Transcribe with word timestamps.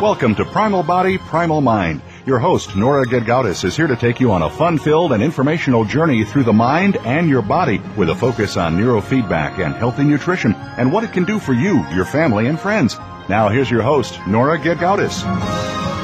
Welcome 0.00 0.34
to 0.36 0.46
Primal 0.46 0.82
Body, 0.82 1.18
Primal 1.18 1.60
Mind. 1.60 2.00
Your 2.24 2.38
host, 2.38 2.74
Nora 2.74 3.04
Gedgaudas, 3.04 3.64
is 3.64 3.76
here 3.76 3.86
to 3.86 3.96
take 3.96 4.18
you 4.18 4.32
on 4.32 4.40
a 4.40 4.48
fun-filled 4.48 5.12
and 5.12 5.22
informational 5.22 5.84
journey 5.84 6.24
through 6.24 6.44
the 6.44 6.54
mind 6.54 6.96
and 7.04 7.28
your 7.28 7.42
body 7.42 7.82
with 7.98 8.08
a 8.08 8.14
focus 8.14 8.56
on 8.56 8.78
neurofeedback 8.78 9.62
and 9.62 9.74
healthy 9.74 10.04
nutrition 10.04 10.54
and 10.54 10.90
what 10.90 11.04
it 11.04 11.12
can 11.12 11.24
do 11.24 11.38
for 11.38 11.52
you, 11.52 11.86
your 11.90 12.06
family, 12.06 12.46
and 12.46 12.58
friends. 12.58 12.96
Now 13.28 13.50
here's 13.50 13.70
your 13.70 13.82
host, 13.82 14.18
Nora 14.26 14.58
Gedgaudas. 14.58 15.22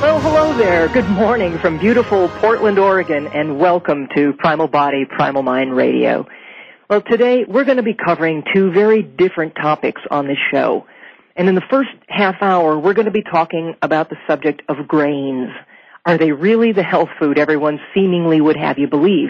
Well, 0.03 0.21
hello 0.21 0.55
there. 0.59 0.89
Good 0.89 1.09
morning 1.09 1.57
from 1.59 1.79
beautiful 1.79 2.29
Portland, 2.29 2.79
Oregon, 2.79 3.29
and 3.29 3.59
welcome 3.59 4.09
to 4.15 4.35
Primal 4.35 4.69
Body, 4.69 5.07
Primal 5.07 5.43
Mind 5.43 5.75
Radio. 5.75 6.27
Well, 6.91 7.01
today 7.01 7.47
we're 7.49 7.65
going 7.65 7.79
to 7.79 7.83
be 7.83 7.95
covering 7.95 8.45
two 8.55 8.73
very 8.73 9.01
different 9.01 9.55
topics 9.55 10.03
on 10.11 10.27
this 10.27 10.37
show. 10.53 10.87
And 11.37 11.51
in 11.51 11.55
the 11.55 11.63
first 11.71 11.91
half 12.09 12.37
hour, 12.41 12.79
we're 12.79 12.95
going 12.95 13.07
to 13.07 13.13
be 13.13 13.23
talking 13.23 13.77
about 13.83 14.09
the 14.09 14.17
subject 14.27 14.63
of 14.69 14.89
grains. 14.89 15.51
Are 16.07 16.17
they 16.17 16.33
really 16.33 16.73
the 16.73 16.83
health 16.83 17.11
food 17.19 17.39
everyone 17.39 17.79
seemingly 17.95 18.41
would 18.41 18.57
have 18.57 18.79
you 18.79 18.89
believe? 18.89 19.29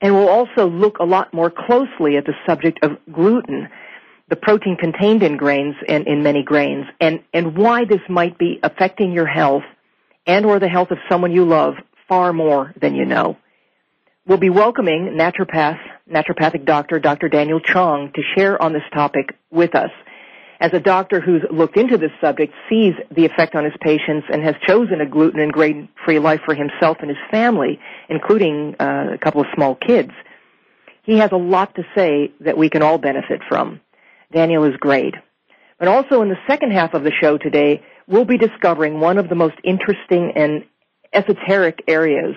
And 0.00 0.14
we'll 0.14 0.28
also 0.28 0.68
look 0.68 0.98
a 0.98 1.04
lot 1.04 1.32
more 1.32 1.50
closely 1.50 2.16
at 2.16 2.24
the 2.24 2.34
subject 2.46 2.80
of 2.82 2.98
gluten, 3.12 3.68
the 4.28 4.34
protein 4.34 4.76
contained 4.76 5.22
in 5.22 5.36
grains 5.36 5.76
and 5.88 6.08
in 6.08 6.24
many 6.24 6.42
grains, 6.42 6.86
and, 7.00 7.22
and 7.32 7.56
why 7.56 7.84
this 7.84 8.00
might 8.08 8.36
be 8.36 8.58
affecting 8.62 9.12
your 9.12 9.26
health 9.26 9.64
and 10.26 10.44
or 10.44 10.58
the 10.58 10.68
health 10.68 10.90
of 10.90 10.98
someone 11.08 11.32
you 11.32 11.44
love 11.44 11.74
far 12.08 12.32
more 12.32 12.72
than 12.80 12.94
you 12.96 13.04
know. 13.04 13.36
We'll 14.26 14.38
be 14.38 14.50
welcoming 14.50 15.16
naturopath, 15.16 15.78
naturopathic 16.10 16.64
doctor, 16.64 16.98
Dr. 16.98 17.28
Daniel 17.28 17.60
Chong 17.60 18.10
to 18.14 18.22
share 18.36 18.60
on 18.60 18.72
this 18.72 18.82
topic 18.92 19.36
with 19.50 19.74
us 19.74 19.90
as 20.60 20.72
a 20.74 20.80
doctor 20.80 21.20
who's 21.20 21.42
looked 21.50 21.76
into 21.78 21.96
this 21.96 22.10
subject, 22.20 22.52
sees 22.68 22.92
the 23.10 23.24
effect 23.24 23.54
on 23.54 23.64
his 23.64 23.72
patients 23.80 24.26
and 24.30 24.42
has 24.42 24.54
chosen 24.66 25.00
a 25.00 25.06
gluten 25.06 25.40
and 25.40 25.52
grain-free 25.52 26.18
life 26.18 26.40
for 26.44 26.54
himself 26.54 26.98
and 27.00 27.08
his 27.08 27.18
family, 27.30 27.80
including 28.10 28.76
uh, 28.78 29.14
a 29.14 29.18
couple 29.18 29.40
of 29.40 29.46
small 29.54 29.74
kids, 29.74 30.10
he 31.02 31.18
has 31.18 31.32
a 31.32 31.36
lot 31.36 31.74
to 31.76 31.82
say 31.96 32.32
that 32.40 32.56
we 32.56 32.68
can 32.68 32.82
all 32.82 32.98
benefit 32.98 33.40
from. 33.48 33.80
Daniel 34.32 34.64
is 34.64 34.76
great. 34.78 35.14
But 35.78 35.88
also 35.88 36.20
in 36.20 36.28
the 36.28 36.38
second 36.46 36.72
half 36.72 36.92
of 36.94 37.04
the 37.04 37.10
show 37.10 37.38
today, 37.38 37.82
we'll 38.06 38.26
be 38.26 38.36
discovering 38.36 39.00
one 39.00 39.18
of 39.18 39.28
the 39.28 39.34
most 39.34 39.56
interesting 39.64 40.32
and 40.36 40.64
esoteric 41.12 41.82
areas, 41.88 42.36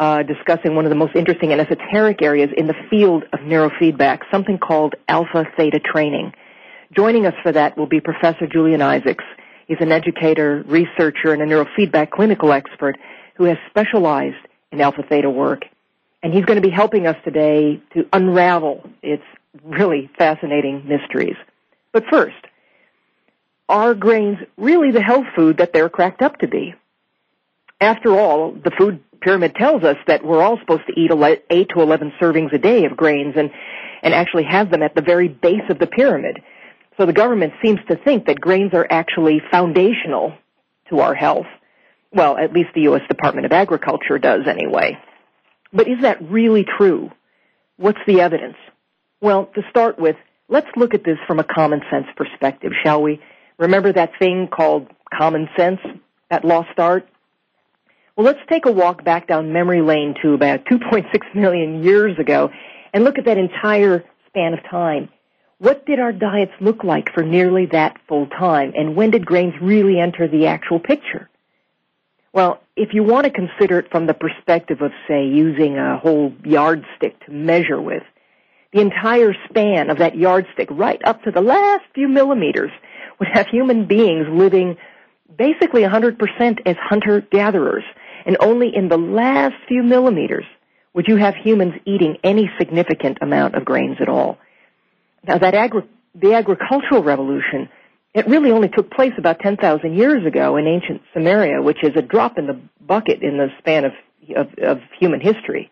uh, 0.00 0.24
discussing 0.24 0.74
one 0.74 0.84
of 0.84 0.90
the 0.90 0.96
most 0.96 1.14
interesting 1.14 1.52
and 1.52 1.60
esoteric 1.60 2.20
areas 2.20 2.50
in 2.56 2.66
the 2.66 2.74
field 2.90 3.22
of 3.32 3.40
neurofeedback, 3.40 4.22
something 4.30 4.58
called 4.58 4.94
alpha 5.08 5.46
theta 5.56 5.78
training. 5.78 6.32
Joining 6.92 7.26
us 7.26 7.34
for 7.42 7.52
that 7.52 7.76
will 7.76 7.86
be 7.86 8.00
Professor 8.00 8.46
Julian 8.46 8.82
Isaacs. 8.82 9.24
He's 9.66 9.78
an 9.80 9.92
educator, 9.92 10.62
researcher, 10.66 11.32
and 11.32 11.42
a 11.42 11.46
neurofeedback 11.46 12.10
clinical 12.10 12.52
expert 12.52 12.96
who 13.36 13.44
has 13.44 13.56
specialized 13.70 14.36
in 14.70 14.80
alpha 14.80 15.02
theta 15.08 15.30
work. 15.30 15.62
And 16.22 16.32
he's 16.32 16.44
going 16.44 16.60
to 16.60 16.66
be 16.66 16.74
helping 16.74 17.06
us 17.06 17.16
today 17.24 17.80
to 17.94 18.06
unravel 18.12 18.88
its 19.02 19.22
really 19.62 20.10
fascinating 20.18 20.86
mysteries. 20.86 21.36
But 21.92 22.04
first, 22.10 22.36
are 23.68 23.94
grains 23.94 24.38
really 24.56 24.90
the 24.90 25.02
health 25.02 25.26
food 25.34 25.58
that 25.58 25.72
they're 25.72 25.88
cracked 25.88 26.22
up 26.22 26.38
to 26.38 26.48
be? 26.48 26.74
After 27.80 28.18
all, 28.18 28.52
the 28.52 28.70
food 28.70 29.02
pyramid 29.20 29.54
tells 29.54 29.82
us 29.84 29.96
that 30.06 30.24
we're 30.24 30.42
all 30.42 30.58
supposed 30.58 30.86
to 30.86 31.00
eat 31.00 31.10
8 31.50 31.68
to 31.70 31.80
11 31.80 32.12
servings 32.20 32.52
a 32.52 32.58
day 32.58 32.84
of 32.84 32.96
grains 32.96 33.34
and, 33.36 33.50
and 34.02 34.14
actually 34.14 34.44
have 34.44 34.70
them 34.70 34.82
at 34.82 34.94
the 34.94 35.02
very 35.02 35.28
base 35.28 35.62
of 35.70 35.78
the 35.78 35.86
pyramid. 35.86 36.42
So 36.96 37.06
the 37.06 37.12
government 37.12 37.54
seems 37.62 37.80
to 37.88 37.96
think 37.96 38.26
that 38.26 38.40
grains 38.40 38.72
are 38.72 38.86
actually 38.88 39.40
foundational 39.50 40.34
to 40.90 41.00
our 41.00 41.14
health. 41.14 41.46
Well, 42.12 42.36
at 42.36 42.52
least 42.52 42.70
the 42.74 42.82
U.S. 42.82 43.02
Department 43.08 43.46
of 43.46 43.52
Agriculture 43.52 44.18
does 44.18 44.46
anyway. 44.46 44.98
But 45.72 45.88
is 45.88 46.02
that 46.02 46.22
really 46.22 46.64
true? 46.64 47.10
What's 47.76 47.98
the 48.06 48.20
evidence? 48.20 48.56
Well, 49.20 49.46
to 49.56 49.62
start 49.70 49.98
with, 49.98 50.16
let's 50.48 50.68
look 50.76 50.94
at 50.94 51.02
this 51.04 51.18
from 51.26 51.40
a 51.40 51.44
common 51.44 51.80
sense 51.90 52.06
perspective, 52.16 52.70
shall 52.84 53.02
we? 53.02 53.20
Remember 53.58 53.92
that 53.92 54.12
thing 54.18 54.48
called 54.48 54.86
common 55.12 55.48
sense, 55.56 55.80
that 56.30 56.44
lost 56.44 56.78
art? 56.78 57.08
Well, 58.16 58.26
let's 58.26 58.40
take 58.48 58.66
a 58.66 58.70
walk 58.70 59.04
back 59.04 59.26
down 59.26 59.52
memory 59.52 59.82
lane 59.82 60.14
to 60.22 60.34
about 60.34 60.66
2.6 60.66 61.34
million 61.34 61.82
years 61.82 62.16
ago 62.18 62.50
and 62.92 63.02
look 63.02 63.18
at 63.18 63.24
that 63.24 63.38
entire 63.38 64.04
span 64.28 64.52
of 64.54 64.60
time. 64.70 65.08
What 65.58 65.86
did 65.86 66.00
our 66.00 66.12
diets 66.12 66.52
look 66.60 66.84
like 66.84 67.12
for 67.14 67.22
nearly 67.22 67.66
that 67.66 67.96
full 68.08 68.26
time? 68.26 68.72
And 68.76 68.96
when 68.96 69.10
did 69.10 69.24
grains 69.24 69.54
really 69.60 70.00
enter 70.00 70.26
the 70.26 70.46
actual 70.46 70.80
picture? 70.80 71.28
Well, 72.32 72.60
if 72.76 72.92
you 72.92 73.04
want 73.04 73.24
to 73.24 73.30
consider 73.30 73.78
it 73.78 73.90
from 73.90 74.06
the 74.06 74.14
perspective 74.14 74.82
of, 74.82 74.90
say, 75.06 75.26
using 75.26 75.78
a 75.78 75.96
whole 75.98 76.32
yardstick 76.44 77.24
to 77.26 77.30
measure 77.30 77.80
with, 77.80 78.02
the 78.72 78.80
entire 78.80 79.34
span 79.48 79.88
of 79.88 79.98
that 79.98 80.16
yardstick, 80.16 80.68
right 80.72 81.00
up 81.04 81.22
to 81.22 81.30
the 81.30 81.40
last 81.40 81.84
few 81.94 82.08
millimeters, 82.08 82.72
would 83.20 83.28
have 83.32 83.46
human 83.46 83.86
beings 83.86 84.26
living 84.28 84.76
basically 85.38 85.82
100% 85.82 86.60
as 86.66 86.76
hunter-gatherers. 86.80 87.84
And 88.26 88.36
only 88.40 88.74
in 88.74 88.88
the 88.88 88.98
last 88.98 89.54
few 89.68 89.84
millimeters 89.84 90.44
would 90.92 91.06
you 91.06 91.16
have 91.16 91.36
humans 91.36 91.74
eating 91.84 92.18
any 92.24 92.50
significant 92.58 93.18
amount 93.20 93.54
of 93.54 93.64
grains 93.64 93.98
at 94.00 94.08
all. 94.08 94.38
Now 95.26 95.38
that 95.38 95.54
agri- 95.54 95.88
the 96.14 96.34
agricultural 96.34 97.02
revolution, 97.02 97.68
it 98.14 98.28
really 98.28 98.52
only 98.52 98.68
took 98.68 98.90
place 98.90 99.12
about 99.18 99.40
10,000 99.40 99.94
years 99.94 100.24
ago 100.24 100.56
in 100.56 100.66
ancient 100.66 101.02
Samaria, 101.12 101.60
which 101.60 101.82
is 101.82 101.90
a 101.96 102.02
drop 102.02 102.38
in 102.38 102.46
the 102.46 102.60
bucket 102.80 103.22
in 103.22 103.38
the 103.38 103.48
span 103.58 103.84
of, 103.84 103.92
of, 104.36 104.46
of 104.62 104.80
human 104.98 105.20
history. 105.20 105.70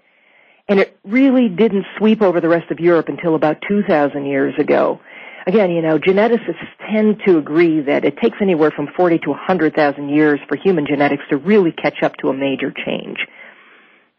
And 0.69 0.81
it 0.81 0.99
really 1.05 1.49
didn't 1.49 1.87
sweep 1.99 2.23
over 2.23 2.41
the 2.41 2.49
rest 2.49 2.71
of 2.71 2.81
Europe 2.81 3.09
until 3.09 3.35
about 3.35 3.59
2,000 3.69 4.27
years 4.27 4.55
ago. 4.59 5.01
Again, 5.47 5.71
you 5.71 5.83
know, 5.83 5.99
geneticists 5.99 6.67
tend 6.91 7.21
to 7.27 7.39
agree 7.39 7.81
that 7.81 8.05
it 8.05 8.17
takes 8.19 8.39
anywhere 8.41 8.71
from 8.71 8.89
40 8.97 9.19
to 9.21 9.31
100,000 9.31 10.09
years 10.09 10.41
for 10.49 10.57
human 10.57 10.87
genetics 10.87 11.25
to 11.31 11.37
really 11.37 11.73
catch 11.73 12.03
up 12.03 12.17
to 12.19 12.29
a 12.29 12.33
major 12.33 12.73
change. 12.73 13.19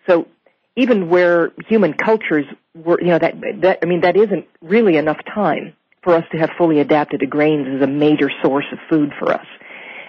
So 0.07 0.27
even 0.75 1.09
where 1.09 1.51
human 1.67 1.93
cultures 1.93 2.45
were, 2.73 2.99
you 2.99 3.07
know, 3.07 3.19
that, 3.19 3.35
that, 3.61 3.79
I 3.83 3.85
mean, 3.85 4.01
that 4.01 4.15
isn't 4.15 4.47
really 4.61 4.97
enough 4.97 5.19
time 5.33 5.73
for 6.03 6.15
us 6.15 6.25
to 6.31 6.37
have 6.37 6.49
fully 6.57 6.79
adapted 6.79 7.21
to 7.21 7.25
grains 7.25 7.67
as 7.75 7.81
a 7.81 7.87
major 7.87 8.29
source 8.43 8.65
of 8.71 8.79
food 8.89 9.11
for 9.17 9.31
us. 9.31 9.45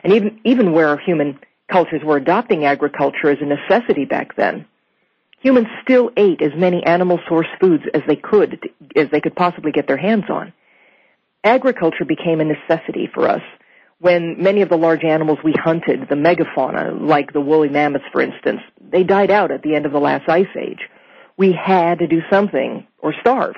And 0.02 0.12
even, 0.12 0.40
even 0.44 0.72
where 0.72 0.96
human 0.96 1.38
cultures 1.70 2.02
were 2.04 2.16
adopting 2.16 2.64
agriculture 2.64 3.30
as 3.30 3.38
a 3.40 3.46
necessity 3.46 4.04
back 4.04 4.36
then, 4.36 4.66
humans 5.40 5.68
still 5.82 6.10
ate 6.16 6.42
as 6.42 6.52
many 6.56 6.84
animal 6.84 7.20
source 7.28 7.46
foods 7.60 7.84
as 7.92 8.02
they 8.06 8.16
could, 8.16 8.68
as 8.96 9.08
they 9.10 9.20
could 9.20 9.36
possibly 9.36 9.72
get 9.72 9.86
their 9.86 9.96
hands 9.96 10.24
on. 10.28 10.52
Agriculture 11.44 12.06
became 12.06 12.40
a 12.40 12.44
necessity 12.44 13.08
for 13.12 13.28
us 13.28 13.42
when 14.00 14.42
many 14.42 14.62
of 14.62 14.68
the 14.68 14.76
large 14.76 15.04
animals 15.04 15.38
we 15.44 15.54
hunted, 15.56 16.08
the 16.08 16.14
megafauna, 16.14 17.00
like 17.00 17.32
the 17.32 17.40
woolly 17.40 17.68
mammoths 17.68 18.04
for 18.12 18.20
instance, 18.20 18.60
they 18.80 19.04
died 19.04 19.30
out 19.30 19.50
at 19.50 19.62
the 19.62 19.74
end 19.74 19.86
of 19.86 19.92
the 19.92 19.98
last 19.98 20.28
ice 20.28 20.46
age. 20.58 20.80
We 21.36 21.52
had 21.52 21.98
to 22.00 22.06
do 22.06 22.20
something 22.30 22.86
or 22.98 23.14
starve. 23.20 23.56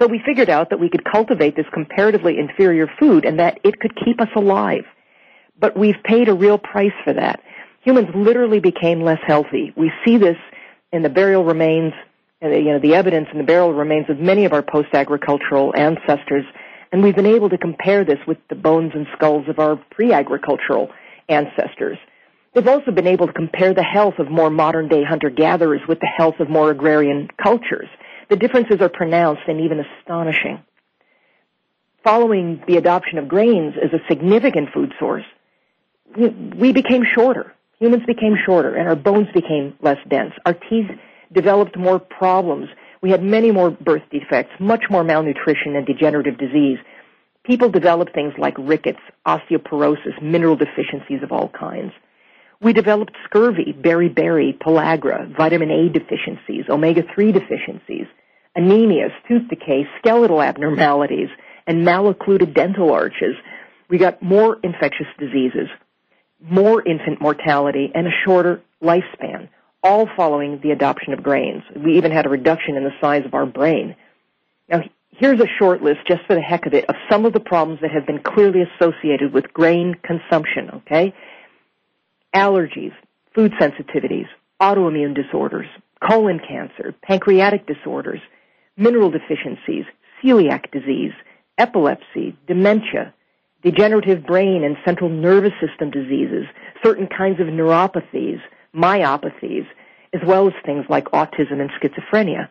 So 0.00 0.06
we 0.06 0.22
figured 0.24 0.48
out 0.48 0.70
that 0.70 0.78
we 0.78 0.88
could 0.88 1.04
cultivate 1.04 1.56
this 1.56 1.66
comparatively 1.72 2.38
inferior 2.38 2.88
food 2.98 3.24
and 3.24 3.38
that 3.40 3.58
it 3.64 3.80
could 3.80 3.96
keep 4.04 4.20
us 4.20 4.28
alive. 4.36 4.84
But 5.58 5.76
we've 5.76 6.00
paid 6.04 6.28
a 6.28 6.34
real 6.34 6.58
price 6.58 6.92
for 7.04 7.12
that. 7.14 7.40
Humans 7.82 8.08
literally 8.14 8.60
became 8.60 9.02
less 9.02 9.18
healthy. 9.26 9.72
We 9.76 9.90
see 10.04 10.16
this 10.18 10.36
in 10.92 11.02
the 11.02 11.08
burial 11.08 11.44
remains, 11.44 11.92
uh, 12.42 12.48
you 12.48 12.72
know, 12.72 12.78
the 12.78 12.94
evidence 12.94 13.28
in 13.32 13.38
the 13.38 13.44
burial 13.44 13.72
remains 13.72 14.06
of 14.08 14.18
many 14.18 14.44
of 14.44 14.52
our 14.52 14.62
post-agricultural 14.62 15.74
ancestors 15.76 16.44
and 16.92 17.02
we've 17.02 17.16
been 17.16 17.26
able 17.26 17.50
to 17.50 17.58
compare 17.58 18.04
this 18.04 18.18
with 18.26 18.38
the 18.48 18.54
bones 18.54 18.92
and 18.94 19.06
skulls 19.14 19.48
of 19.48 19.58
our 19.58 19.76
pre-agricultural 19.90 20.90
ancestors. 21.28 21.98
They've 22.54 22.66
also 22.66 22.90
been 22.90 23.06
able 23.06 23.26
to 23.26 23.32
compare 23.32 23.74
the 23.74 23.82
health 23.82 24.14
of 24.18 24.30
more 24.30 24.50
modern 24.50 24.88
day 24.88 25.04
hunter 25.04 25.30
gatherers 25.30 25.82
with 25.86 26.00
the 26.00 26.06
health 26.06 26.40
of 26.40 26.48
more 26.48 26.70
agrarian 26.70 27.28
cultures. 27.42 27.88
The 28.30 28.36
differences 28.36 28.80
are 28.80 28.88
pronounced 28.88 29.42
and 29.46 29.60
even 29.60 29.80
astonishing. 29.80 30.62
Following 32.04 32.62
the 32.66 32.76
adoption 32.76 33.18
of 33.18 33.28
grains 33.28 33.74
as 33.82 33.92
a 33.92 34.02
significant 34.08 34.70
food 34.72 34.94
source, 34.98 35.24
we 36.16 36.72
became 36.72 37.04
shorter. 37.14 37.54
Humans 37.80 38.04
became 38.06 38.36
shorter 38.44 38.74
and 38.74 38.88
our 38.88 38.96
bones 38.96 39.28
became 39.34 39.74
less 39.80 39.98
dense. 40.08 40.32
Our 40.46 40.54
teeth 40.54 40.90
developed 41.32 41.76
more 41.76 41.98
problems. 41.98 42.68
We 43.02 43.10
had 43.10 43.22
many 43.22 43.50
more 43.50 43.70
birth 43.70 44.02
defects, 44.10 44.52
much 44.58 44.84
more 44.90 45.04
malnutrition 45.04 45.76
and 45.76 45.86
degenerative 45.86 46.38
disease. 46.38 46.78
People 47.44 47.70
developed 47.70 48.12
things 48.12 48.34
like 48.38 48.54
rickets, 48.58 48.98
osteoporosis, 49.26 50.20
mineral 50.20 50.56
deficiencies 50.56 51.22
of 51.22 51.32
all 51.32 51.48
kinds. 51.48 51.92
We 52.60 52.72
developed 52.72 53.16
scurvy, 53.24 53.72
beriberi, 53.72 54.58
pellagra, 54.58 55.34
vitamin 55.36 55.70
A 55.70 55.88
deficiencies, 55.88 56.64
omega-3 56.68 57.32
deficiencies, 57.32 58.06
anemias, 58.56 59.12
tooth 59.28 59.48
decay, 59.48 59.86
skeletal 59.98 60.42
abnormalities, 60.42 61.28
and 61.68 61.84
maloccluded 61.86 62.54
dental 62.54 62.92
arches. 62.92 63.36
We 63.88 63.98
got 63.98 64.20
more 64.20 64.58
infectious 64.62 65.06
diseases, 65.18 65.68
more 66.40 66.82
infant 66.86 67.20
mortality, 67.20 67.92
and 67.94 68.08
a 68.08 68.10
shorter 68.26 68.60
lifespan, 68.82 69.48
all 69.82 70.08
following 70.16 70.60
the 70.62 70.70
adoption 70.70 71.12
of 71.12 71.22
grains. 71.22 71.62
We 71.76 71.96
even 71.96 72.12
had 72.12 72.26
a 72.26 72.30
reduction 72.30 72.76
in 72.76 72.84
the 72.84 72.94
size 73.00 73.24
of 73.24 73.34
our 73.34 73.46
brain. 73.46 73.96
Now, 74.68 74.82
here's 75.10 75.40
a 75.40 75.46
short 75.58 75.82
list, 75.82 76.00
just 76.06 76.24
for 76.26 76.34
the 76.34 76.40
heck 76.40 76.66
of 76.66 76.74
it, 76.74 76.84
of 76.86 76.96
some 77.10 77.24
of 77.24 77.32
the 77.32 77.40
problems 77.40 77.80
that 77.80 77.90
have 77.90 78.06
been 78.06 78.22
clearly 78.22 78.62
associated 78.62 79.32
with 79.32 79.52
grain 79.52 79.94
consumption, 80.02 80.70
okay? 80.70 81.14
allergies, 82.34 82.92
food 83.34 83.52
sensitivities, 83.60 84.26
autoimmune 84.60 85.14
disorders, 85.14 85.66
colon 86.06 86.40
cancer, 86.46 86.94
pancreatic 87.02 87.66
disorders, 87.66 88.20
mineral 88.76 89.10
deficiencies, 89.10 89.84
celiac 90.22 90.70
disease, 90.70 91.12
epilepsy, 91.56 92.36
dementia, 92.46 93.14
degenerative 93.62 94.24
brain 94.24 94.62
and 94.62 94.76
central 94.84 95.10
nervous 95.10 95.52
system 95.60 95.90
diseases, 95.90 96.44
certain 96.84 97.08
kinds 97.08 97.40
of 97.40 97.46
neuropathies, 97.46 98.40
myopathies, 98.74 99.66
as 100.12 100.20
well 100.26 100.48
as 100.48 100.54
things 100.64 100.84
like 100.88 101.06
autism 101.06 101.60
and 101.60 101.70
schizophrenia. 101.80 102.48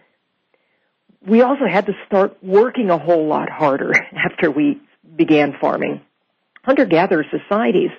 We 1.25 1.41
also 1.41 1.65
had 1.69 1.87
to 1.87 1.93
start 2.05 2.37
working 2.41 2.89
a 2.89 2.97
whole 2.97 3.27
lot 3.27 3.49
harder 3.49 3.91
after 4.15 4.51
we 4.51 4.79
began 5.15 5.55
farming. 5.59 6.01
Hunter-gatherer 6.63 7.25
societies 7.31 7.91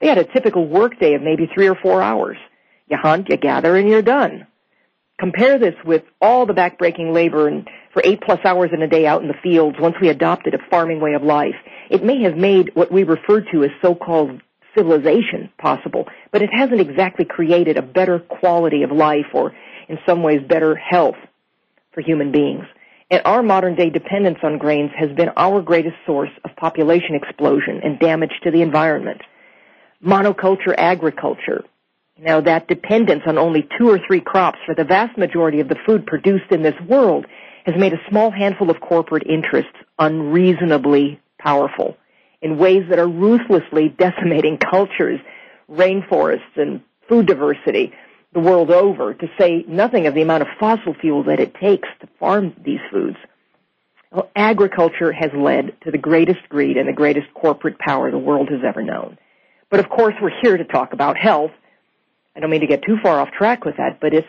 they 0.00 0.08
had 0.08 0.18
a 0.18 0.24
typical 0.24 0.66
workday 0.66 1.14
of 1.14 1.22
maybe 1.22 1.48
three 1.54 1.66
or 1.68 1.76
four 1.76 2.02
hours. 2.02 2.36
You 2.88 2.98
hunt, 2.98 3.30
you 3.30 3.38
gather, 3.38 3.74
and 3.76 3.88
you're 3.88 4.02
done. 4.02 4.46
Compare 5.18 5.58
this 5.58 5.74
with 5.84 6.02
all 6.20 6.44
the 6.44 6.52
backbreaking 6.52 7.14
labor 7.14 7.48
and 7.48 7.66
for 7.94 8.02
eight 8.04 8.20
plus 8.20 8.40
hours 8.44 8.70
in 8.72 8.82
a 8.82 8.86
day 8.86 9.06
out 9.06 9.22
in 9.22 9.28
the 9.28 9.40
fields 9.42 9.76
once 9.80 9.94
we 10.02 10.10
adopted 10.10 10.52
a 10.52 10.58
farming 10.68 11.00
way 11.00 11.14
of 11.14 11.22
life. 11.22 11.54
It 11.88 12.04
may 12.04 12.22
have 12.24 12.36
made 12.36 12.72
what 12.74 12.92
we 12.92 13.04
refer 13.04 13.40
to 13.52 13.64
as 13.64 13.70
so-called 13.80 14.42
civilization 14.74 15.50
possible, 15.58 16.06
but 16.32 16.42
it 16.42 16.50
hasn't 16.52 16.80
exactly 16.80 17.24
created 17.24 17.76
a 17.76 17.82
better 17.82 18.18
quality 18.18 18.82
of 18.82 18.90
life 18.90 19.26
or 19.32 19.52
in 19.88 19.98
some 20.06 20.22
ways 20.22 20.40
better 20.48 20.74
health 20.74 21.16
for 21.92 22.00
human 22.00 22.32
beings. 22.32 22.64
And 23.10 23.22
our 23.24 23.42
modern 23.42 23.76
day 23.76 23.90
dependence 23.90 24.38
on 24.42 24.58
grains 24.58 24.90
has 24.98 25.10
been 25.16 25.30
our 25.36 25.62
greatest 25.62 25.96
source 26.06 26.30
of 26.44 26.56
population 26.56 27.14
explosion 27.14 27.80
and 27.84 27.98
damage 27.98 28.32
to 28.42 28.50
the 28.50 28.62
environment 28.62 29.20
monoculture 30.04 30.74
agriculture. 30.76 31.64
Now 32.18 32.40
that 32.42 32.68
dependence 32.68 33.22
on 33.26 33.38
only 33.38 33.66
two 33.78 33.88
or 33.88 33.98
three 34.06 34.20
crops 34.20 34.58
for 34.66 34.74
the 34.74 34.84
vast 34.84 35.16
majority 35.18 35.60
of 35.60 35.68
the 35.68 35.78
food 35.86 36.06
produced 36.06 36.50
in 36.50 36.62
this 36.62 36.78
world 36.86 37.26
has 37.64 37.74
made 37.78 37.92
a 37.92 38.08
small 38.08 38.30
handful 38.30 38.70
of 38.70 38.80
corporate 38.80 39.26
interests 39.26 39.72
unreasonably 39.98 41.20
powerful 41.38 41.96
in 42.44 42.58
ways 42.58 42.82
that 42.90 42.98
are 42.98 43.08
ruthlessly 43.08 43.88
decimating 43.88 44.58
cultures, 44.58 45.18
rainforests, 45.68 46.56
and 46.56 46.82
food 47.08 47.26
diversity 47.26 47.92
the 48.34 48.40
world 48.40 48.70
over, 48.70 49.14
to 49.14 49.26
say 49.38 49.64
nothing 49.66 50.06
of 50.06 50.14
the 50.14 50.20
amount 50.20 50.42
of 50.42 50.48
fossil 50.60 50.92
fuel 51.00 51.22
that 51.24 51.40
it 51.40 51.54
takes 51.54 51.88
to 52.00 52.08
farm 52.20 52.54
these 52.62 52.80
foods. 52.92 53.16
Well, 54.12 54.30
agriculture 54.36 55.10
has 55.10 55.30
led 55.34 55.74
to 55.84 55.90
the 55.90 55.98
greatest 55.98 56.40
greed 56.48 56.76
and 56.76 56.86
the 56.86 56.92
greatest 56.92 57.32
corporate 57.32 57.78
power 57.78 58.10
the 58.10 58.18
world 58.18 58.50
has 58.50 58.60
ever 58.66 58.82
known. 58.82 59.16
But 59.70 59.80
of 59.80 59.88
course, 59.88 60.14
we're 60.20 60.38
here 60.42 60.56
to 60.56 60.64
talk 60.64 60.92
about 60.92 61.16
health. 61.16 61.52
I 62.36 62.40
don't 62.40 62.50
mean 62.50 62.60
to 62.60 62.66
get 62.66 62.82
too 62.82 62.98
far 63.02 63.20
off 63.20 63.30
track 63.30 63.64
with 63.64 63.76
that, 63.78 64.00
but 64.00 64.12
it's 64.12 64.28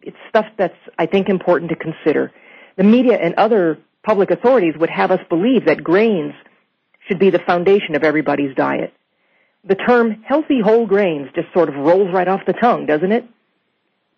it's 0.00 0.16
stuff 0.28 0.46
that's 0.56 0.76
I 0.96 1.06
think 1.06 1.28
important 1.28 1.70
to 1.70 1.76
consider. 1.76 2.32
The 2.76 2.84
media 2.84 3.18
and 3.20 3.34
other 3.34 3.78
public 4.04 4.30
authorities 4.30 4.74
would 4.78 4.90
have 4.90 5.10
us 5.10 5.20
believe 5.28 5.64
that 5.64 5.82
grains 5.82 6.34
should 7.08 7.18
be 7.18 7.30
the 7.30 7.40
foundation 7.40 7.96
of 7.96 8.04
everybody's 8.04 8.54
diet. 8.54 8.92
The 9.64 9.74
term 9.74 10.22
healthy 10.24 10.60
whole 10.60 10.86
grains 10.86 11.28
just 11.34 11.52
sort 11.52 11.68
of 11.68 11.74
rolls 11.74 12.12
right 12.12 12.28
off 12.28 12.46
the 12.46 12.52
tongue, 12.52 12.86
doesn't 12.86 13.12
it? 13.12 13.24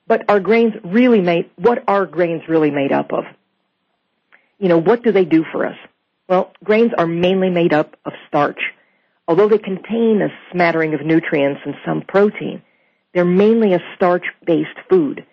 But 0.07 0.29
are 0.29 0.41
grains 0.41 0.75
really 0.85 1.21
made, 1.21 1.51
what 1.57 1.85
are 1.87 2.05
grains 2.05 2.43
really 2.49 2.71
made 2.71 2.93
up 2.93 3.13
of? 3.13 3.25
You 4.59 4.69
know, 4.69 4.79
what 4.79 5.03
do 5.03 5.13
they 5.13 5.25
do 5.25 5.45
for 5.51 5.65
us? 5.65 5.77
Well, 6.29 6.53
grains 6.63 6.93
are 6.99 7.07
mainly 7.07 7.51
made 7.51 7.73
up 7.73 7.97
of 8.05 8.13
starch. 8.29 8.61
Although 9.27 9.49
they 9.49 9.59
contain 9.59 10.21
a 10.23 10.29
smattering 10.53 10.95
of 10.95 11.07
nutrients 11.07 11.61
and 11.65 11.75
some 11.87 12.03
protein, 12.03 12.63
they're 13.15 13.25
mainly 13.25 13.73
a 13.73 13.81
starch-based 13.97 14.79
food. 14.89 15.25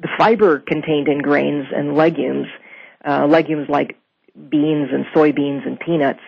The 0.00 0.08
fiber 0.18 0.58
contained 0.58 1.08
in 1.08 1.18
grains 1.18 1.66
and 1.74 1.94
legumes, 1.94 2.48
uh, 3.06 3.26
legumes 3.26 3.68
like 3.68 3.98
beans 4.48 4.88
and 4.92 5.04
soybeans 5.14 5.66
and 5.66 5.78
peanuts, 5.78 6.20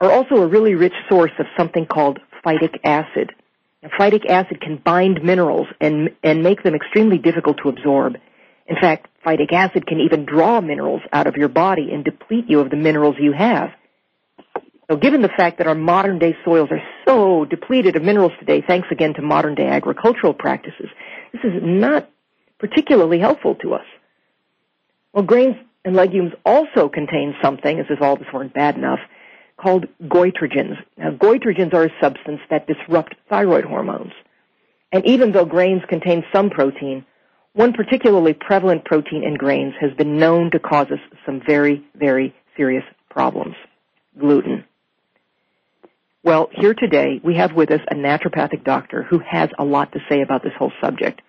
are 0.00 0.10
also 0.10 0.36
a 0.36 0.46
really 0.46 0.74
rich 0.74 0.94
source 1.08 1.32
of 1.38 1.46
something 1.56 1.86
called 1.86 2.18
phytic 2.44 2.78
acid. 2.84 3.32
Now, 3.82 3.90
phytic 3.98 4.26
acid 4.26 4.60
can 4.60 4.76
bind 4.76 5.22
minerals 5.22 5.66
and, 5.80 6.10
and 6.22 6.42
make 6.42 6.62
them 6.62 6.74
extremely 6.74 7.18
difficult 7.18 7.58
to 7.62 7.68
absorb. 7.68 8.16
In 8.66 8.76
fact, 8.80 9.08
phytic 9.24 9.52
acid 9.52 9.86
can 9.86 10.00
even 10.00 10.24
draw 10.24 10.60
minerals 10.60 11.02
out 11.12 11.26
of 11.26 11.36
your 11.36 11.48
body 11.48 11.90
and 11.92 12.04
deplete 12.04 12.44
you 12.48 12.60
of 12.60 12.70
the 12.70 12.76
minerals 12.76 13.16
you 13.18 13.32
have. 13.32 13.70
So 14.90 14.96
given 14.96 15.20
the 15.20 15.28
fact 15.28 15.58
that 15.58 15.66
our 15.66 15.74
modern 15.74 16.18
day 16.18 16.34
soils 16.44 16.70
are 16.70 16.82
so 17.06 17.44
depleted 17.44 17.96
of 17.96 18.02
minerals 18.02 18.32
today, 18.38 18.62
thanks 18.66 18.88
again 18.90 19.14
to 19.14 19.22
modern 19.22 19.54
day 19.54 19.66
agricultural 19.66 20.32
practices, 20.32 20.88
this 21.32 21.42
is 21.44 21.60
not 21.62 22.08
particularly 22.58 23.18
helpful 23.18 23.54
to 23.56 23.74
us. 23.74 23.84
Well, 25.12 25.24
grains 25.24 25.56
and 25.84 25.94
legumes 25.94 26.32
also 26.44 26.88
contain 26.88 27.34
something, 27.42 27.78
as 27.78 27.86
if 27.90 28.00
all 28.00 28.16
this 28.16 28.28
weren't 28.32 28.54
bad 28.54 28.76
enough, 28.76 29.00
called 29.60 29.86
goitrogens. 30.02 30.76
Now, 30.96 31.10
goitrogens 31.10 31.74
are 31.74 31.84
a 31.84 32.00
substance 32.00 32.40
that 32.50 32.66
disrupt 32.66 33.14
thyroid 33.28 33.64
hormones. 33.64 34.12
And 34.92 35.04
even 35.04 35.32
though 35.32 35.44
grains 35.44 35.82
contain 35.88 36.24
some 36.32 36.48
protein, 36.48 37.04
one 37.52 37.72
particularly 37.72 38.34
prevalent 38.34 38.84
protein 38.84 39.24
in 39.24 39.34
grains 39.34 39.74
has 39.80 39.92
been 39.94 40.18
known 40.18 40.50
to 40.52 40.58
cause 40.58 40.86
us 40.90 41.00
some 41.26 41.42
very, 41.44 41.84
very 41.94 42.34
serious 42.56 42.84
problems. 43.10 43.56
Gluten. 44.18 44.64
Well, 46.22 46.50
here 46.52 46.74
today 46.74 47.20
we 47.22 47.34
have 47.36 47.52
with 47.52 47.70
us 47.70 47.80
a 47.90 47.94
naturopathic 47.94 48.64
doctor 48.64 49.02
who 49.02 49.18
has 49.20 49.50
a 49.58 49.64
lot 49.64 49.92
to 49.92 50.00
say 50.08 50.20
about 50.20 50.42
this 50.42 50.52
whole 50.58 50.72
subject. 50.80 51.20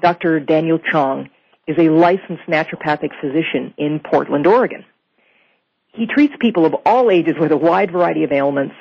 Dr. 0.00 0.40
Daniel 0.40 0.78
Chong 0.78 1.30
is 1.66 1.76
a 1.78 1.90
licensed 1.90 2.44
naturopathic 2.48 3.10
physician 3.20 3.72
in 3.76 4.00
Portland, 4.00 4.46
Oregon. 4.46 4.84
He 5.92 6.06
treats 6.06 6.34
people 6.40 6.64
of 6.64 6.74
all 6.86 7.10
ages 7.10 7.34
with 7.38 7.52
a 7.52 7.56
wide 7.56 7.92
variety 7.92 8.24
of 8.24 8.32
ailments. 8.32 8.74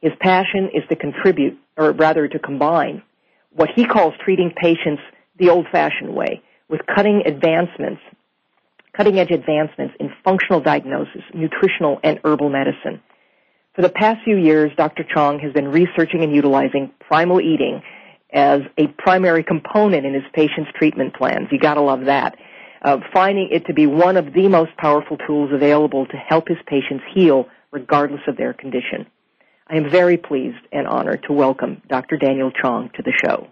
His 0.00 0.12
passion 0.20 0.70
is 0.74 0.82
to 0.90 0.96
contribute, 0.96 1.58
or 1.76 1.92
rather 1.92 2.28
to 2.28 2.38
combine, 2.38 3.02
what 3.50 3.70
he 3.74 3.86
calls 3.86 4.14
treating 4.22 4.52
patients 4.54 5.02
the 5.38 5.48
old-fashioned 5.48 6.14
way 6.14 6.42
with 6.68 6.80
cutting 6.86 7.22
advancements, 7.26 8.00
cutting 8.96 9.18
edge 9.18 9.30
advancements 9.30 9.94
in 9.98 10.10
functional 10.22 10.60
diagnosis, 10.60 11.22
nutritional 11.32 11.98
and 12.02 12.20
herbal 12.24 12.50
medicine. 12.50 13.00
For 13.74 13.82
the 13.82 13.88
past 13.88 14.22
few 14.24 14.36
years, 14.36 14.70
Dr. 14.76 15.04
Chong 15.04 15.40
has 15.40 15.52
been 15.52 15.68
researching 15.68 16.22
and 16.22 16.34
utilizing 16.34 16.92
primal 17.00 17.40
eating 17.40 17.82
as 18.32 18.60
a 18.78 18.86
primary 18.98 19.42
component 19.42 20.04
in 20.04 20.14
his 20.14 20.24
patients' 20.32 20.70
treatment 20.76 21.14
plans. 21.14 21.48
You 21.50 21.58
gotta 21.58 21.80
love 21.80 22.04
that. 22.04 22.36
Uh, 22.84 22.98
finding 23.14 23.48
it 23.50 23.64
to 23.66 23.72
be 23.72 23.86
one 23.86 24.18
of 24.18 24.34
the 24.34 24.46
most 24.46 24.76
powerful 24.76 25.16
tools 25.26 25.50
available 25.54 26.04
to 26.04 26.18
help 26.18 26.48
his 26.48 26.58
patients 26.66 27.02
heal 27.14 27.48
regardless 27.72 28.20
of 28.28 28.36
their 28.36 28.52
condition. 28.52 29.06
I 29.66 29.76
am 29.76 29.90
very 29.90 30.18
pleased 30.18 30.58
and 30.70 30.86
honored 30.86 31.22
to 31.26 31.32
welcome 31.32 31.80
Dr. 31.88 32.18
Daniel 32.18 32.50
Chong 32.50 32.90
to 32.96 33.02
the 33.02 33.12
show. 33.24 33.48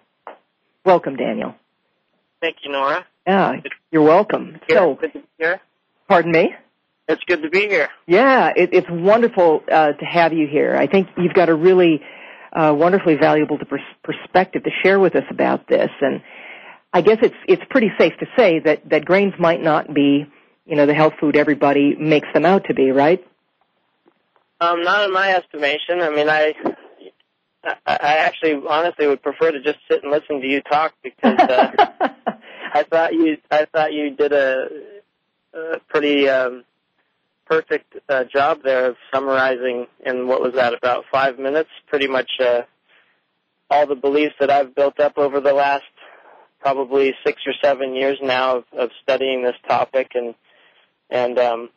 Welcome, 0.84 1.16
Daniel. 1.16 1.54
Thank 2.42 2.56
you, 2.62 2.72
Nora. 2.72 3.06
Yeah, 3.26 3.52
you're 3.90 4.02
welcome. 4.02 4.60
So, 4.68 4.96
good 4.96 5.14
to 5.14 5.20
be 5.20 5.24
here. 5.38 5.60
Pardon 6.08 6.32
me? 6.32 6.54
It's 7.08 7.22
good 7.26 7.42
to 7.42 7.48
be 7.48 7.68
here. 7.68 7.88
Yeah, 8.06 8.52
it, 8.54 8.74
it's 8.74 8.90
wonderful 8.90 9.62
uh, 9.72 9.92
to 9.92 10.04
have 10.04 10.34
you 10.34 10.46
here. 10.46 10.76
I 10.76 10.86
think 10.86 11.08
you've 11.16 11.32
got 11.32 11.48
a 11.48 11.54
really 11.54 12.02
uh, 12.52 12.74
wonderfully 12.76 13.14
valuable 13.14 13.56
pers- 13.58 13.80
perspective 14.04 14.64
to 14.64 14.70
share 14.82 15.00
with 15.00 15.16
us 15.16 15.24
about 15.30 15.68
this. 15.68 15.90
And 16.02 16.20
I 16.92 17.00
guess 17.00 17.18
it's 17.22 17.36
it's 17.48 17.62
pretty 17.70 17.90
safe 17.98 18.12
to 18.20 18.26
say 18.36 18.58
that 18.60 18.88
that 18.90 19.04
grains 19.04 19.34
might 19.38 19.62
not 19.62 19.92
be, 19.94 20.26
you 20.66 20.76
know, 20.76 20.86
the 20.86 20.94
health 20.94 21.14
food 21.18 21.36
everybody 21.36 21.96
makes 21.96 22.28
them 22.34 22.44
out 22.44 22.64
to 22.66 22.74
be, 22.74 22.90
right? 22.90 23.24
Um, 24.60 24.82
not 24.82 25.04
in 25.04 25.12
my 25.12 25.34
estimation. 25.34 26.00
I 26.00 26.10
mean, 26.10 26.28
I, 26.28 26.54
I 27.64 28.18
actually 28.18 28.62
honestly 28.68 29.06
would 29.06 29.22
prefer 29.22 29.50
to 29.50 29.60
just 29.60 29.78
sit 29.90 30.02
and 30.02 30.12
listen 30.12 30.40
to 30.40 30.46
you 30.46 30.60
talk 30.62 30.94
because 31.02 31.38
uh, 31.38 31.88
I 32.72 32.84
thought 32.84 33.12
you, 33.12 33.38
I 33.50 33.66
thought 33.72 33.92
you 33.92 34.14
did 34.14 34.32
a, 34.32 34.68
a 35.54 35.78
pretty 35.88 36.28
um, 36.28 36.64
perfect 37.46 37.96
uh, 38.08 38.24
job 38.24 38.60
there 38.62 38.86
of 38.86 38.96
summarizing 39.12 39.86
in 40.06 40.28
what 40.28 40.40
was 40.40 40.54
that 40.54 40.74
about 40.74 41.04
five 41.10 41.38
minutes, 41.38 41.70
pretty 41.88 42.06
much 42.06 42.30
uh, 42.40 42.62
all 43.68 43.86
the 43.86 43.94
beliefs 43.94 44.34
that 44.38 44.50
I've 44.50 44.74
built 44.74 45.00
up 45.00 45.18
over 45.18 45.40
the 45.40 45.52
last 45.52 45.84
probably 46.62 47.14
six 47.26 47.42
or 47.46 47.52
seven 47.62 47.94
years 47.94 48.18
now 48.22 48.58
of, 48.58 48.64
of 48.72 48.90
studying 49.02 49.42
this 49.42 49.56
topic 49.68 50.12
and 50.14 50.34
and 51.10 51.38
um, 51.38 51.68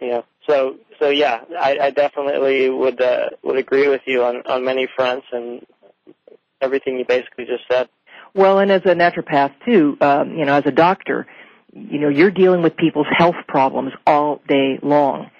you 0.00 0.08
know 0.08 0.24
so 0.48 0.76
so 0.98 1.10
yeah, 1.10 1.40
I, 1.58 1.78
I 1.80 1.90
definitely 1.90 2.68
would 2.70 3.00
uh, 3.00 3.30
would 3.42 3.58
agree 3.58 3.88
with 3.88 4.02
you 4.06 4.24
on 4.24 4.42
on 4.46 4.64
many 4.64 4.88
fronts 4.96 5.26
and 5.30 5.64
everything 6.60 6.98
you 6.98 7.04
basically 7.06 7.44
just 7.44 7.64
said. 7.70 7.88
Well, 8.34 8.58
and 8.58 8.70
as 8.70 8.82
a 8.84 8.94
naturopath 8.94 9.52
too, 9.64 9.96
um, 10.00 10.36
you 10.36 10.44
know, 10.44 10.54
as 10.54 10.64
a 10.66 10.72
doctor, 10.72 11.26
you 11.72 11.98
know, 11.98 12.08
you're 12.08 12.30
dealing 12.30 12.62
with 12.62 12.76
people's 12.76 13.06
health 13.16 13.36
problems 13.46 13.92
all 14.06 14.40
day 14.48 14.78
long, 14.82 15.30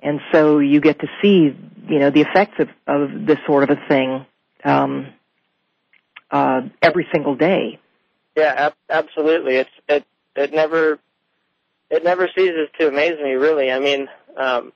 and 0.00 0.20
so 0.32 0.58
you 0.58 0.80
get 0.80 1.00
to 1.00 1.08
see, 1.22 1.56
you 1.88 1.98
know, 1.98 2.10
the 2.10 2.20
effects 2.20 2.58
of 2.58 2.68
of 2.86 3.26
this 3.26 3.38
sort 3.46 3.68
of 3.68 3.70
a 3.70 3.88
thing 3.88 4.26
um, 4.64 5.08
uh, 6.30 6.62
every 6.82 7.06
single 7.12 7.34
day. 7.34 7.78
Yeah, 8.36 8.54
ab- 8.56 8.74
absolutely. 8.88 9.56
It's 9.56 9.70
it 9.88 10.04
it 10.36 10.52
never 10.52 10.98
it 11.90 12.04
never 12.04 12.28
ceases 12.34 12.68
to 12.78 12.88
amaze 12.88 13.18
me. 13.22 13.32
Really, 13.32 13.70
I 13.70 13.78
mean, 13.78 14.08
um, 14.36 14.72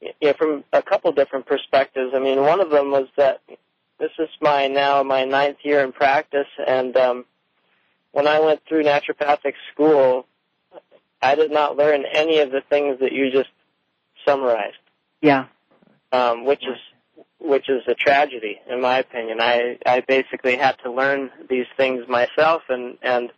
you 0.00 0.12
know, 0.22 0.32
from 0.34 0.64
a 0.72 0.82
couple 0.82 1.12
different 1.12 1.46
perspectives. 1.46 2.12
I 2.14 2.18
mean, 2.18 2.40
one 2.40 2.60
of 2.60 2.70
them 2.70 2.90
was 2.90 3.08
that 3.16 3.40
this 3.98 4.10
is 4.18 4.28
my 4.40 4.68
now 4.68 5.02
my 5.02 5.24
ninth 5.24 5.58
year 5.62 5.80
in 5.80 5.92
practice, 5.92 6.48
and 6.66 6.96
um, 6.96 7.24
when 8.12 8.26
I 8.26 8.40
went 8.40 8.60
through 8.68 8.84
naturopathic 8.84 9.54
school, 9.72 10.26
I 11.20 11.34
did 11.34 11.50
not 11.50 11.76
learn 11.76 12.04
any 12.10 12.40
of 12.40 12.50
the 12.50 12.62
things 12.68 12.98
that 13.00 13.12
you 13.12 13.30
just 13.30 13.50
summarized. 14.26 14.76
Yeah. 15.20 15.46
Um, 16.10 16.44
which 16.44 16.62
is 16.62 16.76
which 17.42 17.68
is 17.68 17.82
a 17.88 17.94
tragedy 17.94 18.60
in 18.68 18.80
my 18.80 18.98
opinion. 18.98 19.40
I 19.40 19.78
I 19.84 20.00
basically 20.00 20.56
had 20.56 20.76
to 20.84 20.92
learn 20.92 21.30
these 21.48 21.66
things 21.76 22.06
myself, 22.08 22.62
and 22.68 22.98
and 23.02 23.30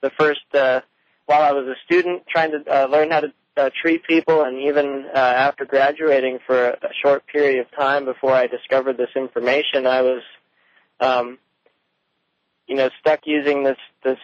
the 0.00 0.10
first 0.18 0.42
uh, 0.54 0.80
while 1.26 1.42
I 1.42 1.52
was 1.52 1.66
a 1.66 1.76
student 1.84 2.24
trying 2.28 2.50
to 2.52 2.64
uh, 2.70 2.86
learn 2.86 3.10
how 3.10 3.20
to 3.20 3.32
uh, 3.56 3.70
treat 3.80 4.04
people, 4.04 4.42
and 4.42 4.58
even 4.58 5.06
uh, 5.14 5.18
after 5.18 5.64
graduating 5.64 6.38
for 6.46 6.70
a, 6.70 6.72
a 6.72 6.92
short 7.02 7.26
period 7.26 7.60
of 7.60 7.70
time 7.72 8.04
before 8.04 8.32
I 8.32 8.46
discovered 8.46 8.96
this 8.96 9.10
information, 9.14 9.86
I 9.86 10.02
was, 10.02 10.22
um, 11.00 11.38
you 12.66 12.76
know, 12.76 12.90
stuck 13.00 13.20
using 13.24 13.64
this 13.64 13.78
this 14.02 14.18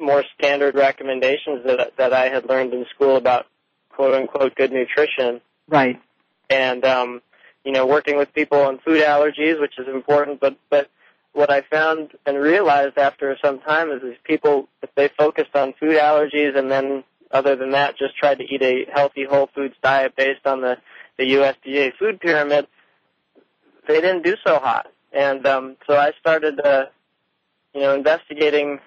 more 0.00 0.24
standard 0.38 0.74
recommendations 0.74 1.64
that 1.66 1.96
that 1.96 2.12
I 2.12 2.28
had 2.28 2.48
learned 2.48 2.72
in 2.72 2.86
school 2.94 3.16
about 3.16 3.46
quote 3.90 4.14
unquote 4.14 4.54
good 4.54 4.72
nutrition. 4.72 5.40
Right. 5.68 6.00
And 6.48 6.84
um, 6.84 7.20
you 7.68 7.74
know, 7.74 7.84
working 7.84 8.16
with 8.16 8.32
people 8.32 8.62
on 8.62 8.78
food 8.78 9.02
allergies, 9.02 9.60
which 9.60 9.78
is 9.78 9.86
important, 9.88 10.40
but 10.40 10.56
but 10.70 10.88
what 11.34 11.50
I 11.50 11.60
found 11.60 12.12
and 12.24 12.38
realized 12.38 12.96
after 12.96 13.36
some 13.44 13.60
time 13.60 13.90
is, 13.90 14.02
is 14.02 14.16
people 14.24 14.70
if 14.82 14.88
they 14.94 15.10
focused 15.18 15.54
on 15.54 15.74
food 15.78 15.98
allergies 15.98 16.56
and 16.56 16.70
then 16.70 17.04
other 17.30 17.56
than 17.56 17.72
that, 17.72 17.98
just 17.98 18.16
tried 18.16 18.38
to 18.38 18.44
eat 18.44 18.62
a 18.62 18.86
healthy 18.90 19.26
whole 19.28 19.50
foods 19.54 19.74
diet 19.82 20.16
based 20.16 20.46
on 20.46 20.62
the, 20.62 20.78
the 21.18 21.24
USDA 21.24 21.92
food 21.98 22.20
pyramid, 22.20 22.66
they 23.86 24.00
didn't 24.00 24.22
do 24.22 24.36
so 24.46 24.58
hot. 24.58 24.86
And 25.12 25.46
um, 25.46 25.76
so 25.86 25.94
I 25.94 26.12
started, 26.18 26.58
uh, 26.58 26.86
you 27.74 27.82
know, 27.82 27.94
investigating 27.96 28.80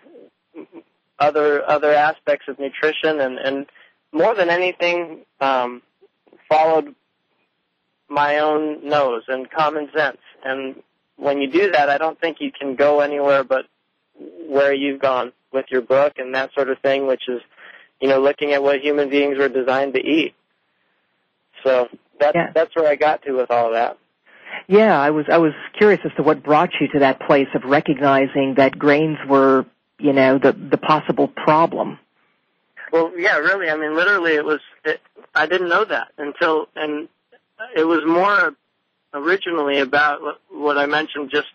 other 1.20 1.70
other 1.70 1.94
aspects 1.94 2.48
of 2.48 2.58
nutrition, 2.58 3.20
and, 3.20 3.38
and 3.38 3.68
more 4.12 4.34
than 4.34 4.50
anything, 4.50 5.20
um, 5.40 5.84
followed 6.50 6.96
my 8.12 8.40
own 8.40 8.88
nose 8.88 9.24
and 9.28 9.50
common 9.50 9.90
sense. 9.96 10.18
And 10.44 10.84
when 11.16 11.42
you 11.42 11.50
do 11.50 11.72
that, 11.72 11.90
I 11.90 11.98
don't 11.98 12.20
think 12.20 12.38
you 12.40 12.52
can 12.52 12.76
go 12.76 13.00
anywhere 13.00 13.44
but 13.44 13.66
where 14.48 14.74
you've 14.74 15.02
gone 15.02 15.32
with 15.52 15.66
your 15.70 15.82
book 15.82 16.14
and 16.18 16.36
that 16.36 16.54
sort 16.54 16.70
of 16.70 16.80
thing, 16.80 17.08
which 17.08 17.24
is 17.28 17.42
you 18.02 18.10
know, 18.10 18.20
looking 18.20 18.52
at 18.52 18.64
what 18.64 18.82
human 18.82 19.10
beings 19.10 19.38
were 19.38 19.48
designed 19.48 19.94
to 19.94 20.00
eat. 20.00 20.34
So 21.64 21.88
that's 22.20 22.36
Yeah. 22.36 22.52
that's 22.54 22.76
where 22.76 22.88
I 22.90 22.96
got 22.96 23.22
to 23.24 23.34
with 23.34 23.52
all 23.52 23.72
that. 23.72 23.98
Yeah, 24.68 25.00
I 25.00 25.12
was 25.12 25.28
I 25.32 25.38
was 25.38 25.54
curious 25.78 26.02
as 26.04 26.12
to 26.18 26.24
what 26.24 26.44
brought 26.44 26.72
you 26.80 26.88
to 26.90 27.00
that 27.00 27.20
place 27.22 27.48
of 27.54 27.64
recognizing 27.64 28.56
that 28.56 28.78
grains 28.78 29.18
were, 29.28 29.66
you 30.00 30.14
know, 30.14 30.40
the 30.40 30.52
the 30.54 30.78
possible 30.78 31.28
problem. 31.28 32.00
Well, 32.92 33.14
yeah, 33.16 33.38
really. 33.38 33.70
I 33.70 33.78
mean, 33.78 33.96
literally, 33.96 34.34
it 34.34 34.44
was. 34.44 34.60
It, 34.84 35.00
I 35.34 35.46
didn't 35.46 35.70
know 35.70 35.86
that 35.86 36.10
until, 36.18 36.68
and 36.76 37.08
it 37.76 37.86
was 37.86 38.02
more 38.06 38.54
originally 39.14 39.80
about 39.80 40.20
what, 40.50 40.78
I 40.78 40.86
mentioned. 40.86 41.32
Just 41.32 41.48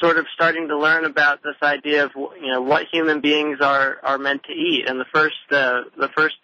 sort 0.00 0.18
of 0.18 0.26
starting 0.34 0.68
to 0.68 0.78
learn 0.78 1.04
about 1.04 1.42
this 1.42 1.56
idea 1.62 2.04
of 2.04 2.10
you 2.14 2.48
know 2.48 2.60
what 2.60 2.86
human 2.92 3.20
beings 3.20 3.58
are 3.60 3.98
are 4.02 4.18
meant 4.18 4.44
to 4.44 4.52
eat. 4.52 4.88
And 4.88 5.00
the 5.00 5.06
first 5.12 5.36
uh, 5.50 5.82
the 5.96 6.08
first 6.16 6.36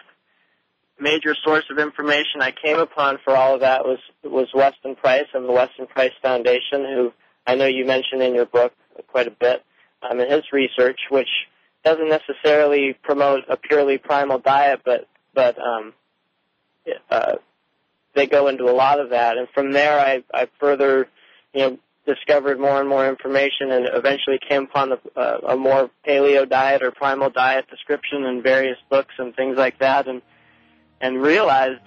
major 0.98 1.34
source 1.42 1.64
of 1.70 1.78
information 1.78 2.42
I 2.42 2.52
came 2.52 2.78
upon 2.78 3.18
for 3.24 3.36
all 3.36 3.54
of 3.54 3.60
that 3.60 3.84
was 3.84 3.98
was 4.22 4.48
Weston 4.54 4.96
Price 4.96 5.26
of 5.34 5.42
the 5.42 5.52
Weston 5.52 5.86
Price 5.86 6.12
Foundation, 6.22 6.84
who 6.84 7.12
I 7.46 7.54
know 7.54 7.66
you 7.66 7.84
mentioned 7.86 8.22
in 8.22 8.34
your 8.34 8.46
book 8.46 8.72
quite 9.08 9.26
a 9.26 9.32
bit, 9.32 9.64
um, 10.02 10.20
in 10.20 10.30
his 10.30 10.44
research, 10.52 11.00
which 11.08 11.28
doesn't 11.84 12.08
necessarily 12.08 12.94
promote 13.02 13.44
a 13.48 13.56
purely 13.56 13.98
primal 13.98 14.38
diet, 14.38 14.80
but 14.84 15.08
but 15.34 15.58
um, 15.58 15.94
uh, 17.10 17.36
they 18.14 18.26
go 18.26 18.48
into 18.48 18.64
a 18.64 18.72
lot 18.74 19.00
of 19.00 19.10
that. 19.10 19.38
And 19.38 19.48
from 19.54 19.72
there, 19.72 19.98
I 19.98 20.22
I 20.32 20.48
further 20.58 21.08
you 21.54 21.60
know 21.60 21.78
discovered 22.06 22.58
more 22.58 22.80
and 22.80 22.88
more 22.88 23.08
information, 23.08 23.70
and 23.70 23.86
eventually 23.92 24.38
came 24.48 24.64
upon 24.64 24.92
a, 24.92 25.20
a 25.48 25.56
more 25.56 25.90
paleo 26.06 26.48
diet 26.48 26.82
or 26.82 26.90
primal 26.90 27.30
diet 27.30 27.68
description 27.70 28.24
in 28.24 28.42
various 28.42 28.78
books 28.88 29.14
and 29.18 29.34
things 29.34 29.56
like 29.56 29.78
that, 29.78 30.08
and 30.08 30.22
and 31.00 31.20
realized, 31.22 31.80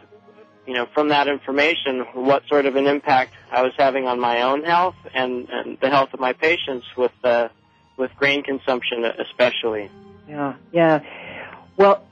you 0.66 0.74
know, 0.74 0.88
from 0.94 1.10
that 1.10 1.28
information 1.28 2.06
what 2.14 2.44
sort 2.48 2.66
of 2.66 2.76
an 2.76 2.88
impact 2.88 3.34
I 3.52 3.62
was 3.62 3.74
having 3.78 4.08
on 4.08 4.20
my 4.20 4.42
own 4.42 4.64
health 4.64 4.96
and, 5.14 5.48
and 5.50 5.78
the 5.80 5.90
health 5.90 6.10
of 6.14 6.20
my 6.20 6.34
patients 6.34 6.86
with 6.98 7.12
uh, 7.24 7.50
with 7.98 8.12
grain 8.16 8.44
consumption 8.44 9.06
especially. 9.06 9.90
Yeah, 10.28 10.56
yeah. 10.72 11.02
Well, 11.78 12.04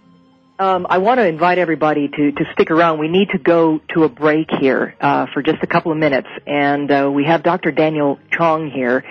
um, 0.61 0.85
I 0.87 0.99
want 0.99 1.17
to 1.17 1.25
invite 1.25 1.57
everybody 1.57 2.07
to, 2.07 2.31
to 2.33 2.45
stick 2.53 2.69
around. 2.69 2.99
We 2.99 3.07
need 3.07 3.29
to 3.29 3.39
go 3.39 3.81
to 3.95 4.03
a 4.03 4.09
break 4.09 4.47
here 4.59 4.95
uh, 5.01 5.25
for 5.33 5.41
just 5.41 5.57
a 5.63 5.67
couple 5.67 5.91
of 5.91 5.97
minutes, 5.97 6.27
and 6.45 6.91
uh, 6.91 7.09
we 7.11 7.25
have 7.25 7.41
Dr. 7.41 7.71
Daniel 7.71 8.19
Chong 8.31 8.69
here 8.69 9.03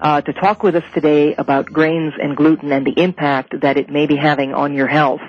uh, 0.00 0.22
to 0.22 0.32
talk 0.32 0.62
with 0.62 0.76
us 0.76 0.84
today 0.94 1.34
about 1.34 1.66
grains 1.66 2.14
and 2.18 2.34
gluten 2.34 2.72
and 2.72 2.86
the 2.86 3.02
impact 3.02 3.60
that 3.60 3.76
it 3.76 3.90
may 3.90 4.06
be 4.06 4.16
having 4.16 4.54
on 4.54 4.72
your 4.72 4.86
health. 4.86 5.20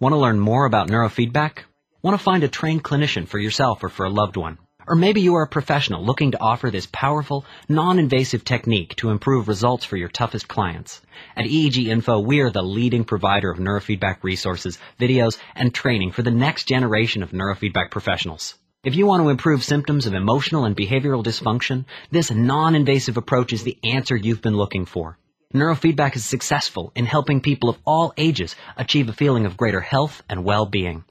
Want 0.00 0.12
to 0.12 0.16
learn 0.16 0.40
more 0.40 0.64
about 0.64 0.88
neurofeedback? 0.88 1.58
Want 2.02 2.18
to 2.18 2.24
find 2.24 2.42
a 2.42 2.48
trained 2.48 2.82
clinician 2.82 3.28
for 3.28 3.38
yourself 3.38 3.84
or 3.84 3.88
for 3.88 4.06
a 4.06 4.10
loved 4.10 4.36
one? 4.36 4.58
Or 4.86 4.96
maybe 4.96 5.22
you 5.22 5.34
are 5.36 5.44
a 5.44 5.48
professional 5.48 6.04
looking 6.04 6.32
to 6.32 6.40
offer 6.40 6.70
this 6.70 6.88
powerful, 6.92 7.44
non-invasive 7.68 8.44
technique 8.44 8.94
to 8.96 9.10
improve 9.10 9.48
results 9.48 9.84
for 9.84 9.96
your 9.96 10.08
toughest 10.08 10.46
clients. 10.46 11.00
At 11.36 11.46
EEG 11.46 11.86
Info, 11.86 12.20
we 12.20 12.40
are 12.40 12.50
the 12.50 12.62
leading 12.62 13.04
provider 13.04 13.50
of 13.50 13.58
neurofeedback 13.58 14.18
resources, 14.22 14.78
videos, 15.00 15.38
and 15.54 15.72
training 15.72 16.12
for 16.12 16.22
the 16.22 16.30
next 16.30 16.64
generation 16.64 17.22
of 17.22 17.30
neurofeedback 17.30 17.90
professionals. 17.90 18.54
If 18.84 18.94
you 18.94 19.06
want 19.06 19.22
to 19.22 19.30
improve 19.30 19.64
symptoms 19.64 20.04
of 20.04 20.12
emotional 20.12 20.66
and 20.66 20.76
behavioral 20.76 21.24
dysfunction, 21.24 21.86
this 22.10 22.30
non-invasive 22.30 23.16
approach 23.16 23.54
is 23.54 23.62
the 23.62 23.78
answer 23.82 24.14
you've 24.14 24.42
been 24.42 24.56
looking 24.56 24.84
for. 24.84 25.18
Neurofeedback 25.54 26.16
is 26.16 26.24
successful 26.24 26.92
in 26.94 27.06
helping 27.06 27.40
people 27.40 27.70
of 27.70 27.78
all 27.86 28.12
ages 28.18 28.56
achieve 28.76 29.08
a 29.08 29.14
feeling 29.14 29.46
of 29.46 29.56
greater 29.56 29.80
health 29.80 30.22
and 30.28 30.44
well-being. 30.44 31.04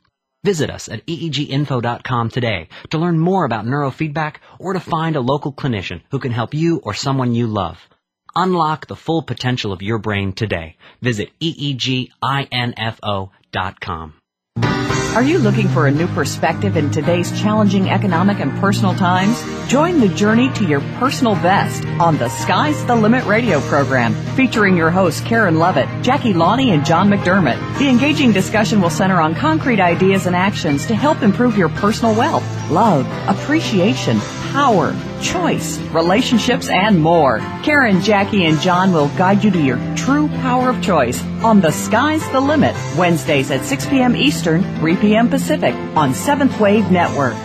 Visit 0.43 0.69
us 0.69 0.89
at 0.89 1.05
eeginfo.com 1.05 2.29
today 2.29 2.67
to 2.89 2.97
learn 2.97 3.17
more 3.19 3.45
about 3.45 3.65
neurofeedback 3.65 4.35
or 4.59 4.73
to 4.73 4.79
find 4.79 5.15
a 5.15 5.21
local 5.21 5.53
clinician 5.53 6.01
who 6.11 6.19
can 6.19 6.31
help 6.31 6.53
you 6.53 6.81
or 6.83 6.93
someone 6.93 7.33
you 7.33 7.47
love. 7.47 7.77
Unlock 8.35 8.87
the 8.87 8.95
full 8.95 9.21
potential 9.21 9.71
of 9.71 9.81
your 9.81 9.99
brain 9.99 10.33
today. 10.33 10.75
Visit 11.01 11.29
eeginfo.com. 11.39 12.13
Are 15.13 15.21
you 15.21 15.37
looking 15.37 15.67
for 15.67 15.85
a 15.85 15.91
new 15.91 16.07
perspective 16.07 16.75
in 16.75 16.89
today's 16.89 17.31
challenging 17.39 17.91
economic 17.91 18.39
and 18.39 18.51
personal 18.59 18.95
times? 18.95 19.39
Join 19.69 19.99
the 19.99 20.07
journey 20.07 20.51
to 20.53 20.65
your 20.65 20.81
personal 20.97 21.35
best 21.35 21.85
on 21.99 22.17
the 22.17 22.29
Sky's 22.29 22.83
the 22.85 22.95
Limit 22.95 23.23
radio 23.25 23.61
program, 23.61 24.15
featuring 24.35 24.75
your 24.75 24.89
hosts 24.89 25.21
Karen 25.21 25.59
Lovett, 25.59 25.87
Jackie 26.03 26.33
Lonnie, 26.33 26.71
and 26.71 26.83
John 26.83 27.11
McDermott. 27.11 27.77
The 27.77 27.89
engaging 27.89 28.31
discussion 28.31 28.81
will 28.81 28.89
center 28.89 29.21
on 29.21 29.35
concrete 29.35 29.79
ideas 29.79 30.25
and 30.25 30.35
actions 30.35 30.87
to 30.87 30.95
help 30.95 31.21
improve 31.21 31.59
your 31.59 31.69
personal 31.69 32.15
wealth, 32.15 32.43
love, 32.71 33.05
appreciation, 33.29 34.17
power, 34.53 34.95
choice, 35.19 35.79
relationships, 35.91 36.69
and 36.69 37.01
more. 37.01 37.39
Karen, 37.63 38.01
Jackie, 38.01 38.45
and 38.45 38.59
John 38.59 38.93
will 38.93 39.09
guide 39.17 39.43
you 39.43 39.49
to 39.51 39.59
your 39.59 39.79
true 39.95 40.27
power 40.27 40.69
of 40.69 40.81
choice 40.81 41.21
on 41.43 41.59
The 41.59 41.71
Sky's 41.71 42.25
the 42.31 42.39
Limit, 42.39 42.75
Wednesdays 42.95 43.49
at 43.49 43.65
6 43.65 43.87
p.m. 43.87 44.15
Eastern, 44.15 44.63
3 44.77 44.95
p.m. 44.97 45.29
Pacific 45.29 45.73
on 45.97 46.13
Seventh 46.13 46.59
Wave 46.59 46.91
Network. 46.91 47.35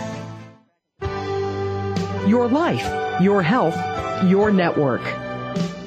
Your 2.29 2.47
life, 2.47 2.85
your 3.21 3.41
health, 3.41 3.75
your 4.29 4.51
network. 4.51 5.01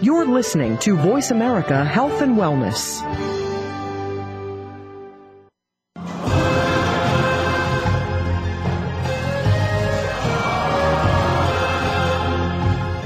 You're 0.03 0.27
listening 0.27 0.77
to 0.79 0.97
Voice 0.97 1.31
America 1.31 1.85
Health 1.85 2.21
and 2.21 2.37
Wellness. 2.37 3.01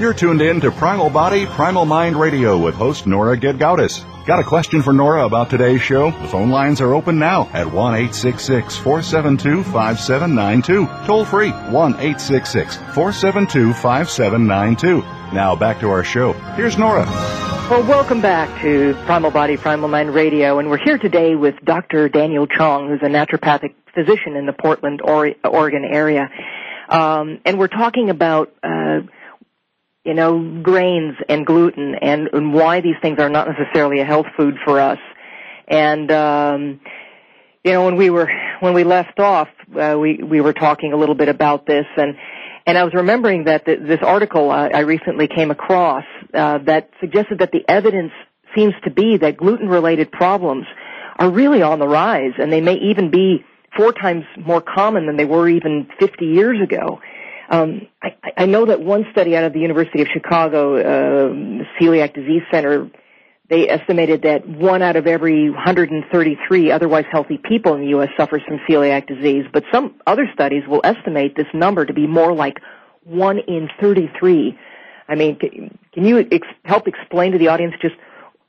You're 0.07 0.13
tuned 0.13 0.41
in 0.41 0.61
to 0.61 0.71
Primal 0.71 1.09
Body, 1.09 1.45
Primal 1.45 1.83
Mind 1.83 2.15
Radio 2.15 2.57
with 2.57 2.75
host 2.75 3.05
Nora 3.07 3.35
Gedgaudas. 3.35 4.05
Got 4.25 4.39
a 4.39 4.43
question 4.45 4.81
for 4.81 4.93
Nora 4.93 5.25
about 5.25 5.49
today's 5.49 5.81
show? 5.81 6.11
The 6.11 6.29
phone 6.29 6.49
lines 6.49 6.79
are 6.79 6.93
open 6.93 7.19
now 7.19 7.49
at 7.51 7.73
1 7.73 8.07
472 8.13 9.63
5792. 9.63 10.87
Toll 11.05 11.25
free 11.25 11.49
1 11.49 11.93
472 11.95 13.73
5792. 13.73 15.01
Now 15.35 15.57
back 15.57 15.81
to 15.81 15.89
our 15.89 16.05
show. 16.05 16.31
Here's 16.55 16.77
Nora. 16.77 17.03
Well, 17.69 17.85
welcome 17.85 18.21
back 18.21 18.61
to 18.61 18.93
Primal 19.07 19.31
Body, 19.31 19.57
Primal 19.57 19.89
Mind 19.89 20.13
Radio, 20.13 20.59
and 20.59 20.69
we're 20.69 20.77
here 20.77 20.97
today 20.97 21.35
with 21.35 21.55
Dr. 21.65 22.07
Daniel 22.07 22.47
Chong, 22.47 22.87
who's 22.87 23.01
a 23.01 23.11
naturopathic 23.11 23.75
physician 23.93 24.37
in 24.37 24.45
the 24.45 24.53
Portland, 24.53 25.01
Oregon 25.03 25.83
area. 25.83 26.29
Um, 26.87 27.41
and 27.43 27.59
we're 27.59 27.67
talking 27.67 28.09
about 28.09 28.53
uh, 28.63 29.01
you 30.07 30.13
know, 30.13 30.61
grains 30.63 31.15
and 31.27 31.45
gluten 31.45 31.95
and, 31.95 32.29
and 32.31 32.53
why 32.53 32.79
these 32.79 32.95
things 33.01 33.19
are 33.19 33.27
not 33.27 33.45
necessarily 33.49 33.99
a 33.99 34.05
health 34.05 34.27
food 34.37 34.55
for 34.63 34.79
us. 34.79 34.99
And, 35.67 36.09
um, 36.13 36.79
you 37.65 37.73
know, 37.73 37.83
when 37.83 37.97
we 37.97 38.09
were, 38.09 38.31
when 38.61 38.73
we 38.73 38.85
left 38.85 39.19
off, 39.19 39.49
uh, 39.77 39.97
we, 39.99 40.23
we 40.23 40.39
were 40.39 40.53
talking 40.53 40.93
a 40.93 40.95
little 40.95 41.13
bit 41.13 41.27
about 41.27 41.65
this 41.65 41.85
and, 41.97 42.15
and 42.65 42.77
I 42.77 42.85
was 42.85 42.93
remembering 42.93 43.45
that 43.45 43.65
the, 43.65 43.75
this 43.75 43.99
article 44.01 44.49
I, 44.49 44.69
I 44.69 44.79
recently 44.79 45.27
came 45.27 45.51
across, 45.51 46.05
uh, 46.33 46.59
that 46.59 46.89
suggested 47.01 47.39
that 47.39 47.51
the 47.51 47.65
evidence 47.67 48.13
seems 48.55 48.73
to 48.85 48.91
be 48.91 49.17
that 49.17 49.35
gluten-related 49.35 50.11
problems 50.13 50.67
are 51.19 51.29
really 51.29 51.61
on 51.61 51.79
the 51.79 51.87
rise 51.87 52.31
and 52.37 52.51
they 52.51 52.61
may 52.61 52.75
even 52.75 53.11
be 53.11 53.43
four 53.75 53.91
times 53.91 54.23
more 54.37 54.61
common 54.61 55.05
than 55.05 55.17
they 55.17 55.25
were 55.25 55.49
even 55.49 55.89
50 55.99 56.25
years 56.25 56.61
ago. 56.61 57.01
Um, 57.49 57.87
I, 58.01 58.15
I 58.35 58.45
know 58.45 58.65
that 58.65 58.81
one 58.81 59.05
study 59.11 59.35
out 59.35 59.45
of 59.45 59.53
the 59.53 59.59
University 59.59 60.01
of 60.01 60.07
Chicago, 60.11 60.75
uh, 60.75 61.63
Celiac 61.79 62.13
Disease 62.13 62.43
Center, 62.51 62.89
they 63.49 63.69
estimated 63.69 64.23
that 64.23 64.47
one 64.47 64.81
out 64.81 64.97
of 64.97 65.07
every 65.07 65.49
133 65.49 66.71
otherwise 66.71 67.05
healthy 67.09 67.37
people 67.37 67.75
in 67.75 67.81
the 67.81 67.87
U.S. 67.89 68.09
suffers 68.17 68.41
from 68.45 68.59
celiac 68.69 69.07
disease, 69.07 69.45
but 69.53 69.63
some 69.71 69.95
other 70.05 70.27
studies 70.33 70.63
will 70.67 70.81
estimate 70.83 71.35
this 71.35 71.47
number 71.53 71.85
to 71.85 71.93
be 71.93 72.05
more 72.05 72.33
like 72.33 72.57
one 73.03 73.39
in 73.39 73.69
33. 73.79 74.57
I 75.07 75.15
mean, 75.15 75.37
can 75.93 76.05
you 76.05 76.27
ex- 76.29 76.47
help 76.65 76.89
explain 76.89 77.31
to 77.31 77.37
the 77.37 77.47
audience 77.47 77.75
just 77.81 77.95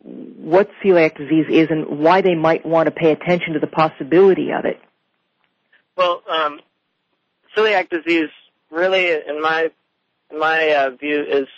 what 0.03 0.69
celiac 0.85 1.17
disease 1.17 1.47
is 1.49 1.69
and 1.71 2.01
why 2.01 2.21
they 2.21 2.35
might 2.35 2.67
want 2.67 2.89
to 2.89 2.91
pay 2.91 3.13
attention 3.13 3.53
to 3.53 3.61
the 3.61 3.69
possibility 3.69 4.51
of 4.51 4.65
it? 4.65 4.81
Well, 5.97 6.23
um, 6.29 6.61
celiac 7.57 7.89
disease 7.91 8.31
really, 8.71 9.11
in 9.11 9.41
my 9.41 9.71
in 10.31 10.39
my 10.39 10.71
uh, 10.73 10.91
view, 10.91 11.23
is 11.23 11.49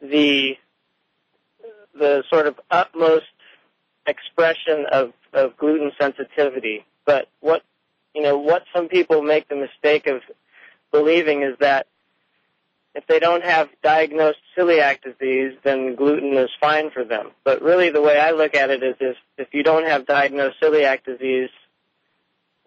the 0.00 0.56
the 1.98 2.24
sort 2.28 2.46
of 2.46 2.58
utmost 2.70 3.24
expression 4.06 4.86
of, 4.90 5.12
of 5.32 5.56
gluten 5.56 5.92
sensitivity. 5.98 6.84
But 7.04 7.28
what 7.40 7.62
you 8.14 8.22
know, 8.22 8.38
what 8.38 8.64
some 8.74 8.88
people 8.88 9.22
make 9.22 9.48
the 9.48 9.56
mistake 9.56 10.06
of 10.06 10.22
believing 10.92 11.42
is 11.42 11.56
that 11.60 11.86
if 12.94 13.06
they 13.08 13.18
don't 13.18 13.42
have 13.42 13.68
diagnosed 13.82 14.38
celiac 14.56 15.02
disease, 15.02 15.58
then 15.64 15.96
gluten 15.96 16.36
is 16.36 16.50
fine 16.60 16.90
for 16.90 17.04
them. 17.04 17.30
But 17.42 17.60
really, 17.60 17.90
the 17.90 18.00
way 18.00 18.20
I 18.20 18.30
look 18.30 18.54
at 18.54 18.70
it 18.70 18.84
is, 18.84 18.94
if, 19.00 19.16
if 19.36 19.48
you 19.52 19.64
don't 19.64 19.86
have 19.86 20.06
diagnosed 20.06 20.56
celiac 20.62 21.04
disease, 21.04 21.50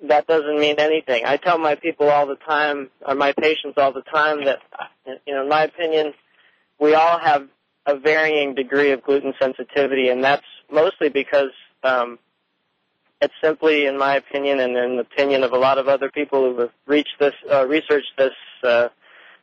that 0.04 0.28
doesn't 0.28 0.60
mean 0.60 0.76
anything. 0.80 1.26
I 1.26 1.38
tell 1.38 1.58
my 1.58 1.76
people 1.76 2.10
all 2.10 2.28
the 2.28 2.36
time, 2.36 2.90
or 3.06 3.16
my 3.16 3.34
patients 3.34 3.78
all 3.78 3.94
the 3.94 4.02
time, 4.02 4.46
that 4.46 4.60
you 5.26 5.34
know, 5.34 5.44
in 5.44 5.50
my 5.50 5.64
opinion, 5.64 6.14
we 6.80 6.94
all 6.94 7.18
have 7.20 7.48
a 7.86 7.98
varying 7.98 8.54
degree 8.54 8.92
of 8.92 9.04
gluten 9.04 9.34
sensitivity, 9.40 10.10
and 10.10 10.24
that's 10.24 10.46
mostly 10.72 11.10
because 11.10 11.52
um, 11.84 12.20
it's 13.22 13.34
simply, 13.42 13.86
in 13.86 13.98
my 13.98 14.16
opinion, 14.18 14.60
and 14.60 14.78
in 14.78 14.96
the 14.98 15.02
opinion 15.02 15.44
of 15.44 15.54
a 15.54 15.58
lot 15.58 15.78
of 15.78 15.88
other 15.88 16.12
people 16.12 16.54
who 16.54 16.60
have 16.60 16.72
reached 16.86 17.16
this, 17.20 17.34
uh, 17.52 17.66
researched 17.66 18.12
this 18.18 18.34
uh, 18.64 18.90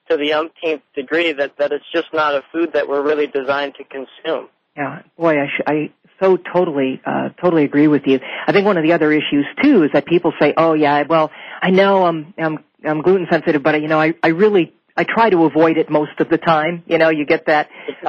to 0.08 0.16
the 0.16 0.34
umpteenth 0.34 0.82
degree, 0.94 1.32
that 1.32 1.56
that 1.58 1.72
it's 1.72 1.84
just 1.92 2.12
not 2.12 2.34
a 2.34 2.42
food 2.52 2.74
that 2.74 2.88
we're 2.88 3.02
really 3.02 3.26
designed 3.26 3.74
to 3.76 3.84
consume. 3.84 4.48
Yeah, 4.76 5.02
boy, 5.16 5.40
I, 5.40 5.46
sh- 5.46 5.62
I 5.66 5.92
so 6.20 6.36
totally, 6.36 7.00
uh, 7.04 7.30
totally 7.40 7.64
agree 7.64 7.88
with 7.88 8.02
you. 8.06 8.20
I 8.46 8.52
think 8.52 8.66
one 8.66 8.76
of 8.76 8.84
the 8.84 8.92
other 8.92 9.12
issues 9.12 9.46
too 9.62 9.84
is 9.84 9.90
that 9.92 10.06
people 10.06 10.32
say, 10.40 10.54
"Oh 10.56 10.74
yeah, 10.74 11.02
well, 11.08 11.30
I 11.60 11.70
know 11.70 12.04
I'm 12.06 12.34
I'm 12.38 12.58
I'm 12.84 13.02
gluten 13.02 13.26
sensitive, 13.30 13.62
but 13.62 13.80
you 13.80 13.88
know, 13.88 14.00
I 14.00 14.14
I 14.22 14.28
really 14.28 14.72
I 14.96 15.04
try 15.04 15.28
to 15.30 15.44
avoid 15.44 15.76
it 15.76 15.90
most 15.90 16.20
of 16.20 16.28
the 16.28 16.38
time. 16.38 16.84
You 16.86 16.98
know, 16.98 17.10
you 17.10 17.26
get 17.26 17.46
that 17.46 17.68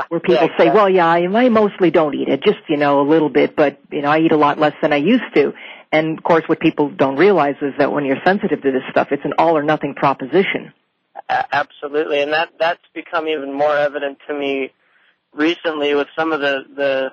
where 0.09 0.19
people 0.19 0.49
say, 0.57 0.69
"Well, 0.69 0.89
yeah, 0.89 1.07
I, 1.07 1.25
I 1.25 1.49
mostly 1.49 1.89
don't 1.89 2.13
eat 2.13 2.27
it, 2.27 2.43
just 2.43 2.59
you 2.69 2.77
know 2.77 3.01
a 3.01 3.07
little 3.07 3.29
bit, 3.29 3.55
but 3.55 3.79
you 3.91 4.01
know, 4.01 4.09
I 4.11 4.19
eat 4.19 4.31
a 4.31 4.37
lot 4.37 4.59
less 4.59 4.73
than 4.81 4.93
I 4.93 4.97
used 4.97 5.33
to." 5.35 5.53
And 5.91 6.17
of 6.17 6.23
course, 6.23 6.43
what 6.47 6.59
people 6.59 6.89
don't 6.89 7.17
realize 7.17 7.55
is 7.61 7.73
that 7.79 7.91
when 7.91 8.05
you're 8.05 8.21
sensitive 8.25 8.61
to 8.61 8.71
this 8.71 8.83
stuff, 8.91 9.07
it's 9.11 9.25
an 9.25 9.33
all 9.37 9.57
or 9.57 9.63
nothing 9.63 9.95
proposition. 9.95 10.73
Absolutely, 11.29 12.21
and 12.21 12.33
that 12.33 12.49
that's 12.59 12.83
become 12.93 13.27
even 13.27 13.51
more 13.53 13.75
evident 13.75 14.19
to 14.27 14.33
me 14.33 14.71
recently 15.33 15.95
with 15.95 16.07
some 16.15 16.31
of 16.31 16.39
the 16.39 16.59
the 16.75 17.09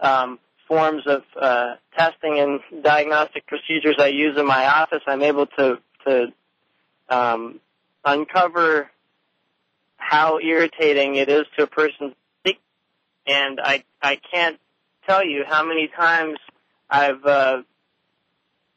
um, 0.00 0.38
forms 0.68 1.02
of 1.06 1.22
uh, 1.40 1.74
testing 1.96 2.38
and 2.38 2.82
diagnostic 2.82 3.46
procedures 3.46 3.96
I 3.98 4.08
use 4.08 4.36
in 4.38 4.46
my 4.46 4.66
office, 4.66 5.02
I'm 5.06 5.22
able 5.22 5.46
to 5.58 5.78
to 6.06 6.32
um, 7.08 7.60
uncover 8.04 8.90
how 9.96 10.38
irritating 10.38 11.16
it 11.16 11.28
is 11.28 11.46
to 11.56 11.64
a 11.64 11.66
person's 11.66 12.14
body, 12.44 12.58
and 13.26 13.60
I 13.60 13.84
I 14.02 14.18
can't 14.32 14.58
tell 15.06 15.24
you 15.24 15.44
how 15.46 15.64
many 15.64 15.88
times 15.88 16.38
I've 16.90 17.24
uh, 17.24 17.62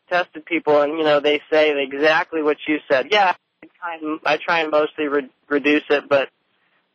tested 0.10 0.45
people, 0.45 0.82
and 0.82 0.97
you 0.97 1.03
know 1.03 1.19
they 1.19 1.41
say 1.51 1.73
exactly 1.82 2.41
what 2.41 2.58
you 2.67 2.79
said. 2.89 3.08
Yeah, 3.12 3.34
I 3.63 3.67
try 3.79 3.97
and, 4.01 4.19
I 4.25 4.38
try 4.38 4.60
and 4.62 4.71
mostly 4.71 5.08
re- 5.08 5.29
reduce 5.47 5.84
it, 5.89 6.10
but 6.10 6.29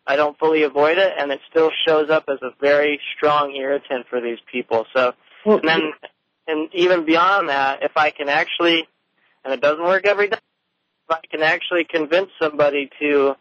I 0.06 0.16
don't 0.16 0.38
fully 0.38 0.62
avoid 0.62 0.98
it, 0.98 1.12
and 1.18 1.30
it 1.32 1.40
still 1.50 1.70
shows 1.86 2.10
up 2.10 2.24
as 2.28 2.38
a 2.42 2.50
very 2.60 3.00
strong 3.16 3.54
irritant 3.54 4.06
for 4.08 4.20
these 4.20 4.38
people. 4.50 4.86
So, 4.94 5.12
well, 5.46 5.58
and 5.58 5.68
then, 5.68 5.92
and 6.46 6.68
even 6.74 7.06
beyond 7.06 7.48
that, 7.48 7.82
if 7.82 7.92
I 7.96 8.10
can 8.10 8.28
actually, 8.28 8.86
and 9.44 9.54
it 9.54 9.60
doesn't 9.60 9.82
work 9.82 10.06
every 10.06 10.28
day, 10.28 10.38
if 11.08 11.16
I 11.16 11.20
can 11.30 11.42
actually 11.42 11.84
convince 11.84 12.30
somebody 12.40 12.90
to 13.00 13.36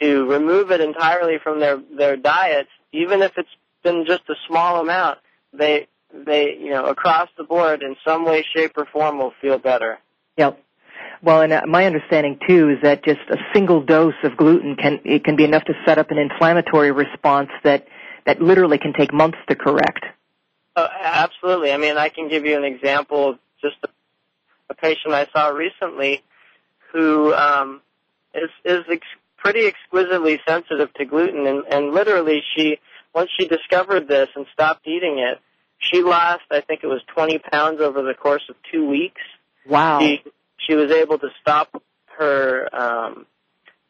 to 0.00 0.24
remove 0.24 0.70
it 0.70 0.80
entirely 0.80 1.38
from 1.42 1.60
their 1.60 1.80
their 1.96 2.16
diet, 2.16 2.66
even 2.92 3.22
if 3.22 3.32
it's 3.36 3.48
been 3.82 4.04
just 4.06 4.22
a 4.28 4.34
small 4.48 4.80
amount, 4.80 5.18
they 5.52 5.86
they 6.12 6.56
you 6.58 6.70
know 6.70 6.86
across 6.86 7.28
the 7.36 7.44
board 7.44 7.82
in 7.82 7.96
some 8.04 8.24
way, 8.24 8.44
shape, 8.54 8.72
or 8.76 8.86
form 8.86 9.18
will 9.18 9.32
feel 9.40 9.58
better. 9.58 9.98
Yep. 10.36 10.60
Well, 11.22 11.42
and 11.42 11.52
uh, 11.52 11.62
my 11.66 11.84
understanding 11.84 12.38
too 12.48 12.70
is 12.70 12.78
that 12.82 13.04
just 13.04 13.20
a 13.28 13.36
single 13.52 13.82
dose 13.82 14.14
of 14.24 14.36
gluten 14.36 14.76
can 14.76 15.00
it 15.04 15.24
can 15.24 15.36
be 15.36 15.44
enough 15.44 15.64
to 15.64 15.74
set 15.84 15.98
up 15.98 16.10
an 16.10 16.18
inflammatory 16.18 16.92
response 16.92 17.50
that 17.62 17.86
that 18.26 18.40
literally 18.40 18.78
can 18.78 18.92
take 18.92 19.12
months 19.12 19.38
to 19.48 19.54
correct. 19.54 20.04
Oh, 20.76 20.86
absolutely. 21.02 21.72
I 21.72 21.76
mean, 21.76 21.96
I 21.98 22.08
can 22.08 22.28
give 22.28 22.44
you 22.44 22.56
an 22.56 22.64
example 22.64 23.30
of 23.30 23.38
just 23.60 23.76
a, 23.84 23.88
a 24.70 24.74
patient 24.74 25.12
I 25.12 25.26
saw 25.32 25.48
recently 25.48 26.22
who 26.92 27.34
um, 27.34 27.82
is 28.34 28.50
is 28.64 28.84
ex- 28.90 29.06
pretty 29.36 29.66
exquisitely 29.66 30.40
sensitive 30.46 30.92
to 30.94 31.04
gluten, 31.04 31.46
and, 31.46 31.64
and 31.70 31.92
literally 31.92 32.42
she 32.56 32.78
once 33.14 33.30
she 33.38 33.46
discovered 33.46 34.08
this 34.08 34.28
and 34.36 34.46
stopped 34.52 34.86
eating 34.86 35.18
it, 35.18 35.38
she 35.78 36.02
lost 36.02 36.42
I 36.50 36.60
think 36.60 36.80
it 36.82 36.86
was 36.86 37.02
20 37.14 37.38
pounds 37.38 37.80
over 37.80 38.02
the 38.02 38.14
course 38.14 38.42
of 38.48 38.56
two 38.72 38.88
weeks. 38.88 39.20
Wow. 39.66 40.00
She 40.00 40.22
she 40.66 40.74
was 40.74 40.90
able 40.90 41.18
to 41.18 41.28
stop 41.40 41.82
her 42.18 42.68
um, 42.74 43.26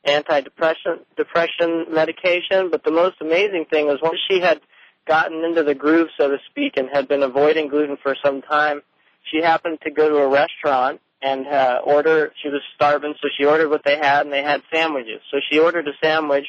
antidepressant 0.07 1.05
depression 1.17 1.87
medication. 1.91 2.71
But 2.71 2.85
the 2.85 2.91
most 2.91 3.17
amazing 3.21 3.67
thing 3.71 3.87
was 3.87 3.99
once 4.03 4.19
she 4.31 4.41
had 4.41 4.61
gotten 5.07 5.45
into 5.45 5.63
the 5.63 5.75
groove, 5.75 6.09
so 6.19 6.29
to 6.29 6.39
speak, 6.51 6.77
and 6.77 6.89
had 6.93 7.09
been 7.09 7.23
avoiding 7.23 7.69
gluten 7.69 7.97
for 8.03 8.15
some 8.25 8.43
time, 8.43 8.83
she 9.31 9.43
happened 9.43 9.79
to 9.83 9.91
go 9.91 10.09
to 10.09 10.17
a 10.17 10.29
restaurant 10.29 11.01
and 11.23 11.47
uh, 11.47 11.81
order. 11.85 12.33
She 12.43 12.49
was 12.49 12.63
starving, 12.75 13.15
so 13.21 13.29
she 13.37 13.45
ordered 13.45 13.69
what 13.69 13.85
they 13.85 13.99
had, 13.99 14.27
and 14.27 14.33
they 14.33 14.43
had 14.43 14.63
sandwiches. 14.73 15.21
So 15.31 15.39
she 15.51 15.59
ordered 15.59 15.87
a 15.89 15.93
sandwich, 16.03 16.47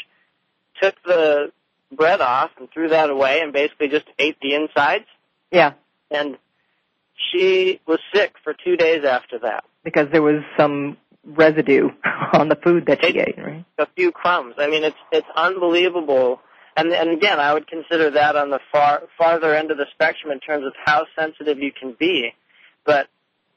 took 0.81 0.95
the 1.03 1.51
bread 1.91 2.21
off, 2.21 2.51
and 2.57 2.69
threw 2.71 2.89
that 2.89 3.09
away, 3.09 3.41
and 3.41 3.51
basically 3.51 3.89
just 3.89 4.05
ate 4.17 4.37
the 4.41 4.55
insides. 4.55 5.05
Yeah. 5.51 5.73
And 6.09 6.37
she 7.31 7.79
was 7.87 7.99
sick 8.13 8.33
for 8.43 8.53
two 8.53 8.75
days 8.75 9.03
after 9.05 9.39
that 9.39 9.63
because 9.83 10.07
there 10.11 10.21
was 10.21 10.41
some 10.57 10.97
residue 11.25 11.89
on 12.33 12.49
the 12.49 12.55
food 12.55 12.85
that 12.87 13.03
she 13.03 13.19
ate, 13.19 13.37
right? 13.37 13.65
A 13.77 13.87
few 13.95 14.11
crumbs. 14.11 14.55
I 14.57 14.67
mean, 14.67 14.83
it's 14.83 14.97
it's 15.11 15.27
unbelievable. 15.35 16.41
And 16.75 16.91
and 16.91 17.09
again, 17.09 17.39
I 17.39 17.53
would 17.53 17.67
consider 17.67 18.11
that 18.11 18.35
on 18.35 18.49
the 18.49 18.59
far 18.71 19.03
farther 19.17 19.53
end 19.53 19.71
of 19.71 19.77
the 19.77 19.87
spectrum 19.93 20.31
in 20.31 20.39
terms 20.39 20.65
of 20.65 20.73
how 20.83 21.05
sensitive 21.17 21.59
you 21.59 21.71
can 21.71 21.95
be, 21.99 22.33
but 22.85 23.07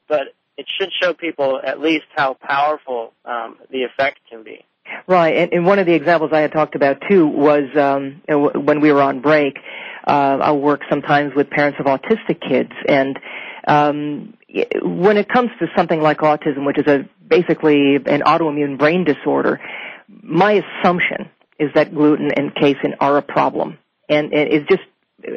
but 0.07 0.33
it 0.57 0.65
should 0.79 0.89
show 1.01 1.13
people 1.13 1.59
at 1.63 1.79
least 1.79 2.05
how 2.15 2.35
powerful 2.35 3.13
um, 3.25 3.57
the 3.71 3.83
effect 3.83 4.19
can 4.29 4.43
be. 4.43 4.63
Right, 5.07 5.35
and, 5.35 5.51
and 5.51 5.65
one 5.65 5.79
of 5.79 5.87
the 5.87 5.93
examples 5.93 6.31
I 6.31 6.41
had 6.41 6.51
talked 6.51 6.75
about 6.75 7.01
too 7.09 7.25
was 7.27 7.63
um, 7.75 8.21
when 8.27 8.81
we 8.81 8.91
were 8.91 9.01
on 9.01 9.21
break. 9.21 9.57
Uh, 10.05 10.37
I 10.41 10.51
work 10.51 10.81
sometimes 10.89 11.33
with 11.35 11.49
parents 11.49 11.79
of 11.79 11.87
autistic 11.87 12.39
kids, 12.47 12.71
and 12.87 13.17
um, 13.67 14.33
when 14.83 15.17
it 15.17 15.27
comes 15.27 15.49
to 15.59 15.67
something 15.75 16.01
like 16.01 16.19
autism, 16.19 16.65
which 16.65 16.77
is 16.77 16.87
a 16.87 17.09
basically 17.27 17.95
an 17.95 18.21
autoimmune 18.21 18.77
brain 18.77 19.03
disorder, 19.03 19.59
my 20.07 20.63
assumption 20.81 21.29
is 21.59 21.69
that 21.73 21.93
gluten 21.93 22.31
and 22.35 22.53
casein 22.53 22.95
are 22.99 23.17
a 23.17 23.21
problem, 23.21 23.77
and 24.09 24.29
it's 24.33 24.67
just 24.67 24.83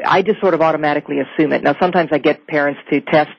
I 0.04 0.22
just 0.22 0.40
sort 0.40 0.54
of 0.54 0.60
automatically 0.60 1.16
assume 1.20 1.52
it. 1.52 1.62
Now, 1.62 1.74
sometimes 1.80 2.10
I 2.12 2.18
get 2.18 2.46
parents 2.46 2.80
to 2.90 3.00
test 3.00 3.30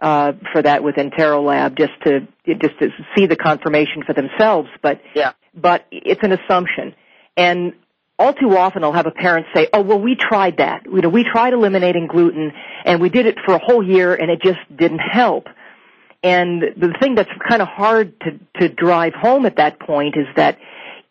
uh, 0.00 0.32
for 0.52 0.62
that 0.62 0.82
with 0.82 0.96
Lab 0.96 1.76
just 1.76 1.92
to 2.04 2.20
just 2.46 2.78
to 2.80 2.88
see 3.16 3.26
the 3.26 3.36
confirmation 3.36 4.02
for 4.06 4.12
themselves, 4.12 4.68
but 4.82 5.00
yeah. 5.14 5.32
but 5.54 5.86
it's 5.90 6.20
an 6.22 6.32
assumption, 6.32 6.94
and 7.36 7.72
all 8.22 8.32
too 8.32 8.56
often 8.56 8.84
I'll 8.84 8.92
have 8.92 9.06
a 9.06 9.10
parent 9.10 9.46
say, 9.54 9.68
"Oh, 9.72 9.82
well, 9.82 9.98
we 9.98 10.14
tried 10.14 10.58
that. 10.58 10.86
You 10.86 11.00
know, 11.00 11.08
we 11.08 11.24
tried 11.24 11.52
eliminating 11.52 12.06
gluten, 12.06 12.52
and 12.84 13.00
we 13.00 13.08
did 13.08 13.26
it 13.26 13.38
for 13.44 13.54
a 13.54 13.58
whole 13.58 13.82
year, 13.82 14.14
and 14.14 14.30
it 14.30 14.40
just 14.42 14.60
didn't 14.74 15.00
help." 15.00 15.48
And 16.22 16.62
the 16.76 16.94
thing 17.00 17.16
that's 17.16 17.30
kind 17.48 17.60
of 17.60 17.68
hard 17.68 18.18
to 18.20 18.38
to 18.60 18.68
drive 18.68 19.14
home 19.14 19.44
at 19.44 19.56
that 19.56 19.80
point 19.80 20.16
is 20.16 20.26
that 20.36 20.58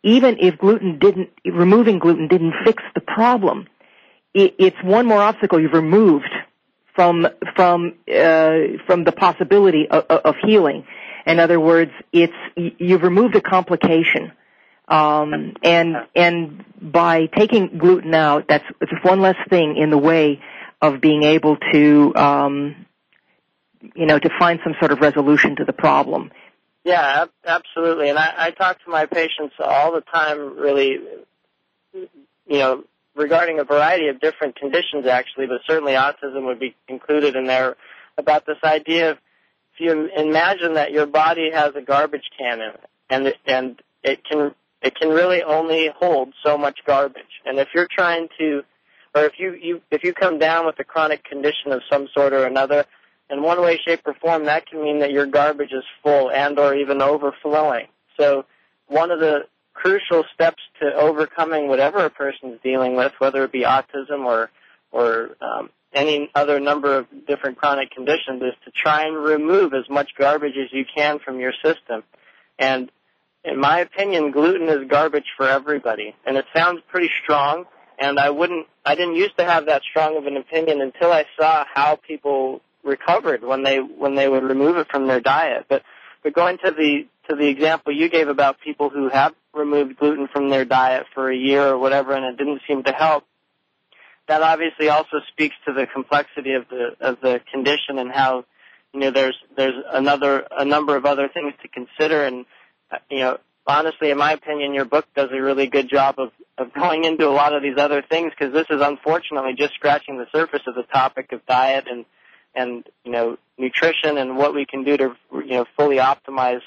even 0.03 0.37
if 0.39 0.57
gluten 0.57 0.99
didn't 0.99 1.29
removing 1.45 1.99
gluten 1.99 2.27
didn't 2.27 2.53
fix 2.63 2.81
the 2.95 3.01
problem, 3.01 3.67
it, 4.33 4.55
it's 4.57 4.81
one 4.81 5.05
more 5.05 5.21
obstacle 5.21 5.59
you've 5.59 5.73
removed 5.73 6.33
from 6.95 7.27
from 7.55 7.95
uh, 8.07 8.79
from 8.87 9.03
the 9.03 9.13
possibility 9.15 9.87
of, 9.89 10.05
of 10.05 10.35
healing. 10.45 10.85
In 11.25 11.39
other 11.39 11.59
words, 11.59 11.91
it's 12.13 12.33
you've 12.55 13.03
removed 13.03 13.35
a 13.35 13.41
complication 13.41 14.31
um, 14.91 15.53
and 15.63 15.95
and 16.15 16.65
by 16.81 17.27
taking 17.27 17.77
gluten 17.77 18.13
out, 18.13 18.45
that's 18.49 18.65
it's 18.81 18.91
one 19.03 19.21
less 19.21 19.37
thing 19.49 19.77
in 19.77 19.89
the 19.89 19.97
way 19.97 20.41
of 20.81 20.99
being 20.99 21.23
able 21.23 21.55
to 21.71 22.13
um, 22.15 22.85
you 23.95 24.05
know 24.05 24.19
to 24.19 24.29
find 24.37 24.59
some 24.63 24.75
sort 24.79 24.91
of 24.91 24.99
resolution 24.99 25.55
to 25.55 25.63
the 25.63 25.73
problem. 25.73 26.29
Yeah, 26.83 27.25
absolutely. 27.45 28.09
And 28.09 28.17
I, 28.17 28.33
I 28.37 28.51
talk 28.51 28.83
to 28.83 28.89
my 28.89 29.05
patients 29.05 29.53
all 29.59 29.93
the 29.93 30.01
time, 30.01 30.57
really, 30.57 30.97
you 31.93 32.07
know, 32.47 32.83
regarding 33.15 33.59
a 33.59 33.63
variety 33.63 34.07
of 34.07 34.19
different 34.19 34.55
conditions, 34.55 35.05
actually, 35.05 35.45
but 35.45 35.61
certainly 35.67 35.93
autism 35.93 36.47
would 36.47 36.59
be 36.59 36.75
included 36.87 37.35
in 37.35 37.45
there. 37.45 37.77
About 38.17 38.45
this 38.45 38.57
idea 38.63 39.11
of 39.11 39.17
if 39.73 39.79
you 39.79 40.09
imagine 40.17 40.73
that 40.73 40.91
your 40.91 41.05
body 41.05 41.49
has 41.53 41.73
a 41.75 41.81
garbage 41.81 42.29
can 42.37 42.59
in 42.59 42.69
it, 42.69 42.89
and 43.09 43.33
and 43.45 43.81
it 44.03 44.25
can 44.25 44.53
it 44.81 44.95
can 44.95 45.09
really 45.09 45.43
only 45.43 45.89
hold 45.95 46.33
so 46.43 46.57
much 46.57 46.79
garbage. 46.85 47.41
And 47.45 47.59
if 47.59 47.69
you're 47.73 47.87
trying 47.89 48.29
to, 48.39 48.63
or 49.13 49.25
if 49.25 49.33
you, 49.37 49.53
you 49.53 49.81
if 49.91 50.03
you 50.03 50.13
come 50.13 50.39
down 50.39 50.65
with 50.65 50.79
a 50.79 50.83
chronic 50.83 51.23
condition 51.23 51.71
of 51.71 51.81
some 51.89 52.07
sort 52.13 52.33
or 52.33 52.45
another, 52.45 52.85
in 53.29 53.41
one 53.41 53.61
way, 53.61 53.79
shape, 53.85 54.01
or 54.05 54.13
form, 54.15 54.45
that 54.45 54.67
can 54.67 54.83
mean 54.83 54.99
that 54.99 55.11
your 55.11 55.25
garbage 55.25 55.71
is 55.71 55.83
full 56.03 56.29
and 56.29 56.59
or 56.59 56.75
even 56.75 57.01
overflowing. 57.01 57.87
So 58.19 58.45
one 58.87 59.09
of 59.11 59.19
the 59.19 59.45
crucial 59.73 60.25
steps 60.33 60.61
to 60.81 60.93
overcoming 60.93 61.67
whatever 61.67 62.03
a 62.03 62.09
person 62.09 62.51
is 62.51 62.59
dealing 62.61 62.95
with, 62.95 63.13
whether 63.19 63.43
it 63.43 63.51
be 63.51 63.63
autism 63.63 64.25
or 64.25 64.49
or 64.91 65.37
um, 65.41 65.69
any 65.93 66.29
other 66.35 66.59
number 66.59 66.97
of 66.97 67.07
different 67.25 67.57
chronic 67.57 67.91
conditions, 67.91 68.41
is 68.41 68.53
to 68.65 68.71
try 68.71 69.05
and 69.05 69.15
remove 69.15 69.73
as 69.73 69.89
much 69.89 70.11
garbage 70.17 70.55
as 70.61 70.71
you 70.71 70.83
can 70.93 71.19
from 71.19 71.39
your 71.39 71.53
system. 71.63 72.03
And 72.59 72.91
in 73.43 73.59
my 73.59 73.79
opinion, 73.79 74.31
gluten 74.31 74.69
is 74.69 74.87
garbage 74.87 75.25
for 75.35 75.47
everybody. 75.47 76.15
And 76.25 76.37
it 76.37 76.45
sounds 76.55 76.81
pretty 76.89 77.09
strong, 77.23 77.65
and 77.99 78.19
I 78.19 78.29
wouldn't, 78.29 78.67
I 78.85 78.95
didn't 78.95 79.15
used 79.15 79.37
to 79.37 79.45
have 79.45 79.65
that 79.65 79.81
strong 79.89 80.17
of 80.17 80.25
an 80.25 80.37
opinion 80.37 80.81
until 80.81 81.11
I 81.11 81.25
saw 81.39 81.65
how 81.71 81.95
people 81.95 82.61
recovered 82.83 83.43
when 83.43 83.63
they, 83.63 83.77
when 83.77 84.15
they 84.15 84.27
would 84.27 84.43
remove 84.43 84.77
it 84.77 84.87
from 84.91 85.07
their 85.07 85.19
diet. 85.19 85.65
But, 85.69 85.83
but 86.23 86.33
going 86.33 86.57
to 86.63 86.71
the, 86.71 87.07
to 87.29 87.35
the 87.35 87.47
example 87.47 87.93
you 87.93 88.09
gave 88.09 88.27
about 88.27 88.59
people 88.63 88.89
who 88.89 89.09
have 89.09 89.33
removed 89.53 89.97
gluten 89.97 90.27
from 90.31 90.49
their 90.49 90.65
diet 90.65 91.05
for 91.13 91.29
a 91.29 91.35
year 91.35 91.67
or 91.67 91.77
whatever 91.77 92.13
and 92.13 92.25
it 92.25 92.37
didn't 92.37 92.61
seem 92.67 92.83
to 92.83 92.91
help, 92.91 93.25
that 94.27 94.41
obviously 94.41 94.87
also 94.87 95.17
speaks 95.31 95.55
to 95.65 95.73
the 95.73 95.87
complexity 95.91 96.53
of 96.53 96.65
the, 96.69 96.89
of 97.01 97.17
the 97.21 97.41
condition 97.51 97.97
and 97.97 98.11
how, 98.11 98.45
you 98.93 98.99
know, 98.99 99.11
there's, 99.11 99.35
there's 99.57 99.75
another, 99.91 100.47
a 100.51 100.63
number 100.63 100.95
of 100.95 101.05
other 101.05 101.27
things 101.27 101.53
to 101.61 101.67
consider 101.67 102.23
and, 102.23 102.45
you 103.09 103.19
know, 103.19 103.37
honestly, 103.67 104.11
in 104.11 104.17
my 104.17 104.33
opinion, 104.33 104.73
your 104.73 104.85
book 104.85 105.05
does 105.15 105.29
a 105.31 105.41
really 105.41 105.67
good 105.67 105.89
job 105.89 106.15
of, 106.17 106.31
of 106.57 106.73
going 106.73 107.03
into 107.05 107.27
a 107.27 107.31
lot 107.31 107.53
of 107.53 107.61
these 107.61 107.77
other 107.77 108.01
things 108.01 108.31
because 108.37 108.53
this 108.53 108.67
is 108.69 108.81
unfortunately 108.81 109.53
just 109.57 109.73
scratching 109.73 110.17
the 110.17 110.27
surface 110.31 110.61
of 110.67 110.75
the 110.75 110.83
topic 110.83 111.31
of 111.31 111.45
diet 111.45 111.85
and, 111.89 112.05
and, 112.55 112.83
you 113.03 113.11
know, 113.11 113.37
nutrition 113.57 114.17
and 114.17 114.37
what 114.37 114.53
we 114.53 114.65
can 114.65 114.83
do 114.83 114.97
to, 114.97 115.15
you 115.33 115.51
know, 115.51 115.65
fully 115.77 115.97
optimize 115.97 116.61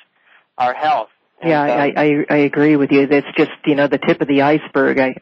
our 0.57 0.75
health. 0.75 1.09
And, 1.41 1.51
yeah, 1.51 1.63
I, 1.63 1.89
um, 1.89 1.93
I 1.97 2.25
I 2.31 2.37
agree 2.39 2.77
with 2.77 2.93
you. 2.93 3.01
It's 3.11 3.27
just 3.37 3.51
you 3.67 3.75
know 3.75 3.89
the 3.89 3.99
tip 3.99 4.21
of 4.21 4.29
the 4.29 4.43
iceberg, 4.43 4.99
I, 4.99 5.17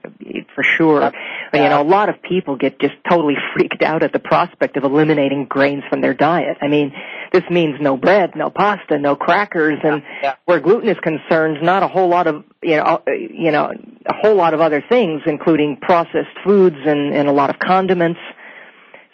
for 0.54 0.62
sure. 0.62 1.10
But, 1.52 1.60
you 1.60 1.68
know, 1.68 1.82
a 1.82 1.84
lot 1.84 2.08
of 2.08 2.22
people 2.22 2.56
get 2.56 2.80
just 2.80 2.94
totally 3.08 3.34
freaked 3.54 3.82
out 3.82 4.02
at 4.02 4.12
the 4.14 4.18
prospect 4.18 4.78
of 4.78 4.84
eliminating 4.84 5.44
grains 5.44 5.82
from 5.90 6.00
their 6.00 6.14
diet. 6.14 6.56
I 6.62 6.68
mean, 6.68 6.94
this 7.30 7.42
means 7.50 7.76
no 7.78 7.98
bread, 7.98 8.30
no 8.34 8.48
pasta, 8.48 8.98
no 8.98 9.16
crackers, 9.16 9.78
and 9.84 10.02
Yeah, 10.02 10.18
yeah. 10.22 10.34
where 10.46 10.60
gluten 10.60 10.88
is 10.88 10.96
concerned, 11.02 11.58
not 11.62 11.82
a 11.82 11.88
whole 11.88 12.08
lot 12.08 12.26
of, 12.26 12.44
you 12.62 12.76
know, 12.76 12.82
uh, 12.82 12.98
you 13.12 13.52
know, 13.52 13.70
a 14.06 14.14
whole 14.14 14.34
lot 14.34 14.54
of 14.54 14.62
other 14.62 14.82
things, 14.88 15.20
including 15.26 15.76
processed 15.76 16.36
foods 16.42 16.76
and, 16.86 17.14
and 17.14 17.28
a 17.28 17.32
lot 17.32 17.50
of 17.50 17.58
condiments. 17.58 18.20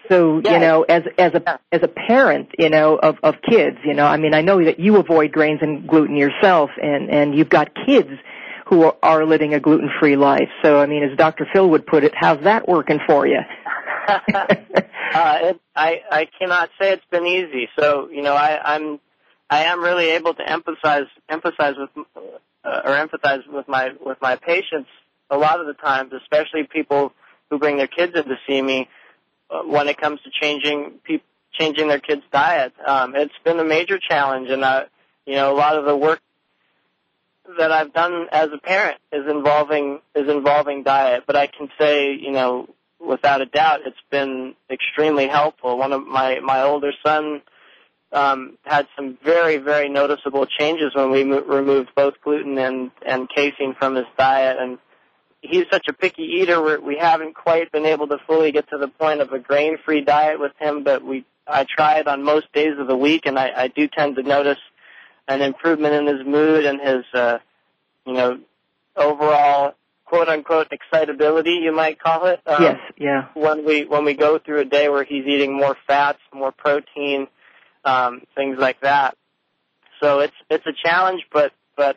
So, 0.08 0.40
Yeah. 0.42 0.52
you 0.52 0.58
know, 0.60 0.82
as, 0.84 1.02
as 1.18 1.34
a, 1.34 1.58
as 1.72 1.82
a 1.82 1.88
parent, 1.88 2.50
you 2.56 2.70
know, 2.70 2.96
of, 2.96 3.16
of 3.24 3.34
kids, 3.42 3.78
you 3.84 3.94
know, 3.94 4.06
I 4.06 4.16
mean, 4.16 4.32
I 4.32 4.42
know 4.42 4.64
that 4.64 4.78
you 4.78 4.96
avoid 4.96 5.32
grains 5.32 5.58
and 5.60 5.86
gluten 5.88 6.16
yourself 6.16 6.70
and, 6.80 7.10
and 7.10 7.34
you've 7.36 7.50
got 7.50 7.70
kids 7.84 8.10
who 8.68 8.92
are, 9.02 9.24
living 9.24 9.54
a 9.54 9.60
gluten-free 9.60 10.16
life. 10.16 10.48
So, 10.62 10.78
I 10.78 10.86
mean, 10.86 11.02
as 11.02 11.16
Dr. 11.16 11.46
Phil 11.52 11.70
would 11.70 11.86
put 11.86 12.04
it, 12.04 12.12
how's 12.14 12.42
that 12.44 12.68
working 12.68 12.98
for 13.06 13.26
you? 13.26 13.38
uh, 14.08 14.48
it, 15.14 15.60
I 15.76 16.02
I 16.10 16.28
cannot 16.38 16.70
say 16.80 16.92
it's 16.92 17.04
been 17.10 17.26
easy. 17.26 17.68
So 17.78 18.08
you 18.10 18.22
know, 18.22 18.34
I, 18.34 18.74
I'm 18.74 19.00
I 19.50 19.64
am 19.64 19.82
really 19.82 20.10
able 20.10 20.34
to 20.34 20.50
emphasize 20.50 21.06
emphasize 21.28 21.74
with 21.76 22.06
uh, 22.16 22.80
or 22.84 22.92
empathize 22.92 23.46
with 23.46 23.68
my 23.68 23.90
with 24.04 24.18
my 24.22 24.36
patients 24.36 24.88
a 25.30 25.36
lot 25.36 25.60
of 25.60 25.66
the 25.66 25.74
times, 25.74 26.12
especially 26.14 26.66
people 26.72 27.12
who 27.50 27.58
bring 27.58 27.76
their 27.76 27.86
kids 27.86 28.14
in 28.16 28.24
to 28.24 28.36
see 28.46 28.62
me 28.62 28.88
uh, 29.50 29.60
when 29.62 29.88
it 29.88 29.98
comes 29.98 30.20
to 30.22 30.30
changing 30.30 30.92
peop 31.04 31.22
changing 31.52 31.88
their 31.88 32.00
kids' 32.00 32.22
diet. 32.32 32.72
Um, 32.86 33.14
it's 33.14 33.34
been 33.44 33.58
a 33.58 33.64
major 33.64 33.98
challenge, 33.98 34.48
and 34.48 34.64
uh, 34.64 34.84
you 35.26 35.34
know, 35.34 35.52
a 35.52 35.56
lot 35.56 35.76
of 35.76 35.84
the 35.84 35.96
work 35.96 36.20
that 37.56 37.72
I've 37.72 37.92
done 37.92 38.26
as 38.30 38.48
a 38.52 38.58
parent 38.58 38.98
is 39.12 39.26
involving 39.28 40.00
is 40.14 40.28
involving 40.28 40.82
diet. 40.82 41.24
But 41.26 41.36
I 41.36 41.46
can 41.46 41.68
say, 41.78 42.12
you 42.12 42.30
know, 42.30 42.68
without 43.00 43.40
a 43.40 43.46
doubt, 43.46 43.80
it's 43.86 43.96
been 44.10 44.54
extremely 44.70 45.28
helpful. 45.28 45.78
One 45.78 45.92
of 45.92 46.06
my 46.06 46.40
my 46.40 46.62
older 46.62 46.92
son 47.04 47.42
um, 48.12 48.58
had 48.64 48.86
some 48.96 49.18
very 49.24 49.56
very 49.56 49.88
noticeable 49.88 50.46
changes 50.46 50.94
when 50.94 51.10
we 51.10 51.24
mo- 51.24 51.42
removed 51.42 51.90
both 51.94 52.14
gluten 52.22 52.58
and 52.58 52.90
and 53.06 53.28
casein 53.28 53.74
from 53.78 53.94
his 53.94 54.06
diet, 54.18 54.58
and 54.60 54.78
he's 55.40 55.64
such 55.70 55.86
a 55.88 55.92
picky 55.92 56.22
eater. 56.22 56.62
We're, 56.62 56.80
we 56.80 56.98
haven't 56.98 57.34
quite 57.34 57.72
been 57.72 57.86
able 57.86 58.08
to 58.08 58.18
fully 58.26 58.52
get 58.52 58.68
to 58.70 58.78
the 58.78 58.88
point 58.88 59.20
of 59.20 59.32
a 59.32 59.38
grain 59.38 59.78
free 59.84 60.02
diet 60.02 60.40
with 60.40 60.52
him, 60.58 60.84
but 60.84 61.02
we 61.04 61.24
I 61.46 61.64
try 61.64 61.98
it 61.98 62.06
on 62.06 62.22
most 62.24 62.52
days 62.52 62.78
of 62.78 62.86
the 62.86 62.96
week, 62.96 63.24
and 63.24 63.38
I, 63.38 63.50
I 63.56 63.68
do 63.68 63.88
tend 63.88 64.16
to 64.16 64.22
notice 64.22 64.58
an 65.28 65.42
improvement 65.42 65.94
in 65.94 66.06
his 66.06 66.26
mood 66.26 66.64
and 66.64 66.80
his 66.80 67.04
uh, 67.14 67.38
you 68.06 68.14
know 68.14 68.40
overall 68.96 69.74
quote 70.04 70.28
unquote 70.28 70.68
excitability 70.72 71.60
you 71.62 71.72
might 71.72 72.00
call 72.00 72.26
it 72.26 72.40
um, 72.46 72.62
yes, 72.62 72.80
yeah. 72.96 73.26
when 73.34 73.64
we 73.64 73.84
when 73.84 74.04
we 74.04 74.14
go 74.14 74.38
through 74.38 74.60
a 74.60 74.64
day 74.64 74.88
where 74.88 75.04
he's 75.04 75.26
eating 75.26 75.56
more 75.56 75.76
fats, 75.86 76.18
more 76.32 76.50
protein, 76.50 77.28
um, 77.84 78.22
things 78.34 78.56
like 78.58 78.80
that. 78.80 79.16
So 80.00 80.20
it's 80.20 80.34
it's 80.48 80.66
a 80.66 80.72
challenge, 80.72 81.22
but 81.32 81.52
but 81.76 81.96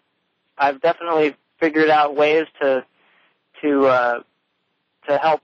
I've 0.58 0.82
definitely 0.82 1.36
figured 1.60 1.90
out 1.90 2.16
ways 2.16 2.46
to 2.62 2.86
to 3.62 3.86
uh, 3.86 4.20
to 5.08 5.18
help 5.18 5.42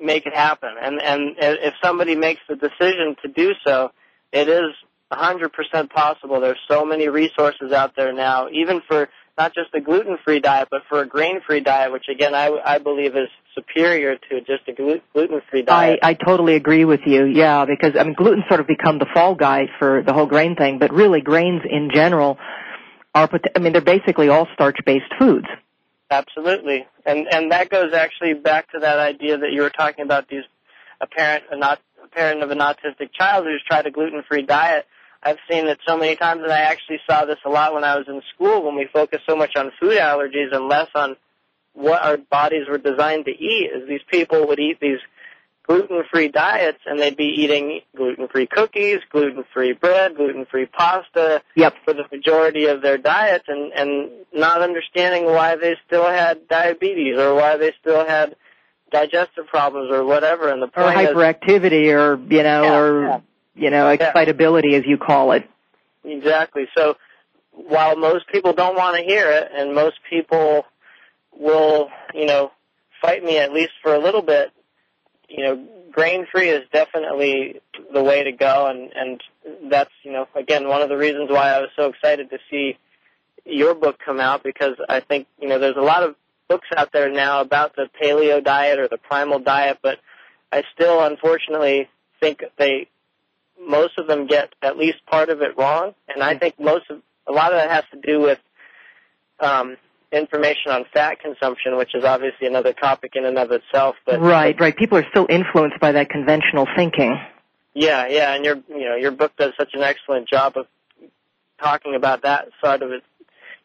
make 0.00 0.26
it 0.26 0.34
happen. 0.34 0.70
And 0.80 1.02
and 1.02 1.36
if 1.38 1.74
somebody 1.82 2.14
makes 2.14 2.40
the 2.48 2.56
decision 2.56 3.16
to 3.22 3.28
do 3.28 3.52
so, 3.64 3.90
it 4.32 4.48
is 4.48 4.70
100% 5.12 5.90
possible. 5.90 6.40
There's 6.40 6.58
so 6.68 6.84
many 6.84 7.08
resources 7.08 7.72
out 7.72 7.94
there 7.96 8.12
now, 8.12 8.48
even 8.52 8.82
for 8.86 9.08
not 9.38 9.54
just 9.54 9.74
a 9.74 9.80
gluten-free 9.80 10.40
diet, 10.40 10.68
but 10.70 10.82
for 10.88 11.02
a 11.02 11.06
grain-free 11.06 11.60
diet, 11.60 11.92
which 11.92 12.06
again 12.10 12.34
I, 12.34 12.50
I 12.64 12.78
believe 12.78 13.14
is 13.16 13.28
superior 13.54 14.16
to 14.16 14.40
just 14.40 14.66
a 14.68 14.72
gluten-free 14.72 15.62
diet. 15.62 16.00
I, 16.02 16.10
I 16.10 16.14
totally 16.14 16.54
agree 16.54 16.84
with 16.84 17.00
you. 17.06 17.26
Yeah, 17.26 17.66
because 17.66 17.96
I 17.98 18.04
mean, 18.04 18.14
gluten 18.14 18.44
sort 18.48 18.60
of 18.60 18.66
become 18.66 18.98
the 18.98 19.06
fall 19.12 19.34
guy 19.34 19.66
for 19.78 20.02
the 20.02 20.12
whole 20.12 20.26
grain 20.26 20.56
thing, 20.56 20.78
but 20.78 20.92
really 20.92 21.20
grains 21.20 21.62
in 21.68 21.90
general 21.92 22.38
are. 23.14 23.28
I 23.54 23.58
mean, 23.58 23.72
they're 23.72 23.82
basically 23.82 24.28
all 24.28 24.48
starch-based 24.54 25.14
foods. 25.18 25.46
Absolutely, 26.10 26.86
and 27.04 27.26
and 27.30 27.52
that 27.52 27.68
goes 27.68 27.92
actually 27.92 28.34
back 28.34 28.70
to 28.72 28.80
that 28.80 28.98
idea 28.98 29.38
that 29.38 29.52
you 29.52 29.62
were 29.62 29.70
talking 29.70 30.04
about. 30.04 30.28
These 30.28 30.44
a 31.00 31.06
parent, 31.06 31.44
a 31.50 31.58
not 31.58 31.80
a 32.02 32.08
parent 32.08 32.42
of 32.42 32.50
an 32.50 32.58
autistic 32.58 33.12
child 33.12 33.44
who's 33.44 33.62
tried 33.66 33.86
a 33.86 33.90
gluten-free 33.90 34.42
diet. 34.42 34.86
I've 35.22 35.38
seen 35.50 35.66
it 35.66 35.78
so 35.86 35.96
many 35.96 36.16
times, 36.16 36.42
and 36.42 36.52
I 36.52 36.60
actually 36.60 36.98
saw 37.08 37.24
this 37.24 37.38
a 37.44 37.48
lot 37.48 37.74
when 37.74 37.84
I 37.84 37.96
was 37.96 38.06
in 38.08 38.22
school 38.34 38.62
when 38.64 38.76
we 38.76 38.86
focused 38.92 39.24
so 39.28 39.36
much 39.36 39.56
on 39.56 39.72
food 39.80 39.98
allergies 39.98 40.54
and 40.54 40.68
less 40.68 40.88
on 40.94 41.16
what 41.74 42.02
our 42.02 42.16
bodies 42.16 42.68
were 42.68 42.78
designed 42.78 43.24
to 43.26 43.30
eat. 43.32 43.70
Is 43.74 43.88
these 43.88 44.00
people 44.10 44.46
would 44.48 44.58
eat 44.60 44.78
these 44.80 44.98
gluten-free 45.66 46.28
diets, 46.28 46.78
and 46.86 47.00
they'd 47.00 47.16
be 47.16 47.34
eating 47.38 47.80
gluten-free 47.96 48.46
cookies, 48.46 48.98
gluten-free 49.10 49.72
bread, 49.72 50.16
gluten-free 50.16 50.66
pasta 50.66 51.42
Yep. 51.56 51.74
for 51.84 51.92
the 51.92 52.04
majority 52.12 52.66
of 52.66 52.82
their 52.82 52.98
diet, 52.98 53.42
and 53.48 53.72
and 53.72 54.10
not 54.32 54.62
understanding 54.62 55.24
why 55.24 55.56
they 55.56 55.76
still 55.86 56.06
had 56.06 56.46
diabetes 56.48 57.18
or 57.18 57.34
why 57.34 57.56
they 57.56 57.72
still 57.80 58.06
had 58.06 58.36
digestive 58.92 59.46
problems 59.48 59.90
or 59.90 60.04
whatever. 60.04 60.48
And 60.48 60.62
the 60.62 60.66
Or 60.66 60.84
point 60.84 61.00
is, 61.00 61.08
hyperactivity, 61.08 61.92
or 61.92 62.16
you 62.32 62.42
know, 62.44 62.62
Yeah, 62.62 62.78
or 62.78 63.02
yeah. 63.02 63.20
You 63.56 63.70
know, 63.70 63.88
excitability, 63.88 64.74
as 64.74 64.84
you 64.86 64.98
call 64.98 65.32
it. 65.32 65.48
Exactly. 66.04 66.66
So 66.76 66.96
while 67.52 67.96
most 67.96 68.28
people 68.28 68.52
don't 68.52 68.76
want 68.76 68.96
to 68.96 69.02
hear 69.02 69.30
it, 69.30 69.50
and 69.54 69.74
most 69.74 69.96
people 70.08 70.64
will, 71.36 71.88
you 72.14 72.26
know, 72.26 72.52
fight 73.00 73.24
me 73.24 73.38
at 73.38 73.52
least 73.52 73.72
for 73.82 73.94
a 73.94 73.98
little 73.98 74.22
bit, 74.22 74.50
you 75.28 75.42
know, 75.42 75.66
grain 75.90 76.26
free 76.30 76.50
is 76.50 76.62
definitely 76.72 77.60
the 77.92 78.02
way 78.02 78.24
to 78.24 78.32
go, 78.32 78.66
and 78.66 78.92
and 78.94 79.22
that's 79.70 79.90
you 80.02 80.12
know 80.12 80.28
again 80.34 80.68
one 80.68 80.82
of 80.82 80.88
the 80.88 80.96
reasons 80.96 81.30
why 81.30 81.50
I 81.50 81.60
was 81.60 81.70
so 81.74 81.86
excited 81.86 82.30
to 82.30 82.38
see 82.50 82.76
your 83.44 83.74
book 83.74 83.98
come 84.04 84.20
out 84.20 84.42
because 84.44 84.74
I 84.88 85.00
think 85.00 85.26
you 85.40 85.48
know 85.48 85.58
there's 85.58 85.76
a 85.76 85.82
lot 85.82 86.02
of 86.02 86.14
books 86.48 86.68
out 86.76 86.92
there 86.92 87.10
now 87.10 87.40
about 87.40 87.74
the 87.74 87.88
paleo 88.00 88.44
diet 88.44 88.78
or 88.78 88.88
the 88.88 88.98
primal 88.98 89.40
diet, 89.40 89.78
but 89.82 89.98
I 90.52 90.62
still 90.74 91.04
unfortunately 91.04 91.88
think 92.20 92.44
they 92.56 92.88
most 93.60 93.98
of 93.98 94.06
them 94.06 94.26
get 94.26 94.54
at 94.62 94.76
least 94.76 94.98
part 95.06 95.28
of 95.28 95.40
it 95.42 95.56
wrong, 95.56 95.94
and 96.08 96.22
I 96.22 96.38
think 96.38 96.58
most 96.60 96.90
of 96.90 97.00
a 97.26 97.32
lot 97.32 97.52
of 97.52 97.58
that 97.58 97.70
has 97.70 97.84
to 97.92 98.00
do 98.00 98.20
with 98.20 98.38
um, 99.40 99.76
information 100.12 100.70
on 100.70 100.84
fat 100.92 101.20
consumption, 101.20 101.76
which 101.76 101.94
is 101.94 102.04
obviously 102.04 102.46
another 102.46 102.72
topic 102.72 103.12
in 103.14 103.24
and 103.24 103.38
of 103.38 103.50
itself. 103.50 103.96
But 104.04 104.20
Right, 104.20 104.58
right. 104.60 104.76
People 104.76 104.98
are 104.98 105.06
still 105.10 105.26
influenced 105.28 105.80
by 105.80 105.92
that 105.92 106.08
conventional 106.08 106.66
thinking. 106.76 107.18
yeah, 107.74 108.06
yeah, 108.08 108.34
and 108.34 108.44
your 108.44 108.56
you 108.68 108.88
know 108.88 108.96
your 108.96 109.10
book 109.10 109.32
does 109.36 109.52
such 109.58 109.70
an 109.74 109.82
excellent 109.82 110.28
job 110.28 110.56
of 110.56 110.66
talking 111.60 111.94
about 111.94 112.22
that 112.22 112.48
side 112.62 112.82
of 112.82 112.90
it 112.92 113.02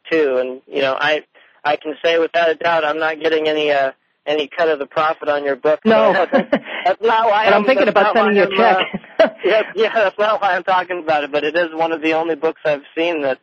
too. 0.09 0.37
And 0.37 0.61
you 0.67 0.81
know, 0.81 0.95
I 0.99 1.23
I 1.63 1.75
can 1.75 1.95
say 2.03 2.17
without 2.17 2.49
a 2.49 2.55
doubt, 2.55 2.83
I'm 2.83 2.99
not 2.99 3.19
getting 3.19 3.47
any 3.47 3.71
uh, 3.71 3.91
any 4.25 4.47
cut 4.47 4.69
of 4.69 4.79
the 4.79 4.85
profit 4.85 5.29
on 5.29 5.43
your 5.43 5.55
book. 5.55 5.79
No. 5.85 6.13
So 6.13 6.25
that's, 6.31 6.51
that's 6.85 7.01
not 7.01 7.29
why. 7.29 7.45
and 7.45 7.55
I'm 7.55 7.65
thinking 7.65 7.87
about 7.87 8.15
sending 8.15 8.35
you 8.35 8.43
a 8.43 8.45
I'm, 8.45 8.53
uh, 8.53 8.79
check. 8.79 9.37
yeah, 9.45 9.61
yeah, 9.75 9.93
that's 9.93 10.17
not 10.17 10.41
why 10.41 10.55
I'm 10.55 10.63
talking 10.63 10.99
about 10.99 11.23
it, 11.23 11.31
but 11.31 11.43
it 11.43 11.55
is 11.55 11.69
one 11.73 11.91
of 11.91 12.01
the 12.01 12.13
only 12.13 12.35
books 12.35 12.61
I've 12.65 12.83
seen 12.95 13.23
that 13.23 13.39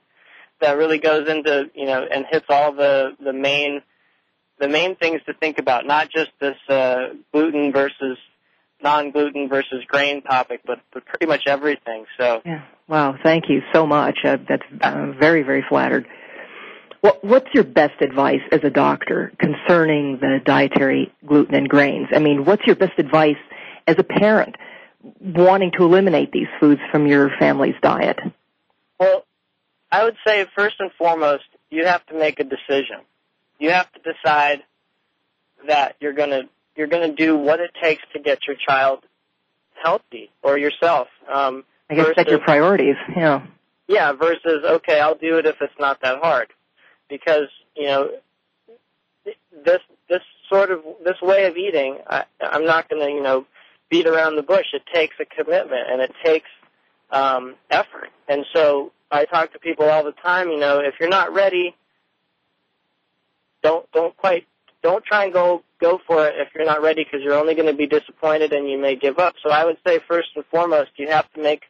that 0.61 0.77
really 0.77 0.99
goes 0.99 1.29
into 1.29 1.71
you 1.75 1.87
know 1.87 2.05
and 2.11 2.27
hits 2.31 2.47
all 2.49 2.73
the 2.73 3.17
the 3.23 3.33
main 3.33 3.83
the 4.59 4.69
main 4.69 4.97
things 4.97 5.21
to 5.27 5.35
think 5.35 5.59
about, 5.59 5.87
not 5.87 6.11
just 6.11 6.31
this 6.41 6.57
uh, 6.69 7.15
gluten 7.33 7.73
versus 7.73 8.19
non-gluten 8.83 9.49
versus 9.49 9.85
grain 9.87 10.23
topic, 10.23 10.61
but, 10.65 10.81
but 10.93 11.05
pretty 11.05 11.27
much 11.27 11.43
everything. 11.47 12.05
So 12.19 12.43
Yeah. 12.45 12.63
Wow. 12.87 13.17
Thank 13.23 13.45
you 13.49 13.61
so 13.73 13.87
much. 13.87 14.19
Uh, 14.25 14.37
that's 14.49 14.63
uh, 14.81 15.13
very, 15.19 15.43
very 15.43 15.65
flattered. 15.69 16.07
What, 17.01 17.25
what's 17.25 17.49
your 17.55 17.65
best 17.65 18.01
advice 18.01 18.41
as 18.51 18.61
a 18.65 18.71
doctor 18.71 19.33
concerning 19.39 20.19
the 20.21 20.41
dietary 20.45 21.13
gluten 21.27 21.55
and 21.55 21.69
grains? 21.69 22.09
I 22.13 22.19
mean, 22.19 22.45
what's 22.45 22.67
your 22.67 22.77
best 22.77 22.99
advice 22.99 23.37
as 23.87 23.97
a 23.99 24.05
parent 24.05 24.57
wanting 25.21 25.71
to 25.79 25.85
eliminate 25.85 26.33
these 26.33 26.49
foods 26.59 26.81
from 26.91 27.07
your 27.07 27.31
family's 27.39 27.77
diet? 27.83 28.19
Well, 28.99 29.25
I 29.93 30.05
would 30.05 30.17
say 30.27 30.47
first 30.57 30.77
and 30.81 30.91
foremost, 30.99 31.45
you 31.71 31.87
have 31.87 32.05
to 32.07 32.15
make 32.15 32.41
a 32.41 32.45
decision. 32.45 32.99
You 33.59 33.71
have 33.71 33.91
to 33.93 34.01
decide 34.13 34.63
that 35.67 35.97
you're 36.01 36.13
gonna 36.13 36.43
you're 36.77 36.87
gonna 36.87 37.15
do 37.15 37.37
what 37.37 37.61
it 37.61 37.71
takes 37.81 38.03
to 38.13 38.21
get 38.21 38.47
your 38.47 38.57
child 38.57 39.05
healthy 39.83 40.31
or 40.43 40.59
yourself. 40.59 41.09
Um, 41.33 41.65
I 41.91 41.95
guess 41.95 42.07
set 42.15 42.29
your 42.29 42.41
priorities. 42.41 42.97
Yeah. 43.17 43.47
Yeah, 43.87 44.13
versus 44.13 44.65
okay, 44.65 45.01
I'll 45.01 45.17
do 45.17 45.39
it 45.39 45.47
if 45.47 45.57
it's 45.61 45.73
not 45.81 46.03
that 46.03 46.19
hard, 46.19 46.49
because 47.09 47.49
you 47.77 47.87
know 47.87 48.11
this 49.65 49.81
this 50.09 50.23
sort 50.49 50.71
of 50.71 50.83
this 51.05 51.21
way 51.23 51.47
of 51.47 51.57
eating. 51.57 51.99
I, 52.07 52.25
I'm 52.41 52.65
not 52.65 52.89
going 52.89 53.03
to 53.03 53.11
you 53.11 53.23
know 53.23 53.47
beat 53.91 54.07
around 54.07 54.37
the 54.37 54.43
bush. 54.43 54.67
It 54.73 54.83
takes 54.93 55.17
a 55.21 55.25
commitment 55.25 55.91
and 55.91 56.01
it 56.01 56.13
takes 56.25 56.49
um, 57.11 57.55
effort. 57.71 58.11
And 58.29 58.45
so 58.53 58.93
I 59.11 59.25
talk 59.25 59.53
to 59.53 59.59
people 59.59 59.89
all 59.89 60.05
the 60.05 60.13
time. 60.13 60.51
You 60.51 60.59
know, 60.59 60.81
if 60.81 60.95
you're 61.01 61.09
not 61.09 61.33
ready, 61.33 61.75
don't 63.63 63.91
don't 63.93 64.17
quite 64.17 64.47
don't 64.83 65.05
try 65.05 65.25
and 65.25 65.33
go 65.33 65.63
go 65.81 66.01
for 66.07 66.27
it 66.27 66.35
if 66.39 66.49
you're 66.55 66.67
not 66.67 66.83
ready 66.83 67.05
because 67.05 67.21
you're 67.23 67.39
only 67.39 67.55
going 67.55 67.69
to 67.69 67.75
be 67.75 67.87
disappointed 67.87 68.53
and 68.53 68.69
you 68.69 68.79
may 68.79 68.97
give 68.97 69.19
up. 69.19 69.35
So 69.43 69.51
I 69.51 69.65
would 69.65 69.79
say 69.87 70.01
first 70.09 70.29
and 70.35 70.45
foremost, 70.47 70.91
you 70.97 71.09
have 71.09 71.31
to 71.35 71.43
make 71.43 71.63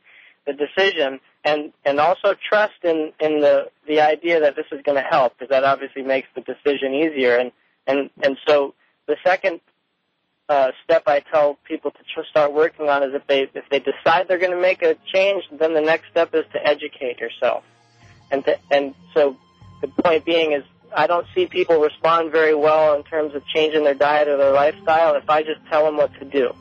the 0.47 0.53
decision 0.55 1.21
and 1.45 1.73
and 1.85 2.01
also 2.01 2.35
trust 2.49 2.85
in 2.85 3.13
in 3.21 3.41
the 3.41 3.71
the 3.87 4.01
idea 4.01 4.41
that 4.41 4.57
this 4.57 4.67
is 4.73 4.83
going 4.83 4.97
to 4.97 5.09
help 5.09 5.35
because 5.39 5.51
that 5.51 5.65
obviously 5.65 6.03
makes 6.03 6.29
the 6.35 6.41
decision 6.41 6.95
easier. 6.95 7.37
And 7.37 7.53
and 7.87 8.11
and 8.23 8.37
so 8.47 8.75
the 9.07 9.17
second 9.25 9.61
uh, 10.49 10.73
step 10.85 11.05
I 11.07 11.21
tell 11.21 11.59
people 11.65 11.91
to 11.91 11.99
tr- 12.15 12.27
start 12.31 12.53
working 12.53 12.89
on 12.89 13.03
is 13.03 13.15
if 13.15 13.27
they 13.27 13.43
if 13.55 13.65
they 13.71 13.79
decide 13.79 14.27
they're 14.29 14.39
going 14.39 14.53
to 14.53 14.61
make 14.61 14.83
a 14.83 14.97
change, 15.13 15.45
then 15.53 15.75
the 15.75 15.81
next 15.81 16.11
step 16.11 16.35
is 16.35 16.45
to 16.53 16.67
educate 16.67 17.19
yourself. 17.19 17.65
And 18.31 18.45
to, 18.45 18.59
and 18.71 18.95
so 19.15 19.37
the 19.81 19.89
point 19.89 20.25
being 20.25 20.53
is 20.53 20.65
I 20.95 21.07
don't 21.07 21.27
see 21.35 21.47
people 21.47 21.81
respond 21.81 22.33
very 22.33 22.55
well 22.55 22.95
in 22.95 23.05
terms 23.05 23.35
of 23.35 23.47
changing 23.47 23.85
their 23.85 23.95
diet 23.95 24.29
or 24.29 24.37
their 24.37 24.53
lifestyle 24.53 25.15
if 25.15 25.29
I 25.29 25.43
just 25.43 25.61
tell 25.71 25.85
them 25.85 25.97
what 25.97 26.13
to 26.15 26.25
do. 26.25 26.55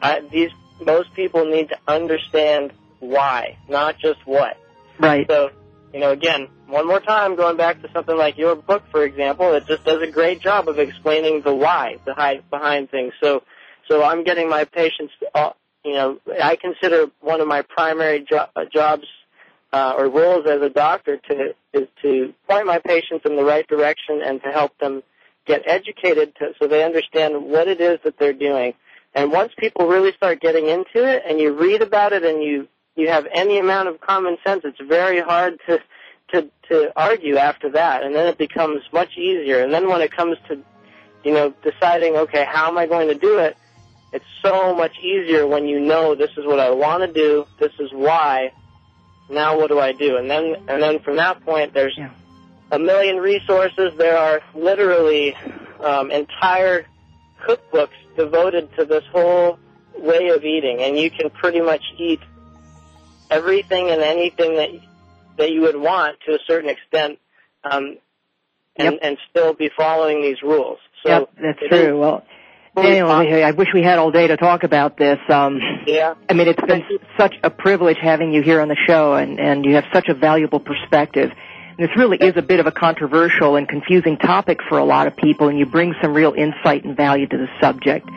I, 0.00 0.20
these 0.30 0.50
most 0.80 1.12
people 1.14 1.46
need 1.46 1.70
to 1.70 1.78
understand 1.88 2.72
why, 3.00 3.56
not 3.68 3.98
just 3.98 4.18
what. 4.24 4.56
Right. 4.98 5.26
So, 5.28 5.50
you 5.92 6.00
know, 6.00 6.10
again, 6.10 6.48
one 6.66 6.86
more 6.86 7.00
time, 7.00 7.36
going 7.36 7.56
back 7.56 7.80
to 7.82 7.88
something 7.92 8.16
like 8.16 8.36
your 8.38 8.56
book, 8.56 8.82
for 8.90 9.04
example, 9.04 9.54
it 9.54 9.66
just 9.66 9.84
does 9.84 10.02
a 10.02 10.10
great 10.10 10.40
job 10.40 10.68
of 10.68 10.78
explaining 10.78 11.42
the 11.42 11.54
why 11.54 11.96
behind 12.04 12.48
behind 12.50 12.90
things. 12.90 13.12
So, 13.22 13.42
so 13.88 14.02
I'm 14.02 14.24
getting 14.24 14.48
my 14.48 14.64
patients. 14.64 15.12
Uh, 15.34 15.50
you 15.84 15.94
know, 15.94 16.18
I 16.42 16.56
consider 16.56 17.06
one 17.20 17.40
of 17.40 17.46
my 17.46 17.62
primary 17.62 18.26
jo- 18.28 18.48
uh, 18.56 18.64
jobs 18.72 19.04
uh, 19.72 19.94
or 19.96 20.08
roles 20.08 20.46
as 20.46 20.60
a 20.62 20.70
doctor 20.70 21.18
to 21.28 21.54
is 21.72 21.88
to 22.02 22.34
point 22.48 22.66
my 22.66 22.78
patients 22.78 23.24
in 23.24 23.36
the 23.36 23.44
right 23.44 23.66
direction 23.68 24.22
and 24.24 24.42
to 24.42 24.50
help 24.50 24.76
them 24.78 25.02
get 25.46 25.62
educated 25.66 26.34
to, 26.36 26.52
so 26.58 26.66
they 26.66 26.82
understand 26.82 27.44
what 27.44 27.68
it 27.68 27.80
is 27.80 27.98
that 28.04 28.18
they're 28.18 28.32
doing. 28.32 28.74
And 29.14 29.30
once 29.30 29.52
people 29.56 29.86
really 29.86 30.12
start 30.16 30.40
getting 30.40 30.68
into 30.68 31.08
it, 31.08 31.22
and 31.26 31.38
you 31.38 31.54
read 31.54 31.82
about 31.82 32.12
it, 32.12 32.24
and 32.24 32.42
you 32.42 32.68
you 32.96 33.08
have 33.08 33.26
any 33.32 33.58
amount 33.58 33.88
of 33.88 34.00
common 34.00 34.38
sense, 34.44 34.62
it's 34.64 34.80
very 34.80 35.20
hard 35.20 35.60
to 35.66 35.78
to 36.32 36.48
to 36.68 36.92
argue 36.96 37.36
after 37.36 37.70
that, 37.70 38.02
and 38.02 38.14
then 38.14 38.26
it 38.26 38.38
becomes 38.38 38.82
much 38.92 39.16
easier. 39.16 39.60
And 39.62 39.72
then 39.72 39.88
when 39.88 40.00
it 40.00 40.10
comes 40.10 40.36
to 40.48 40.58
you 41.22 41.32
know 41.32 41.54
deciding, 41.62 42.16
okay, 42.16 42.44
how 42.44 42.68
am 42.68 42.78
I 42.78 42.86
going 42.86 43.08
to 43.08 43.14
do 43.14 43.38
it? 43.38 43.56
It's 44.12 44.24
so 44.42 44.74
much 44.74 44.98
easier 44.98 45.46
when 45.46 45.66
you 45.66 45.78
know 45.78 46.14
this 46.14 46.30
is 46.36 46.44
what 46.46 46.58
I 46.58 46.70
want 46.70 47.02
to 47.02 47.12
do, 47.12 47.46
this 47.60 47.72
is 47.78 47.90
why. 47.92 48.52
Now 49.28 49.58
what 49.58 49.68
do 49.68 49.78
I 49.78 49.92
do? 49.92 50.16
And 50.16 50.30
then 50.30 50.56
and 50.68 50.82
then 50.82 51.00
from 51.00 51.16
that 51.16 51.44
point, 51.44 51.74
there's 51.74 51.94
Yeah. 51.96 52.10
a 52.70 52.78
million 52.78 53.18
resources. 53.18 53.92
There 53.98 54.16
are 54.16 54.40
literally 54.54 55.34
um, 55.80 56.10
entire 56.10 56.86
cookbooks 57.46 57.98
devoted 58.16 58.74
to 58.78 58.84
this 58.84 59.04
whole 59.12 59.58
way 59.98 60.28
of 60.28 60.44
eating, 60.44 60.80
and 60.82 60.98
you 60.98 61.10
can 61.10 61.30
pretty 61.30 61.60
much 61.60 61.82
eat 61.98 62.20
everything 63.30 63.90
and 63.90 64.02
anything 64.02 64.56
that 64.56 64.70
that 65.38 65.50
you 65.52 65.60
would 65.62 65.76
want 65.76 66.16
to 66.26 66.32
a 66.34 66.38
certain 66.46 66.70
extent, 66.70 67.18
um, 67.64 67.98
and 68.76 68.92
Yep. 68.94 68.98
and 69.02 69.18
still 69.30 69.52
be 69.52 69.68
following 69.76 70.22
these 70.22 70.42
rules. 70.42 70.78
So 71.02 71.08
yep, 71.10 71.30
that's 71.40 71.58
it 71.62 71.72
is- 71.72 71.80
true. 71.84 72.00
Well, 72.00 72.24
Daniel, 72.74 73.10
I 73.10 73.24
I 73.40 73.50
wish 73.52 73.68
we 73.72 73.82
had 73.82 73.98
all 73.98 74.10
day 74.10 74.26
to 74.26 74.36
talk 74.36 74.62
about 74.62 74.96
this. 74.98 75.18
Um, 75.30 75.60
yeah, 75.86 76.14
I 76.28 76.34
mean, 76.34 76.46
it's 76.48 76.60
been 76.62 76.84
such 77.18 77.34
a 77.42 77.48
privilege 77.50 77.96
having 78.00 78.32
you 78.34 78.42
here 78.42 78.60
on 78.60 78.68
the 78.68 78.76
show, 78.86 79.14
and, 79.14 79.40
and 79.40 79.64
you 79.64 79.74
have 79.76 79.84
such 79.94 80.08
a 80.08 80.14
valuable 80.14 80.60
perspective. 80.60 81.32
And 81.78 81.88
this 81.88 81.96
really 81.96 82.18
is 82.18 82.36
a 82.36 82.42
bit 82.42 82.60
of 82.60 82.66
a 82.66 82.72
controversial 82.72 83.56
and 83.56 83.66
confusing 83.68 84.16
topic 84.18 84.60
for 84.68 84.76
a 84.78 84.84
lot 84.84 85.06
of 85.06 85.16
people, 85.16 85.48
and 85.48 85.58
you 85.58 85.64
bring 85.66 85.94
some 86.02 86.12
real 86.12 86.34
insight 86.34 86.84
and 86.84 86.94
value 86.96 87.26
to 87.26 87.36
the 87.38 87.48
subject. 87.62 88.08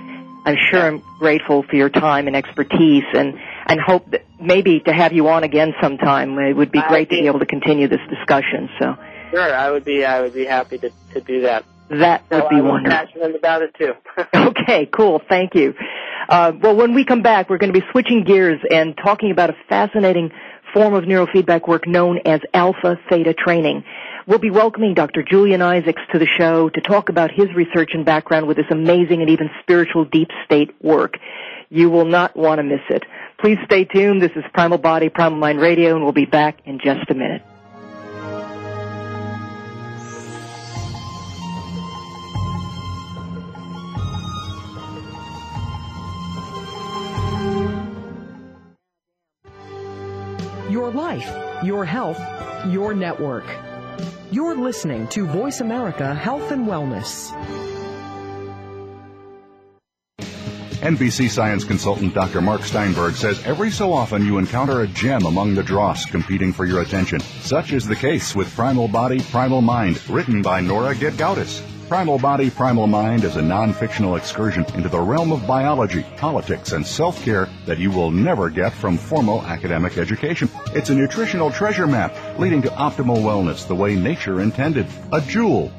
I'm 0.45 0.57
sure 0.69 0.81
I'm 0.81 1.01
grateful 1.19 1.63
for 1.63 1.75
your 1.77 1.89
time 1.89 2.27
and 2.27 2.35
expertise, 2.35 3.03
and 3.13 3.39
and 3.65 3.79
hope 3.79 4.11
that 4.11 4.23
maybe 4.39 4.79
to 4.81 4.93
have 4.93 5.13
you 5.13 5.27
on 5.29 5.43
again 5.43 5.73
sometime. 5.81 6.37
It 6.39 6.55
would 6.55 6.71
be 6.71 6.81
great 6.87 7.09
to 7.09 7.15
be- 7.15 7.21
be 7.21 7.27
able 7.27 7.39
to 7.39 7.45
continue 7.45 7.87
this 7.87 8.01
discussion. 8.09 8.69
So 8.79 8.95
sure, 9.31 9.53
I 9.53 9.69
would 9.71 9.85
be 9.85 10.05
I 10.05 10.21
would 10.21 10.33
be 10.33 10.45
happy 10.45 10.77
to 10.79 10.89
to 11.13 11.21
do 11.21 11.41
that. 11.41 11.63
that 11.89 12.23
So 12.29 12.41
would 12.41 12.49
be 12.49 12.57
I 12.57 12.61
was 12.61 12.69
wonderful. 12.71 12.97
passionate 12.97 13.35
about 13.35 13.61
it 13.63 13.73
too. 13.77 13.93
Okay, 14.33 14.85
cool. 14.91 15.21
Thank 15.29 15.55
you. 15.55 15.73
Uh, 16.27 16.51
well, 16.61 16.75
when 16.75 16.93
we 16.93 17.03
come 17.05 17.21
back, 17.21 17.49
we're 17.49 17.57
going 17.57 17.73
to 17.73 17.79
be 17.79 17.85
switching 17.91 18.23
gears 18.23 18.59
and 18.69 18.95
talking 18.97 19.31
about 19.31 19.49
a 19.49 19.55
fascinating 19.67 20.31
form 20.73 20.93
of 20.93 21.03
neurofeedback 21.05 21.67
work 21.67 21.87
known 21.87 22.19
as 22.25 22.39
alpha 22.53 22.97
theta 23.09 23.33
training. 23.33 23.83
We'll 24.27 24.37
be 24.39 24.51
welcoming 24.51 24.93
Dr. 24.93 25.23
Julian 25.23 25.63
Isaacs 25.63 26.01
to 26.11 26.19
the 26.19 26.27
show 26.37 26.69
to 26.69 26.81
talk 26.81 27.09
about 27.09 27.31
his 27.31 27.47
research 27.55 27.91
and 27.93 28.05
background 28.05 28.47
with 28.47 28.57
this 28.57 28.67
amazing 28.69 29.21
and 29.21 29.29
even 29.31 29.49
spiritual 29.61 30.05
deep 30.05 30.27
state 30.45 30.69
work. 30.83 31.15
You 31.69 31.89
will 31.89 32.05
not 32.05 32.35
want 32.37 32.59
to 32.59 32.63
miss 32.63 32.81
it. 32.89 33.03
Please 33.41 33.57
stay 33.63 33.85
tuned. 33.85 34.21
This 34.21 34.33
is 34.35 34.43
Primal 34.53 34.79
Body, 34.79 35.07
Primal 35.07 35.39
Mind 35.39 35.61
Radio, 35.61 35.95
and 35.95 36.03
we'll 36.03 36.11
be 36.11 36.25
back 36.25 36.59
in 36.65 36.77
just 36.77 37.09
a 37.09 37.13
minute. 37.13 37.41
Your 50.69 50.91
life, 50.91 51.63
your 51.63 51.85
health, 51.85 52.19
your 52.67 52.93
network. 52.93 53.45
You're 54.31 54.57
listening 54.57 55.07
to 55.09 55.25
Voice 55.25 55.61
America 55.61 56.13
Health 56.13 56.51
and 56.51 56.67
Wellness. 56.67 57.33
NBC 60.79 61.29
science 61.29 61.65
consultant 61.65 62.13
Dr. 62.13 62.39
Mark 62.39 62.63
Steinberg 62.63 63.13
says 63.13 63.45
every 63.45 63.69
so 63.69 63.91
often 63.91 64.25
you 64.25 64.37
encounter 64.37 64.79
a 64.79 64.87
gem 64.87 65.25
among 65.25 65.53
the 65.53 65.61
dross 65.61 66.05
competing 66.05 66.53
for 66.53 66.63
your 66.63 66.81
attention. 66.81 67.19
Such 67.19 67.73
is 67.73 67.85
the 67.85 67.97
case 67.97 68.33
with 68.33 68.55
Primal 68.55 68.87
Body, 68.87 69.19
Primal 69.19 69.61
Mind, 69.61 69.99
written 70.09 70.41
by 70.41 70.61
Nora 70.61 70.95
Gedgaudas. 70.95 71.61
Primal 71.89 72.17
Body, 72.17 72.49
Primal 72.49 72.87
Mind 72.87 73.25
is 73.25 73.35
a 73.35 73.41
non-fictional 73.41 74.15
excursion 74.15 74.65
into 74.73 74.87
the 74.87 74.99
realm 74.99 75.33
of 75.33 75.45
biology, 75.45 76.05
politics, 76.15 76.71
and 76.71 76.87
self-care 76.87 77.49
that 77.65 77.79
you 77.79 77.91
will 77.91 78.11
never 78.11 78.49
get 78.49 78.71
from 78.71 78.97
formal 78.97 79.41
academic 79.41 79.97
education. 79.97 80.49
It's 80.67 80.91
a 80.91 80.95
nutritional 80.95 81.51
treasure 81.51 81.87
map 81.87 82.15
leading 82.39 82.61
to 82.61 82.69
optimal 82.69 83.17
wellness 83.17 83.67
the 83.67 83.75
way 83.75 83.95
nature 83.95 84.39
intended. 84.39 84.87
A 85.11 85.19
jewel 85.19 85.73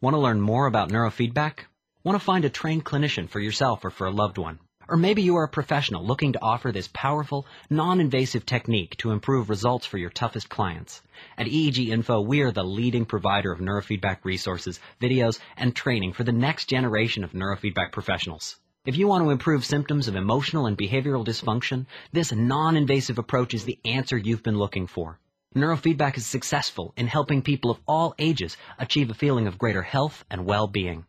Want 0.00 0.14
to 0.14 0.18
learn 0.18 0.40
more 0.40 0.64
about 0.64 0.88
neurofeedback? 0.88 1.58
Want 2.04 2.18
to 2.18 2.24
find 2.24 2.46
a 2.46 2.48
trained 2.48 2.86
clinician 2.86 3.28
for 3.28 3.38
yourself 3.38 3.84
or 3.84 3.90
for 3.90 4.06
a 4.06 4.10
loved 4.10 4.38
one? 4.38 4.58
Or 4.90 4.96
maybe 4.96 5.22
you 5.22 5.36
are 5.36 5.44
a 5.44 5.48
professional 5.48 6.04
looking 6.04 6.32
to 6.32 6.42
offer 6.42 6.72
this 6.72 6.90
powerful, 6.92 7.46
non-invasive 7.70 8.44
technique 8.44 8.96
to 8.96 9.12
improve 9.12 9.48
results 9.48 9.86
for 9.86 9.98
your 9.98 10.10
toughest 10.10 10.48
clients. 10.48 11.00
At 11.38 11.46
EEG 11.46 11.90
Info, 11.90 12.20
we 12.20 12.40
are 12.40 12.50
the 12.50 12.64
leading 12.64 13.04
provider 13.04 13.52
of 13.52 13.60
neurofeedback 13.60 14.24
resources, 14.24 14.80
videos, 15.00 15.38
and 15.56 15.76
training 15.76 16.14
for 16.14 16.24
the 16.24 16.32
next 16.32 16.68
generation 16.68 17.22
of 17.22 17.34
neurofeedback 17.34 17.92
professionals. 17.92 18.58
If 18.84 18.96
you 18.96 19.06
want 19.06 19.22
to 19.22 19.30
improve 19.30 19.64
symptoms 19.64 20.08
of 20.08 20.16
emotional 20.16 20.66
and 20.66 20.76
behavioral 20.76 21.24
dysfunction, 21.24 21.86
this 22.12 22.32
non-invasive 22.32 23.18
approach 23.18 23.54
is 23.54 23.64
the 23.64 23.78
answer 23.84 24.18
you've 24.18 24.42
been 24.42 24.58
looking 24.58 24.88
for. 24.88 25.20
Neurofeedback 25.54 26.16
is 26.16 26.26
successful 26.26 26.94
in 26.96 27.06
helping 27.06 27.42
people 27.42 27.70
of 27.70 27.78
all 27.86 28.12
ages 28.18 28.56
achieve 28.76 29.08
a 29.08 29.14
feeling 29.14 29.46
of 29.46 29.56
greater 29.56 29.82
health 29.82 30.24
and 30.28 30.46
well-being. 30.46 31.04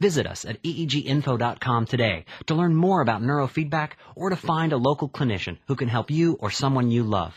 Visit 0.00 0.26
us 0.26 0.44
at 0.44 0.62
eeginfo.com 0.62 1.86
today 1.86 2.24
to 2.46 2.54
learn 2.54 2.74
more 2.74 3.00
about 3.00 3.22
neurofeedback 3.22 3.92
or 4.16 4.30
to 4.30 4.36
find 4.36 4.72
a 4.72 4.76
local 4.76 5.08
clinician 5.08 5.58
who 5.68 5.76
can 5.76 5.88
help 5.88 6.10
you 6.10 6.34
or 6.40 6.50
someone 6.50 6.90
you 6.90 7.04
love. 7.04 7.32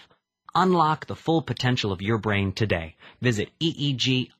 Unlock 0.56 1.06
the 1.06 1.16
full 1.16 1.44
potential 1.44 1.92
of 1.92 2.02
your 2.02 2.18
brain 2.18 2.52
today. 2.52 2.96
Visit 3.22 3.50
eeginfo.com. 3.62 4.34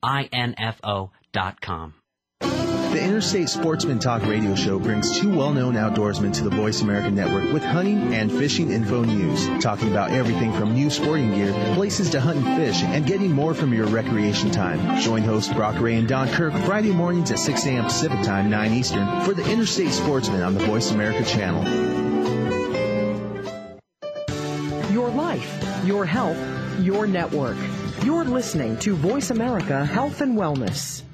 Interstate 3.08 3.48
Sportsman 3.48 3.98
Talk 3.98 4.20
radio 4.26 4.54
show 4.54 4.78
brings 4.78 5.18
two 5.18 5.34
well-known 5.34 5.76
outdoorsmen 5.76 6.30
to 6.34 6.44
the 6.44 6.50
Voice 6.50 6.82
America 6.82 7.10
Network 7.10 7.50
with 7.54 7.64
hunting 7.64 8.12
and 8.12 8.30
fishing 8.30 8.70
info 8.70 9.02
news, 9.02 9.48
talking 9.62 9.90
about 9.90 10.10
everything 10.10 10.52
from 10.52 10.74
new 10.74 10.90
sporting 10.90 11.34
gear, 11.34 11.50
places 11.74 12.10
to 12.10 12.20
hunt 12.20 12.44
and 12.44 12.56
fish, 12.58 12.82
and 12.82 13.06
getting 13.06 13.32
more 13.32 13.54
from 13.54 13.72
your 13.72 13.86
recreation 13.86 14.50
time. 14.50 15.00
Join 15.00 15.22
hosts 15.22 15.50
Brock 15.54 15.80
Ray 15.80 15.94
and 15.94 16.06
Don 16.06 16.28
Kirk 16.28 16.52
Friday 16.66 16.92
mornings 16.92 17.30
at 17.30 17.38
6 17.38 17.64
a.m. 17.64 17.84
Pacific 17.84 18.22
Time, 18.24 18.50
9 18.50 18.72
Eastern 18.74 19.22
for 19.22 19.32
the 19.32 19.50
Interstate 19.50 19.92
Sportsman 19.92 20.42
on 20.42 20.52
the 20.52 20.64
Voice 20.66 20.90
America 20.90 21.24
channel. 21.24 21.64
Your 24.92 25.08
life, 25.08 25.82
your 25.86 26.04
health, 26.04 26.36
your 26.80 27.06
network. 27.06 27.56
You're 28.04 28.24
listening 28.24 28.76
to 28.80 28.94
Voice 28.94 29.30
America 29.30 29.86
Health 29.86 30.20
and 30.20 30.36
Wellness. 30.36 31.04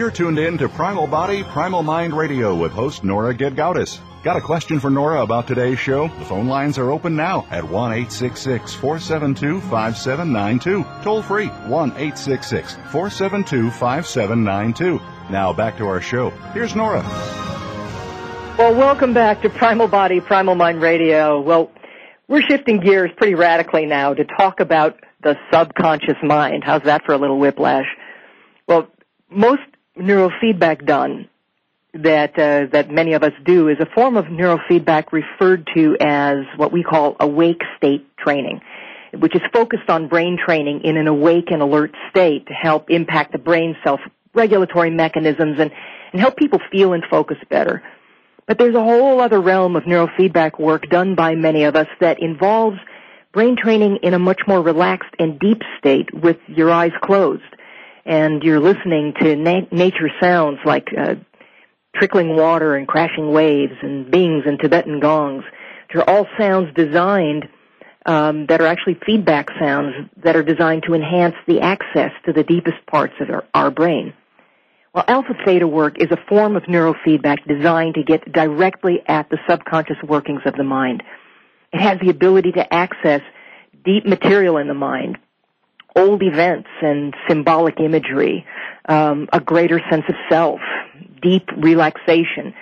You're 0.00 0.10
tuned 0.10 0.38
in 0.38 0.56
to 0.56 0.66
Primal 0.70 1.06
Body, 1.06 1.44
Primal 1.44 1.82
Mind 1.82 2.16
Radio 2.16 2.54
with 2.54 2.72
host 2.72 3.04
Nora 3.04 3.34
Gedgaudas. 3.34 4.00
Got 4.22 4.38
a 4.38 4.40
question 4.40 4.80
for 4.80 4.88
Nora 4.88 5.20
about 5.20 5.46
today's 5.46 5.78
show? 5.78 6.08
The 6.08 6.24
phone 6.24 6.48
lines 6.48 6.78
are 6.78 6.90
open 6.90 7.16
now 7.16 7.46
at 7.50 7.62
1 7.64 7.92
866 7.92 8.72
472 8.76 9.60
5792. 9.60 10.86
Toll 11.04 11.20
free 11.20 11.48
1 11.48 11.90
866 11.90 12.76
472 12.90 13.70
5792. 13.72 15.00
Now 15.30 15.52
back 15.52 15.76
to 15.76 15.86
our 15.86 16.00
show. 16.00 16.30
Here's 16.54 16.74
Nora. 16.74 17.02
Well, 18.56 18.74
welcome 18.74 19.12
back 19.12 19.42
to 19.42 19.50
Primal 19.50 19.88
Body, 19.88 20.22
Primal 20.22 20.54
Mind 20.54 20.80
Radio. 20.80 21.42
Well, 21.42 21.70
we're 22.26 22.40
shifting 22.48 22.80
gears 22.80 23.10
pretty 23.18 23.34
radically 23.34 23.84
now 23.84 24.14
to 24.14 24.24
talk 24.24 24.60
about 24.60 24.98
the 25.22 25.36
subconscious 25.52 26.16
mind. 26.22 26.64
How's 26.64 26.84
that 26.84 27.04
for 27.04 27.12
a 27.12 27.18
little 27.18 27.38
whiplash? 27.38 27.84
Well, 28.66 28.88
most 29.28 29.60
neurofeedback 30.00 30.86
done 30.86 31.28
that 31.92 32.38
uh, 32.38 32.66
that 32.72 32.90
many 32.90 33.14
of 33.14 33.22
us 33.22 33.32
do 33.44 33.68
is 33.68 33.78
a 33.80 33.86
form 33.86 34.16
of 34.16 34.26
neurofeedback 34.26 35.12
referred 35.12 35.68
to 35.74 35.96
as 36.00 36.38
what 36.56 36.72
we 36.72 36.82
call 36.82 37.16
awake 37.18 37.62
state 37.76 38.06
training, 38.16 38.60
which 39.18 39.34
is 39.34 39.42
focused 39.52 39.88
on 39.88 40.08
brain 40.08 40.38
training 40.42 40.82
in 40.84 40.96
an 40.96 41.08
awake 41.08 41.50
and 41.50 41.62
alert 41.62 41.94
state 42.10 42.46
to 42.46 42.52
help 42.52 42.90
impact 42.90 43.32
the 43.32 43.38
brain's 43.38 43.76
self-regulatory 43.82 44.90
mechanisms 44.90 45.58
and, 45.58 45.72
and 46.12 46.20
help 46.20 46.36
people 46.36 46.60
feel 46.70 46.92
and 46.92 47.04
focus 47.10 47.38
better. 47.48 47.82
But 48.46 48.58
there's 48.58 48.74
a 48.74 48.82
whole 48.82 49.20
other 49.20 49.40
realm 49.40 49.76
of 49.76 49.84
neurofeedback 49.84 50.58
work 50.58 50.88
done 50.88 51.14
by 51.14 51.34
many 51.34 51.64
of 51.64 51.76
us 51.76 51.88
that 52.00 52.20
involves 52.20 52.78
brain 53.32 53.56
training 53.56 53.98
in 54.02 54.14
a 54.14 54.18
much 54.18 54.40
more 54.46 54.62
relaxed 54.62 55.14
and 55.18 55.38
deep 55.38 55.62
state 55.78 56.12
with 56.12 56.38
your 56.48 56.70
eyes 56.70 56.92
closed 57.02 57.42
and 58.04 58.42
you're 58.42 58.60
listening 58.60 59.14
to 59.20 59.36
na- 59.36 59.66
nature 59.70 60.10
sounds 60.20 60.58
like 60.64 60.88
uh, 60.96 61.14
trickling 61.96 62.36
water 62.36 62.76
and 62.76 62.86
crashing 62.86 63.32
waves 63.32 63.74
and 63.82 64.10
bings 64.10 64.44
and 64.46 64.58
Tibetan 64.58 65.00
gongs. 65.00 65.44
They're 65.92 66.08
all 66.08 66.26
sounds 66.38 66.72
designed 66.74 67.48
um, 68.06 68.46
that 68.46 68.60
are 68.60 68.66
actually 68.66 68.98
feedback 69.04 69.50
sounds 69.58 69.94
that 70.22 70.36
are 70.36 70.42
designed 70.42 70.84
to 70.86 70.94
enhance 70.94 71.34
the 71.46 71.60
access 71.60 72.12
to 72.26 72.32
the 72.32 72.44
deepest 72.44 72.86
parts 72.86 73.14
of 73.20 73.30
our, 73.30 73.44
our 73.52 73.70
brain. 73.70 74.14
Well, 74.94 75.04
alpha 75.06 75.34
theta 75.44 75.68
work 75.68 75.98
is 76.00 76.10
a 76.10 76.16
form 76.28 76.56
of 76.56 76.64
neurofeedback 76.64 77.46
designed 77.46 77.94
to 77.94 78.02
get 78.02 78.32
directly 78.32 79.00
at 79.06 79.28
the 79.30 79.38
subconscious 79.48 79.98
workings 80.02 80.42
of 80.46 80.54
the 80.54 80.64
mind. 80.64 81.02
It 81.72 81.80
has 81.80 81.98
the 82.00 82.10
ability 82.10 82.52
to 82.52 82.74
access 82.74 83.20
deep 83.84 84.04
material 84.04 84.56
in 84.56 84.66
the 84.66 84.74
mind, 84.74 85.18
old 86.00 86.22
events 86.22 86.68
and 86.82 87.14
symbolic 87.28 87.78
imagery, 87.78 88.44
um, 88.88 89.28
a 89.32 89.40
greater 89.40 89.80
sense 89.90 90.04
of 90.08 90.14
self, 90.30 90.60
deep 91.22 91.46
relaxation, 91.56 92.54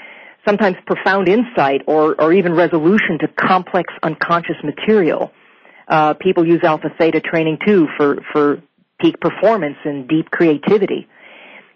sometimes 0.47 0.77
profound 0.87 1.29
insight 1.29 1.83
or, 1.87 2.21
or 2.21 2.33
even 2.33 2.53
resolution 2.55 3.19
to 3.21 3.29
complex 3.29 3.93
unconscious 4.03 4.57
material. 4.65 5.31
Uh, 5.87 6.15
people 6.15 6.47
use 6.47 6.61
alpha 6.65 6.91
theta 6.99 7.21
training 7.21 7.59
too 7.67 7.87
for, 7.97 8.19
for 8.33 8.63
peak 9.01 9.21
performance 9.21 9.77
and 9.85 10.09
deep 10.09 10.31
creativity. 10.31 11.07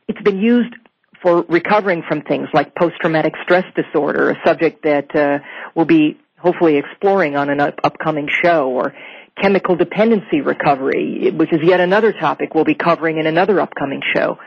It's 0.09 0.21
been 0.23 0.39
used 0.39 0.75
for 1.23 1.45
recovering 1.49 2.03
from 2.09 2.23
things 2.23 2.49
like 2.53 2.75
post-traumatic 2.75 3.35
stress 3.45 3.65
disorder, 3.77 4.31
a 4.31 4.37
subject 4.45 4.83
that 4.83 5.15
uh, 5.15 5.39
we'll 5.75 5.87
be 5.87 6.19
hopefully 6.37 6.77
exploring 6.77 7.37
on 7.37 7.49
an 7.49 7.61
up- 7.61 7.79
upcoming 7.85 8.29
show, 8.43 8.69
or 8.71 8.93
chemical 9.41 9.77
dependency 9.77 10.41
recovery, 10.41 11.31
which 11.31 11.53
is 11.53 11.61
yet 11.63 11.81
another 11.81 12.13
topic 12.13 12.55
we'll 12.55 12.65
be 12.65 12.75
covering 12.75 13.19
in 13.19 13.27
another 13.27 13.61
upcoming 13.61 14.03
show, 14.15 14.39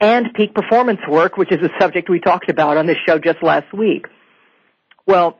and 0.00 0.34
peak 0.34 0.54
performance 0.54 1.00
work, 1.08 1.36
which 1.36 1.52
is 1.52 1.60
a 1.62 1.70
subject 1.80 2.08
we 2.08 2.20
talked 2.20 2.50
about 2.50 2.76
on 2.76 2.86
this 2.86 2.98
show 3.06 3.18
just 3.18 3.42
last 3.42 3.72
week. 3.72 4.06
Well, 5.06 5.38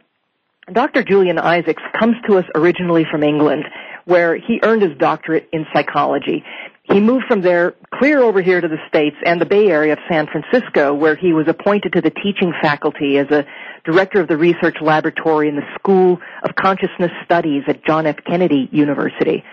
Dr. 0.72 1.02
Julian 1.02 1.38
Isaacs 1.38 1.82
comes 1.98 2.16
to 2.28 2.38
us 2.38 2.44
originally 2.54 3.04
from 3.10 3.22
England, 3.22 3.64
where 4.04 4.36
he 4.36 4.60
earned 4.62 4.82
his 4.82 4.96
doctorate 4.98 5.48
in 5.52 5.66
psychology. 5.72 6.44
He 6.84 7.00
moved 7.00 7.26
from 7.28 7.42
there 7.42 7.74
clear 7.94 8.20
over 8.20 8.42
here 8.42 8.60
to 8.60 8.66
the 8.66 8.78
States 8.88 9.16
and 9.24 9.40
the 9.40 9.46
Bay 9.46 9.68
Area 9.68 9.92
of 9.92 10.00
San 10.10 10.26
Francisco, 10.26 10.92
where 10.92 11.14
he 11.14 11.32
was 11.32 11.46
appointed 11.46 11.92
to 11.92 12.00
the 12.00 12.10
teaching 12.10 12.52
faculty 12.60 13.18
as 13.18 13.30
a 13.30 13.46
director 13.84 14.20
of 14.20 14.28
the 14.28 14.36
research 14.36 14.76
laboratory 14.80 15.48
in 15.48 15.54
the 15.54 15.66
School 15.78 16.18
of 16.42 16.54
Consciousness 16.56 17.12
Studies 17.24 17.62
at 17.68 17.84
John 17.84 18.06
F. 18.06 18.16
Kennedy 18.26 18.68
University. 18.72 19.44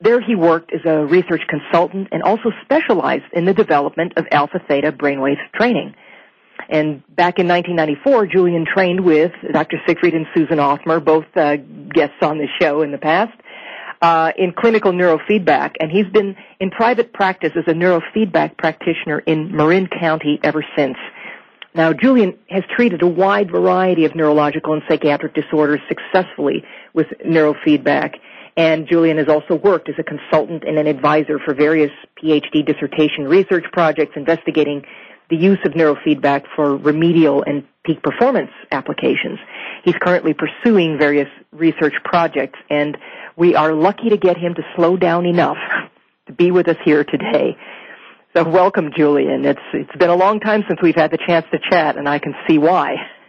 There 0.00 0.20
he 0.20 0.36
worked 0.36 0.72
as 0.72 0.80
a 0.84 1.04
research 1.04 1.42
consultant 1.48 2.08
and 2.12 2.22
also 2.22 2.52
specialized 2.62 3.24
in 3.32 3.44
the 3.44 3.54
development 3.54 4.12
of 4.16 4.26
alpha 4.30 4.60
theta 4.68 4.92
brainwave 4.92 5.38
training. 5.56 5.94
And 6.68 7.02
back 7.08 7.38
in 7.40 7.48
1994, 7.48 8.26
Julian 8.26 8.64
trained 8.64 9.00
with 9.00 9.32
Dr. 9.52 9.80
Siegfried 9.86 10.14
and 10.14 10.26
Susan 10.34 10.58
Othmer, 10.58 11.04
both 11.04 11.24
uh, 11.34 11.56
guests 11.92 12.16
on 12.22 12.38
the 12.38 12.46
show 12.60 12.82
in 12.82 12.92
the 12.92 12.98
past, 12.98 13.32
uh, 14.00 14.32
in 14.36 14.52
clinical 14.52 14.92
neurofeedback. 14.92 15.72
And 15.80 15.90
he's 15.90 16.06
been 16.06 16.36
in 16.60 16.70
private 16.70 17.12
practice 17.12 17.52
as 17.56 17.64
a 17.66 17.74
neurofeedback 17.74 18.56
practitioner 18.56 19.20
in 19.20 19.54
Marin 19.54 19.88
County 19.88 20.38
ever 20.42 20.64
since. 20.76 20.96
Now, 21.74 21.92
Julian 21.92 22.36
has 22.48 22.64
treated 22.74 23.02
a 23.02 23.06
wide 23.06 23.50
variety 23.50 24.04
of 24.04 24.14
neurological 24.14 24.72
and 24.72 24.82
psychiatric 24.88 25.34
disorders 25.34 25.80
successfully 25.88 26.64
with 26.94 27.06
neurofeedback. 27.24 28.16
And 28.56 28.88
Julian 28.88 29.18
has 29.18 29.28
also 29.28 29.54
worked 29.54 29.88
as 29.88 29.94
a 29.98 30.02
consultant 30.02 30.64
and 30.66 30.78
an 30.78 30.88
advisor 30.88 31.38
for 31.38 31.54
various 31.54 31.92
PhD 32.20 32.66
dissertation 32.66 33.24
research 33.28 33.64
projects 33.72 34.12
investigating 34.16 34.82
the 35.30 35.36
use 35.36 35.58
of 35.64 35.72
neurofeedback 35.72 36.44
for 36.56 36.76
remedial 36.76 37.42
and 37.46 37.64
peak 37.84 38.02
performance 38.02 38.50
applications. 38.70 39.38
He's 39.84 39.94
currently 40.00 40.34
pursuing 40.34 40.98
various 40.98 41.28
research 41.52 41.94
projects 42.04 42.58
and 42.70 42.96
we 43.36 43.54
are 43.54 43.72
lucky 43.72 44.08
to 44.10 44.16
get 44.16 44.36
him 44.36 44.54
to 44.54 44.62
slow 44.74 44.96
down 44.96 45.26
enough 45.26 45.58
to 46.26 46.32
be 46.32 46.50
with 46.50 46.68
us 46.68 46.76
here 46.84 47.04
today. 47.04 47.56
So 48.34 48.48
welcome, 48.48 48.90
Julian. 48.94 49.44
It's 49.44 49.60
it's 49.72 49.96
been 49.96 50.10
a 50.10 50.16
long 50.16 50.38
time 50.40 50.62
since 50.68 50.80
we've 50.82 50.94
had 50.94 51.10
the 51.10 51.18
chance 51.26 51.46
to 51.50 51.58
chat, 51.70 51.96
and 51.96 52.08
I 52.08 52.18
can 52.18 52.34
see 52.46 52.58
why. 52.58 52.96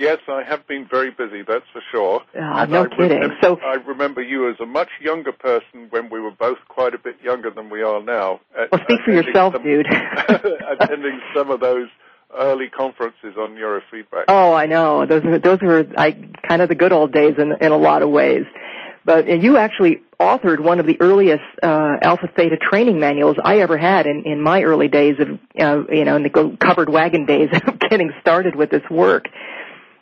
yes, 0.00 0.18
I 0.26 0.42
have 0.42 0.66
been 0.66 0.88
very 0.90 1.10
busy. 1.10 1.42
That's 1.46 1.64
for 1.72 1.82
sure. 1.92 2.22
Oh, 2.34 2.64
no 2.64 2.84
I 2.84 2.88
kidding. 2.88 3.20
Remember, 3.20 3.36
so 3.42 3.60
I 3.60 3.74
remember 3.74 4.22
you 4.22 4.48
as 4.50 4.56
a 4.60 4.66
much 4.66 4.88
younger 5.00 5.32
person 5.32 5.88
when 5.90 6.10
we 6.10 6.20
were 6.20 6.32
both 6.32 6.58
quite 6.68 6.94
a 6.94 6.98
bit 6.98 7.16
younger 7.22 7.50
than 7.50 7.70
we 7.70 7.82
are 7.82 8.02
now. 8.02 8.40
Well, 8.56 8.80
speak 8.84 9.00
for 9.04 9.12
yourself, 9.12 9.54
some, 9.54 9.62
dude. 9.62 9.86
attending 10.80 11.20
some 11.36 11.50
of 11.50 11.60
those 11.60 11.88
early 12.36 12.68
conferences 12.68 13.34
on 13.38 13.50
neurofeedback. 13.50 14.24
Oh, 14.28 14.52
I 14.54 14.66
know. 14.66 15.06
Those 15.06 15.24
are 15.24 15.38
those 15.38 15.60
were 15.60 15.84
I 15.96 16.12
kind 16.48 16.62
of 16.62 16.68
the 16.68 16.74
good 16.74 16.92
old 16.92 17.12
days 17.12 17.34
in 17.38 17.52
in 17.60 17.70
a 17.70 17.76
lot 17.78 18.02
of 18.02 18.10
ways. 18.10 18.44
But 19.04 19.26
you 19.28 19.56
actually 19.56 20.02
authored 20.20 20.60
one 20.60 20.78
of 20.78 20.86
the 20.86 21.00
earliest 21.00 21.42
uh, 21.62 21.96
Alpha 22.02 22.28
Theta 22.36 22.58
training 22.58 23.00
manuals 23.00 23.36
I 23.42 23.60
ever 23.60 23.78
had 23.78 24.06
in, 24.06 24.24
in 24.24 24.40
my 24.40 24.62
early 24.62 24.88
days 24.88 25.16
of, 25.18 25.28
uh, 25.58 25.90
you 25.90 26.04
know, 26.04 26.16
in 26.16 26.22
the 26.22 26.56
covered 26.60 26.90
wagon 26.90 27.24
days 27.24 27.48
of 27.66 27.78
getting 27.78 28.12
started 28.20 28.54
with 28.54 28.70
this 28.70 28.82
work. 28.90 29.28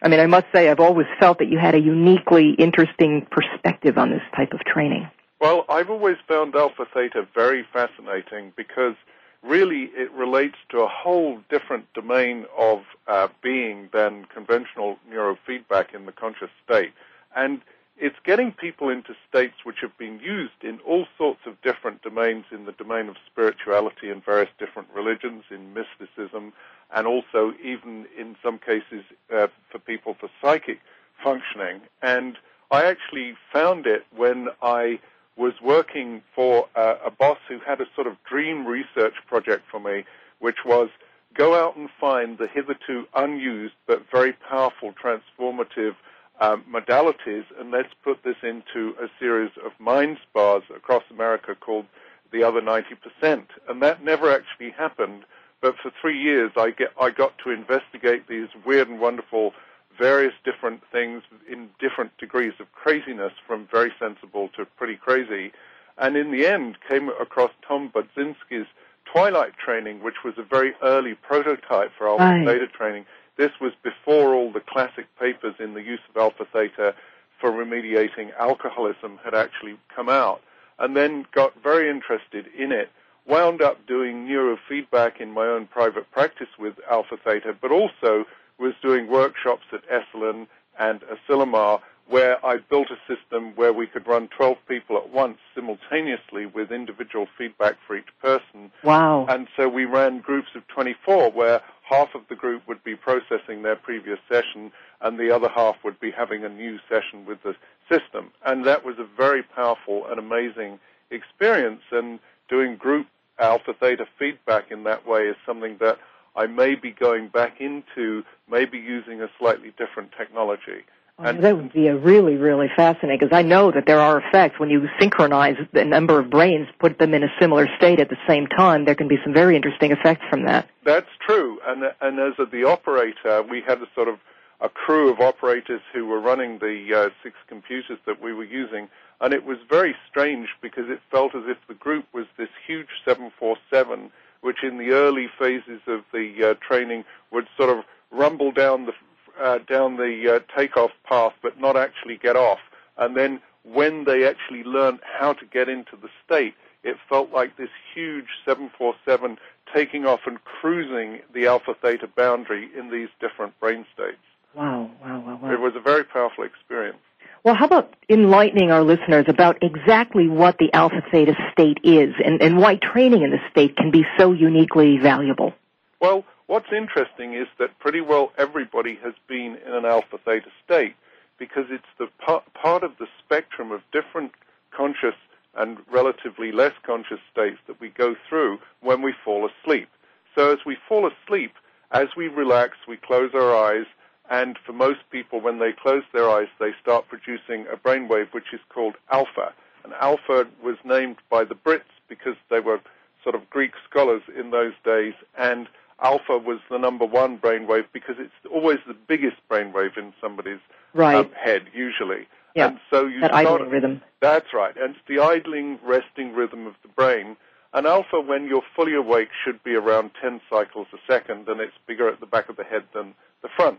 I 0.02 0.08
mean, 0.08 0.20
I 0.20 0.26
must 0.26 0.46
say, 0.54 0.68
I've 0.68 0.80
always 0.80 1.06
felt 1.18 1.38
that 1.38 1.48
you 1.48 1.58
had 1.58 1.74
a 1.74 1.80
uniquely 1.80 2.54
interesting 2.58 3.26
perspective 3.30 3.98
on 3.98 4.10
this 4.10 4.22
type 4.36 4.52
of 4.52 4.60
training. 4.60 5.08
Well, 5.40 5.64
I've 5.68 5.90
always 5.90 6.16
found 6.26 6.54
Alpha 6.54 6.86
Theta 6.92 7.26
very 7.34 7.64
fascinating 7.72 8.52
because 8.56 8.94
really 9.42 9.90
it 9.94 10.10
relates 10.12 10.56
to 10.70 10.80
a 10.80 10.88
whole 10.88 11.40
different 11.48 11.92
domain 11.94 12.44
of 12.56 12.80
uh, 13.06 13.28
being 13.42 13.88
than 13.92 14.24
conventional 14.32 14.98
neurofeedback 15.10 15.94
in 15.94 16.06
the 16.06 16.12
conscious 16.12 16.50
state. 16.64 16.92
And 17.36 17.60
it's 18.00 18.16
getting 18.24 18.52
people 18.52 18.88
into 18.88 19.14
states 19.28 19.54
which 19.64 19.78
have 19.82 19.96
been 19.98 20.20
used 20.20 20.62
in 20.62 20.78
all 20.86 21.06
sorts 21.16 21.40
of 21.46 21.60
different 21.62 22.02
domains 22.02 22.44
in 22.52 22.64
the 22.64 22.72
domain 22.72 23.08
of 23.08 23.16
spirituality 23.30 24.10
and 24.10 24.24
various 24.24 24.50
different 24.58 24.88
religions, 24.94 25.44
in 25.50 25.74
mysticism, 25.74 26.52
and 26.94 27.06
also 27.06 27.52
even 27.62 28.06
in 28.16 28.36
some 28.42 28.58
cases 28.58 29.04
uh, 29.34 29.48
for 29.70 29.78
people 29.80 30.16
for 30.18 30.28
psychic 30.40 30.78
functioning. 31.22 31.80
And 32.02 32.38
I 32.70 32.84
actually 32.84 33.34
found 33.52 33.86
it 33.86 34.04
when 34.16 34.48
I 34.62 35.00
was 35.36 35.54
working 35.62 36.22
for 36.34 36.68
uh, 36.76 36.96
a 37.04 37.10
boss 37.10 37.38
who 37.48 37.58
had 37.60 37.80
a 37.80 37.86
sort 37.94 38.06
of 38.06 38.16
dream 38.24 38.66
research 38.66 39.14
project 39.26 39.64
for 39.70 39.80
me, 39.80 40.04
which 40.38 40.58
was 40.64 40.88
go 41.34 41.54
out 41.54 41.76
and 41.76 41.88
find 42.00 42.38
the 42.38 42.48
hitherto 42.48 43.06
unused 43.14 43.74
but 43.86 44.02
very 44.10 44.32
powerful 44.32 44.92
transformative 44.92 45.94
um, 46.40 46.64
modalities, 46.72 47.44
and 47.58 47.70
let's 47.70 47.92
put 48.04 48.22
this 48.22 48.36
into 48.42 48.94
a 49.02 49.08
series 49.18 49.50
of 49.64 49.72
mind 49.78 50.18
spas 50.28 50.62
across 50.74 51.02
America 51.10 51.54
called 51.54 51.86
the 52.32 52.42
other 52.42 52.60
90%. 52.60 53.46
And 53.68 53.82
that 53.82 54.04
never 54.04 54.30
actually 54.30 54.70
happened. 54.70 55.24
But 55.60 55.76
for 55.82 55.90
three 56.00 56.18
years, 56.18 56.52
I, 56.56 56.70
get, 56.70 56.90
I 57.00 57.10
got 57.10 57.32
to 57.44 57.50
investigate 57.50 58.28
these 58.28 58.48
weird 58.64 58.88
and 58.88 59.00
wonderful 59.00 59.52
various 59.98 60.34
different 60.44 60.80
things 60.92 61.22
in 61.50 61.68
different 61.80 62.16
degrees 62.18 62.52
of 62.60 62.70
craziness, 62.72 63.32
from 63.46 63.66
very 63.70 63.92
sensible 63.98 64.48
to 64.56 64.64
pretty 64.64 64.94
crazy. 64.94 65.52
And 65.96 66.16
in 66.16 66.30
the 66.30 66.46
end, 66.46 66.76
came 66.88 67.08
across 67.08 67.50
Tom 67.66 67.92
Budzynski's 67.92 68.68
Twilight 69.12 69.54
training, 69.56 70.02
which 70.02 70.22
was 70.24 70.34
a 70.38 70.42
very 70.42 70.74
early 70.82 71.14
prototype 71.14 71.90
for 71.96 72.08
our 72.08 72.18
right. 72.18 72.46
theta 72.46 72.68
training. 72.68 73.06
This 73.38 73.52
was 73.60 73.72
before 73.84 74.34
all 74.34 74.50
the 74.52 74.60
classic 74.60 75.06
papers 75.18 75.54
in 75.60 75.72
the 75.74 75.82
use 75.82 76.00
of 76.10 76.16
alpha 76.16 76.44
theta 76.52 76.94
for 77.40 77.52
remediating 77.52 78.36
alcoholism 78.36 79.20
had 79.24 79.32
actually 79.32 79.78
come 79.94 80.08
out. 80.08 80.42
And 80.80 80.96
then 80.96 81.24
got 81.32 81.54
very 81.62 81.88
interested 81.88 82.46
in 82.56 82.72
it, 82.72 82.90
wound 83.26 83.62
up 83.62 83.86
doing 83.86 84.26
neurofeedback 84.26 85.20
in 85.20 85.30
my 85.30 85.46
own 85.46 85.66
private 85.66 86.10
practice 86.10 86.48
with 86.58 86.74
alpha 86.90 87.16
theta, 87.16 87.56
but 87.60 87.70
also 87.70 88.24
was 88.58 88.74
doing 88.82 89.06
workshops 89.06 89.66
at 89.72 89.88
Esalen 89.88 90.48
and 90.78 91.00
Asilomar 91.02 91.80
where 92.08 92.44
I 92.44 92.58
built 92.58 92.88
a 92.90 92.98
system 93.12 93.52
where 93.54 93.72
we 93.72 93.86
could 93.86 94.06
run 94.06 94.28
12 94.36 94.56
people 94.66 94.96
at 94.96 95.10
once 95.10 95.38
simultaneously 95.54 96.46
with 96.46 96.72
individual 96.72 97.26
feedback 97.36 97.76
for 97.86 97.96
each 97.96 98.08
person. 98.22 98.72
Wow. 98.82 99.26
And 99.28 99.46
so 99.56 99.68
we 99.68 99.84
ran 99.84 100.20
groups 100.20 100.48
of 100.54 100.66
24 100.68 101.30
where 101.32 101.60
half 101.82 102.08
of 102.14 102.22
the 102.28 102.34
group 102.34 102.62
would 102.66 102.82
be 102.82 102.96
processing 102.96 103.62
their 103.62 103.76
previous 103.76 104.18
session 104.30 104.72
and 105.00 105.18
the 105.18 105.34
other 105.34 105.48
half 105.48 105.76
would 105.84 106.00
be 106.00 106.10
having 106.10 106.44
a 106.44 106.48
new 106.48 106.78
session 106.88 107.26
with 107.26 107.42
the 107.42 107.54
system. 107.90 108.30
And 108.44 108.66
that 108.66 108.84
was 108.84 108.96
a 108.98 109.06
very 109.16 109.42
powerful 109.42 110.06
and 110.08 110.18
amazing 110.18 110.78
experience 111.10 111.82
and 111.92 112.18
doing 112.48 112.76
group 112.76 113.06
alpha 113.38 113.72
theta 113.78 114.06
feedback 114.18 114.70
in 114.70 114.84
that 114.84 115.06
way 115.06 115.22
is 115.22 115.36
something 115.46 115.76
that 115.80 115.98
I 116.36 116.46
may 116.46 116.74
be 116.74 116.90
going 116.92 117.28
back 117.28 117.60
into, 117.60 118.22
maybe 118.50 118.78
using 118.78 119.20
a 119.22 119.28
slightly 119.38 119.72
different 119.76 120.12
technology. 120.16 120.84
That 121.20 121.56
would 121.56 121.72
be 121.72 121.88
a 121.88 121.96
really, 121.96 122.36
really 122.36 122.68
fascinating 122.76 123.18
because 123.18 123.36
I 123.36 123.42
know 123.42 123.72
that 123.72 123.86
there 123.86 123.98
are 123.98 124.20
effects 124.20 124.60
when 124.60 124.70
you 124.70 124.88
synchronize 125.00 125.56
the 125.72 125.84
number 125.84 126.20
of 126.20 126.30
brains, 126.30 126.68
put 126.78 126.98
them 126.98 127.12
in 127.12 127.24
a 127.24 127.32
similar 127.40 127.66
state 127.76 127.98
at 127.98 128.08
the 128.08 128.16
same 128.28 128.46
time. 128.46 128.84
There 128.84 128.94
can 128.94 129.08
be 129.08 129.18
some 129.24 129.34
very 129.34 129.56
interesting 129.56 129.90
effects 129.90 130.22
from 130.30 130.44
that. 130.44 130.68
That's 130.84 131.10
true. 131.26 131.58
And 131.66 131.82
and 132.00 132.20
as 132.20 132.34
the 132.52 132.64
operator, 132.64 133.42
we 133.42 133.62
had 133.66 133.82
a 133.82 133.86
sort 133.96 134.06
of 134.06 134.20
a 134.60 134.68
crew 134.68 135.12
of 135.12 135.20
operators 135.20 135.80
who 135.92 136.06
were 136.06 136.20
running 136.20 136.58
the 136.58 136.86
uh, 136.94 137.08
six 137.22 137.36
computers 137.48 137.98
that 138.06 138.22
we 138.22 138.32
were 138.32 138.44
using, 138.44 138.88
and 139.20 139.34
it 139.34 139.44
was 139.44 139.58
very 139.68 139.94
strange 140.08 140.48
because 140.62 140.84
it 140.88 141.00
felt 141.10 141.34
as 141.34 141.44
if 141.46 141.58
the 141.66 141.74
group 141.74 142.06
was 142.12 142.26
this 142.36 142.48
huge 142.66 142.88
747, 143.04 144.10
which 144.40 144.62
in 144.62 144.78
the 144.78 144.90
early 144.90 145.26
phases 145.38 145.80
of 145.86 146.00
the 146.12 146.50
uh, 146.50 146.54
training 146.66 147.04
would 147.32 147.46
sort 147.56 147.70
of 147.76 147.84
rumble 148.10 148.50
down 148.50 148.86
the 148.86 148.92
uh, 149.40 149.58
down 149.68 149.96
the 149.96 150.36
uh, 150.36 150.58
takeoff 150.58 150.90
path 151.04 151.32
but 151.42 151.60
not 151.60 151.76
actually 151.76 152.16
get 152.16 152.36
off. 152.36 152.58
And 152.96 153.16
then 153.16 153.40
when 153.64 154.04
they 154.04 154.26
actually 154.26 154.64
learned 154.64 155.00
how 155.02 155.32
to 155.34 155.46
get 155.46 155.68
into 155.68 155.96
the 156.00 156.08
state, 156.24 156.54
it 156.82 156.96
felt 157.08 157.32
like 157.32 157.56
this 157.56 157.70
huge 157.94 158.28
747 158.44 159.38
taking 159.74 160.06
off 160.06 160.20
and 160.26 160.42
cruising 160.44 161.20
the 161.34 161.46
alpha 161.46 161.74
theta 161.80 162.08
boundary 162.16 162.70
in 162.76 162.90
these 162.90 163.08
different 163.20 163.58
brain 163.60 163.84
states. 163.94 164.16
Wow, 164.54 164.90
wow, 165.02 165.20
wow, 165.20 165.38
wow. 165.42 165.52
It 165.52 165.60
was 165.60 165.74
a 165.76 165.80
very 165.80 166.04
powerful 166.04 166.44
experience. 166.44 166.98
Well, 167.44 167.54
how 167.54 167.66
about 167.66 167.94
enlightening 168.08 168.70
our 168.70 168.82
listeners 168.82 169.26
about 169.28 169.62
exactly 169.62 170.28
what 170.28 170.58
the 170.58 170.72
alpha 170.72 171.02
theta 171.10 171.34
state 171.52 171.78
is 171.84 172.14
and, 172.24 172.42
and 172.42 172.58
why 172.58 172.76
training 172.76 173.22
in 173.22 173.30
the 173.30 173.38
state 173.50 173.76
can 173.76 173.90
be 173.90 174.04
so 174.18 174.32
uniquely 174.32 174.98
valuable? 174.98 175.52
Well, 176.00 176.24
What's 176.48 176.72
interesting 176.74 177.34
is 177.34 177.46
that 177.58 177.78
pretty 177.78 178.00
well 178.00 178.32
everybody 178.38 178.98
has 179.04 179.12
been 179.28 179.58
in 179.66 179.74
an 179.74 179.84
alpha 179.84 180.16
theta 180.24 180.48
state 180.64 180.96
because 181.38 181.66
it's 181.70 181.84
the 181.98 182.08
part 182.16 182.82
of 182.82 182.92
the 182.98 183.06
spectrum 183.22 183.70
of 183.70 183.82
different 183.92 184.32
conscious 184.74 185.14
and 185.54 185.76
relatively 185.92 186.50
less 186.50 186.72
conscious 186.86 187.20
states 187.30 187.58
that 187.66 187.78
we 187.82 187.90
go 187.90 188.16
through 188.26 188.58
when 188.80 189.02
we 189.02 189.12
fall 189.22 189.46
asleep. 189.46 189.90
So 190.34 190.50
as 190.50 190.60
we 190.64 190.78
fall 190.88 191.06
asleep, 191.06 191.52
as 191.90 192.06
we 192.16 192.28
relax, 192.28 192.78
we 192.88 192.96
close 192.96 193.32
our 193.34 193.54
eyes, 193.54 193.86
and 194.30 194.58
for 194.64 194.72
most 194.72 195.00
people, 195.10 195.42
when 195.42 195.58
they 195.58 195.72
close 195.72 196.04
their 196.14 196.30
eyes, 196.30 196.48
they 196.58 196.72
start 196.80 197.08
producing 197.08 197.66
a 197.70 197.76
brainwave 197.76 198.32
which 198.32 198.54
is 198.54 198.60
called 198.70 198.94
alpha. 199.12 199.52
And 199.84 199.92
alpha 200.00 200.46
was 200.64 200.76
named 200.82 201.16
by 201.28 201.44
the 201.44 201.54
Brits 201.54 201.92
because 202.08 202.36
they 202.48 202.60
were 202.60 202.80
sort 203.22 203.34
of 203.34 203.50
Greek 203.50 203.72
scholars 203.88 204.22
in 204.34 204.50
those 204.50 204.72
days, 204.82 205.14
and 205.36 205.68
alpha 206.02 206.38
was 206.38 206.60
the 206.70 206.78
number 206.78 207.04
one 207.04 207.38
brainwave 207.38 207.86
because 207.92 208.16
it's 208.18 208.32
always 208.52 208.78
the 208.86 208.94
biggest 208.94 209.36
brainwave 209.50 209.96
in 209.96 210.12
somebody's 210.20 210.60
right. 210.94 211.16
um, 211.16 211.30
head, 211.32 211.62
usually. 211.74 212.26
Yeah, 212.54 212.68
and 212.68 212.80
so 212.90 213.06
you 213.06 213.20
that 213.20 213.30
start, 213.30 213.46
idling 213.46 213.70
rhythm. 213.70 214.02
That's 214.20 214.52
right, 214.52 214.76
and 214.76 214.94
it's 214.96 215.04
the 215.08 215.20
idling, 215.20 215.78
resting 215.84 216.34
rhythm 216.34 216.66
of 216.66 216.74
the 216.82 216.88
brain. 216.88 217.36
And 217.74 217.86
alpha, 217.86 218.20
when 218.20 218.46
you're 218.46 218.62
fully 218.74 218.94
awake, 218.94 219.28
should 219.44 219.62
be 219.62 219.74
around 219.74 220.12
10 220.22 220.40
cycles 220.48 220.86
a 220.92 220.98
second, 221.06 221.48
and 221.48 221.60
it's 221.60 221.74
bigger 221.86 222.08
at 222.08 222.18
the 222.20 222.26
back 222.26 222.48
of 222.48 222.56
the 222.56 222.64
head 222.64 222.84
than 222.94 223.14
the 223.42 223.48
front. 223.54 223.78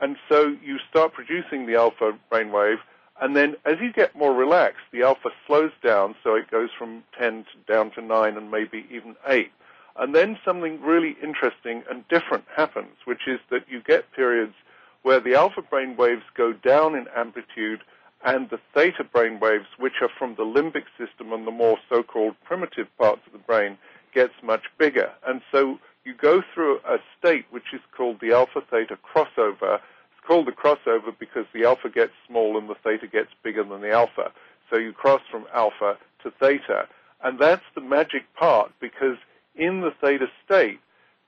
And 0.00 0.16
so 0.28 0.54
you 0.62 0.78
start 0.90 1.14
producing 1.14 1.66
the 1.66 1.76
alpha 1.76 2.12
brainwave, 2.30 2.78
and 3.20 3.36
then 3.36 3.56
as 3.64 3.76
you 3.80 3.92
get 3.92 4.16
more 4.16 4.34
relaxed, 4.34 4.82
the 4.92 5.02
alpha 5.02 5.30
slows 5.46 5.70
down, 5.82 6.14
so 6.22 6.34
it 6.34 6.50
goes 6.50 6.70
from 6.76 7.04
10 7.18 7.44
to 7.44 7.72
down 7.72 7.90
to 7.92 8.02
9 8.02 8.36
and 8.36 8.50
maybe 8.50 8.86
even 8.90 9.16
8. 9.26 9.50
And 9.96 10.14
then 10.14 10.38
something 10.44 10.80
really 10.80 11.16
interesting 11.22 11.82
and 11.90 12.06
different 12.08 12.44
happens, 12.54 12.96
which 13.04 13.26
is 13.26 13.40
that 13.50 13.68
you 13.68 13.82
get 13.82 14.12
periods 14.12 14.54
where 15.02 15.20
the 15.20 15.34
alpha 15.34 15.62
brain 15.62 15.96
waves 15.96 16.22
go 16.34 16.52
down 16.52 16.94
in 16.94 17.06
amplitude 17.16 17.80
and 18.24 18.48
the 18.50 18.60
theta 18.72 19.04
brain 19.04 19.40
waves, 19.40 19.66
which 19.78 20.00
are 20.00 20.08
from 20.16 20.36
the 20.36 20.44
limbic 20.44 20.84
system 20.96 21.32
and 21.32 21.46
the 21.46 21.50
more 21.50 21.78
so-called 21.88 22.36
primitive 22.44 22.86
parts 22.96 23.20
of 23.26 23.32
the 23.32 23.38
brain, 23.38 23.76
gets 24.14 24.34
much 24.42 24.62
bigger. 24.78 25.10
And 25.26 25.42
so 25.50 25.78
you 26.04 26.14
go 26.14 26.42
through 26.54 26.78
a 26.88 26.98
state 27.18 27.46
which 27.50 27.72
is 27.72 27.80
called 27.96 28.20
the 28.20 28.32
alpha 28.32 28.62
theta 28.70 28.96
crossover. 28.96 29.76
It's 29.76 30.26
called 30.26 30.46
the 30.46 30.52
crossover 30.52 31.12
because 31.18 31.46
the 31.52 31.64
alpha 31.64 31.88
gets 31.88 32.12
small 32.26 32.56
and 32.56 32.68
the 32.68 32.76
theta 32.82 33.06
gets 33.08 33.30
bigger 33.42 33.64
than 33.64 33.80
the 33.80 33.90
alpha. 33.90 34.32
So 34.70 34.76
you 34.78 34.92
cross 34.92 35.22
from 35.30 35.46
alpha 35.52 35.96
to 36.22 36.30
theta. 36.30 36.86
And 37.24 37.38
that's 37.38 37.64
the 37.74 37.80
magic 37.80 38.22
part 38.34 38.72
because 38.80 39.16
in 39.54 39.80
the 39.80 39.92
theta 40.00 40.26
state, 40.44 40.80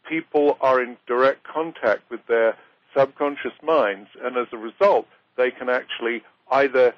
people 0.08 0.56
are 0.60 0.82
in 0.82 0.96
direct 1.06 1.44
contact 1.44 2.02
with 2.10 2.20
their 2.26 2.56
subconscious 2.96 3.52
minds, 3.62 4.08
and 4.22 4.36
as 4.36 4.46
a 4.52 4.56
result, 4.56 5.06
they 5.36 5.50
can 5.50 5.68
actually 5.68 6.22
either 6.50 6.94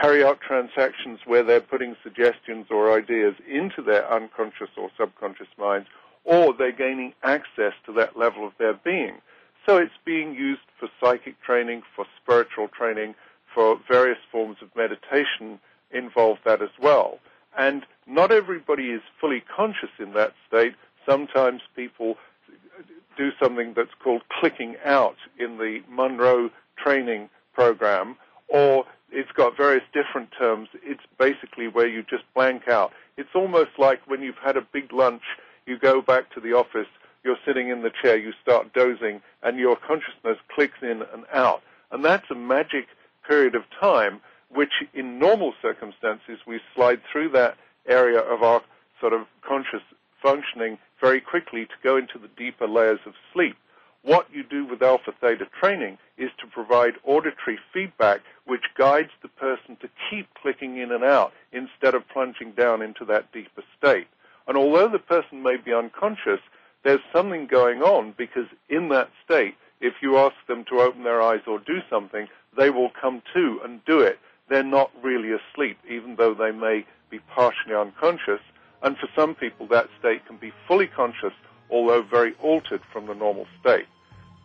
carry 0.00 0.24
out 0.24 0.40
transactions 0.40 1.18
where 1.26 1.42
they're 1.42 1.60
putting 1.60 1.96
suggestions 2.02 2.66
or 2.70 2.96
ideas 2.96 3.34
into 3.48 3.82
their 3.82 4.10
unconscious 4.12 4.70
or 4.76 4.88
subconscious 4.98 5.48
minds, 5.58 5.88
or 6.24 6.54
they're 6.54 6.70
gaining 6.70 7.12
access 7.22 7.72
to 7.86 7.92
that 7.92 8.16
level 8.16 8.46
of 8.46 8.52
their 8.58 8.74
being. 8.74 9.16
So 9.66 9.78
it's 9.78 9.92
being 10.04 10.34
used 10.34 10.60
for 10.78 10.88
psychic 11.00 11.42
training, 11.42 11.82
for 11.96 12.06
spiritual 12.22 12.68
training, 12.68 13.14
for 13.52 13.80
various 13.88 14.18
forms 14.30 14.58
of 14.62 14.68
meditation 14.76 15.58
involve 15.90 16.38
that 16.44 16.62
as 16.62 16.70
well. 16.80 17.18
And 17.56 17.84
not 18.06 18.32
everybody 18.32 18.90
is 18.90 19.02
fully 19.20 19.42
conscious 19.54 19.90
in 19.98 20.12
that 20.14 20.34
state. 20.48 20.74
Sometimes 21.06 21.62
people 21.74 22.16
do 23.16 23.30
something 23.42 23.74
that's 23.76 23.94
called 24.02 24.22
clicking 24.40 24.76
out 24.84 25.16
in 25.38 25.58
the 25.58 25.80
Monroe 25.90 26.50
training 26.76 27.28
program, 27.52 28.16
or 28.48 28.84
it's 29.10 29.32
got 29.32 29.56
various 29.56 29.84
different 29.92 30.30
terms. 30.38 30.68
It's 30.82 31.02
basically 31.18 31.68
where 31.68 31.88
you 31.88 32.02
just 32.02 32.24
blank 32.34 32.68
out. 32.68 32.92
It's 33.16 33.34
almost 33.34 33.70
like 33.78 34.00
when 34.06 34.22
you've 34.22 34.38
had 34.42 34.56
a 34.56 34.66
big 34.72 34.92
lunch, 34.92 35.22
you 35.66 35.78
go 35.78 36.00
back 36.00 36.32
to 36.34 36.40
the 36.40 36.52
office, 36.52 36.86
you're 37.24 37.36
sitting 37.44 37.68
in 37.68 37.82
the 37.82 37.90
chair, 38.02 38.16
you 38.16 38.32
start 38.42 38.72
dozing, 38.72 39.20
and 39.42 39.58
your 39.58 39.76
consciousness 39.76 40.38
clicks 40.54 40.78
in 40.82 41.02
and 41.12 41.24
out. 41.32 41.62
And 41.90 42.04
that's 42.04 42.30
a 42.30 42.34
magic 42.34 42.86
period 43.26 43.54
of 43.54 43.64
time 43.78 44.20
which 44.52 44.72
in 44.94 45.18
normal 45.18 45.54
circumstances 45.62 46.38
we 46.46 46.60
slide 46.74 47.00
through 47.10 47.30
that 47.30 47.56
area 47.86 48.18
of 48.20 48.42
our 48.42 48.62
sort 49.00 49.12
of 49.12 49.22
conscious 49.46 49.82
functioning 50.22 50.78
very 51.00 51.20
quickly 51.20 51.64
to 51.64 51.74
go 51.82 51.96
into 51.96 52.18
the 52.18 52.28
deeper 52.36 52.68
layers 52.68 53.00
of 53.06 53.14
sleep. 53.32 53.56
What 54.02 54.26
you 54.32 54.42
do 54.42 54.64
with 54.64 54.82
alpha 54.82 55.12
theta 55.20 55.46
training 55.60 55.98
is 56.16 56.30
to 56.40 56.46
provide 56.46 56.94
auditory 57.04 57.58
feedback 57.72 58.20
which 58.46 58.64
guides 58.76 59.10
the 59.22 59.28
person 59.28 59.76
to 59.80 59.88
keep 60.08 60.26
clicking 60.40 60.78
in 60.78 60.90
and 60.90 61.04
out 61.04 61.32
instead 61.52 61.94
of 61.94 62.08
plunging 62.08 62.52
down 62.52 62.82
into 62.82 63.04
that 63.06 63.30
deeper 63.32 63.62
state. 63.78 64.08
And 64.48 64.56
although 64.56 64.88
the 64.88 64.98
person 64.98 65.42
may 65.42 65.56
be 65.56 65.72
unconscious, 65.72 66.40
there's 66.82 67.00
something 67.12 67.46
going 67.46 67.82
on 67.82 68.14
because 68.16 68.46
in 68.68 68.88
that 68.88 69.10
state, 69.24 69.54
if 69.80 69.94
you 70.02 70.16
ask 70.18 70.34
them 70.48 70.64
to 70.70 70.80
open 70.80 71.04
their 71.04 71.22
eyes 71.22 71.40
or 71.46 71.58
do 71.58 71.80
something, 71.90 72.26
they 72.56 72.70
will 72.70 72.90
come 73.00 73.22
to 73.34 73.60
and 73.64 73.84
do 73.84 74.00
it. 74.00 74.18
They're 74.50 74.62
not 74.64 74.90
really 75.00 75.30
asleep, 75.30 75.78
even 75.88 76.16
though 76.16 76.34
they 76.34 76.50
may 76.50 76.84
be 77.08 77.20
partially 77.20 77.74
unconscious. 77.74 78.40
And 78.82 78.98
for 78.98 79.08
some 79.14 79.36
people, 79.36 79.66
that 79.68 79.88
state 79.98 80.26
can 80.26 80.36
be 80.36 80.52
fully 80.66 80.88
conscious, 80.88 81.32
although 81.70 82.02
very 82.02 82.34
altered 82.42 82.82
from 82.92 83.06
the 83.06 83.14
normal 83.14 83.46
state. 83.60 83.86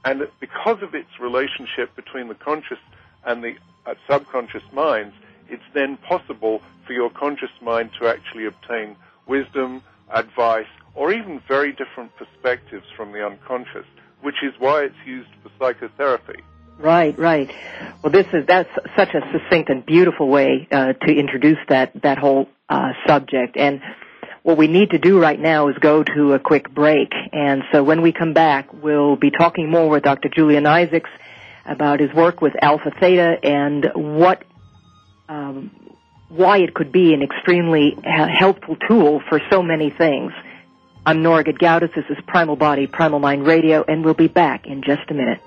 And 0.05 0.27
because 0.39 0.83
of 0.83 0.93
its 0.93 1.19
relationship 1.19 1.95
between 1.95 2.27
the 2.27 2.35
conscious 2.35 2.77
and 3.25 3.43
the 3.43 3.55
uh, 3.87 3.95
subconscious 4.07 4.63
minds, 4.71 5.15
it's 5.49 5.63
then 5.73 5.97
possible 5.97 6.61
for 6.85 6.93
your 6.93 7.09
conscious 7.09 7.49
mind 7.59 7.89
to 7.99 8.07
actually 8.07 8.45
obtain 8.45 8.95
wisdom, 9.25 9.81
advice, 10.11 10.67
or 10.93 11.11
even 11.11 11.41
very 11.47 11.71
different 11.71 12.15
perspectives 12.15 12.85
from 12.95 13.11
the 13.11 13.25
unconscious, 13.25 13.87
which 14.21 14.43
is 14.43 14.53
why 14.59 14.83
it's 14.83 14.95
used 15.05 15.29
for 15.41 15.49
psychotherapy. 15.57 16.43
Right, 16.77 17.17
right. 17.17 17.51
Well, 18.03 18.11
this 18.11 18.27
is 18.33 18.45
that's 18.47 18.69
such 18.97 19.09
a 19.13 19.21
succinct 19.31 19.69
and 19.69 19.85
beautiful 19.85 20.27
way 20.27 20.67
uh, 20.71 20.93
to 20.93 21.13
introduce 21.13 21.57
that 21.69 21.91
that 22.03 22.17
whole 22.17 22.47
uh, 22.69 22.91
subject. 23.07 23.57
And 23.57 23.81
what 24.43 24.57
we 24.57 24.67
need 24.67 24.91
to 24.91 24.99
do 24.99 25.19
right 25.19 25.39
now 25.39 25.69
is 25.69 25.77
go 25.79 26.03
to 26.03 26.33
a 26.33 26.39
quick 26.39 26.69
break. 26.73 27.11
And 27.31 27.63
so 27.71 27.83
when 27.83 28.01
we 28.01 28.11
come 28.11 28.33
back, 28.33 28.71
we'll 28.73 29.15
be 29.15 29.31
talking 29.31 29.71
more 29.71 29.89
with 29.89 30.03
Dr. 30.03 30.29
Julian 30.29 30.67
Isaacs 30.67 31.09
about 31.65 31.99
his 31.99 32.13
work 32.13 32.41
with 32.41 32.53
Alpha 32.61 32.91
Theta 32.99 33.37
and 33.41 33.87
what 33.95 34.43
um, 35.27 35.71
why 36.29 36.57
it 36.59 36.73
could 36.73 36.91
be 36.91 37.13
an 37.13 37.23
extremely 37.23 37.97
helpful 38.03 38.75
tool 38.87 39.21
for 39.29 39.39
so 39.49 39.63
many 39.63 39.89
things. 39.89 40.31
I'm 41.05 41.23
Nora 41.23 41.43
Gedgaudas. 41.43 41.93
This 41.95 42.05
is 42.09 42.17
Primal 42.27 42.55
Body, 42.55 42.87
Primal 42.87 43.19
Mind 43.19 43.45
Radio, 43.45 43.83
and 43.87 44.03
we'll 44.03 44.15
be 44.15 44.27
back 44.27 44.65
in 44.65 44.81
just 44.81 45.09
a 45.09 45.13
minute. 45.13 45.39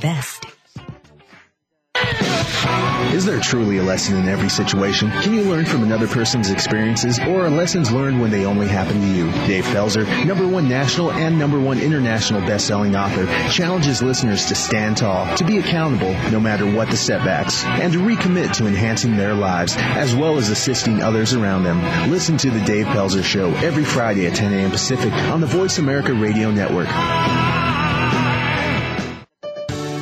best. 0.00 0.46
Is 3.12 3.26
there 3.26 3.40
truly 3.40 3.78
a 3.78 3.82
lesson 3.82 4.16
in 4.16 4.28
every 4.28 4.48
situation? 4.48 5.10
Can 5.10 5.34
you 5.34 5.42
learn 5.42 5.66
from 5.66 5.82
another 5.82 6.06
person's 6.06 6.50
experiences 6.50 7.18
or 7.18 7.46
are 7.46 7.50
lessons 7.50 7.90
learned 7.90 8.20
when 8.20 8.30
they 8.30 8.46
only 8.46 8.68
happen 8.68 9.00
to 9.00 9.06
you? 9.06 9.30
Dave 9.46 9.64
Pelzer, 9.64 10.06
number 10.24 10.46
one 10.46 10.68
national 10.68 11.10
and 11.12 11.38
number 11.38 11.58
one 11.58 11.80
international 11.80 12.40
best-selling 12.42 12.94
author, 12.94 13.26
challenges 13.50 14.00
listeners 14.00 14.46
to 14.46 14.54
stand 14.54 14.96
tall, 14.96 15.36
to 15.36 15.44
be 15.44 15.58
accountable 15.58 16.12
no 16.30 16.38
matter 16.40 16.64
what 16.64 16.88
the 16.88 16.96
setbacks, 16.96 17.64
and 17.64 17.92
to 17.92 17.98
recommit 17.98 18.54
to 18.54 18.66
enhancing 18.66 19.16
their 19.16 19.34
lives 19.34 19.74
as 19.76 20.14
well 20.14 20.38
as 20.38 20.48
assisting 20.48 21.02
others 21.02 21.34
around 21.34 21.64
them. 21.64 22.10
Listen 22.10 22.38
to 22.38 22.50
the 22.50 22.64
Dave 22.64 22.86
Pelzer 22.86 23.24
Show 23.24 23.50
every 23.56 23.84
Friday 23.84 24.26
at 24.26 24.36
10 24.36 24.52
a.m. 24.52 24.70
Pacific 24.70 25.12
on 25.12 25.40
the 25.40 25.46
Voice 25.46 25.78
America 25.78 26.14
Radio 26.14 26.50
Network 26.50 26.88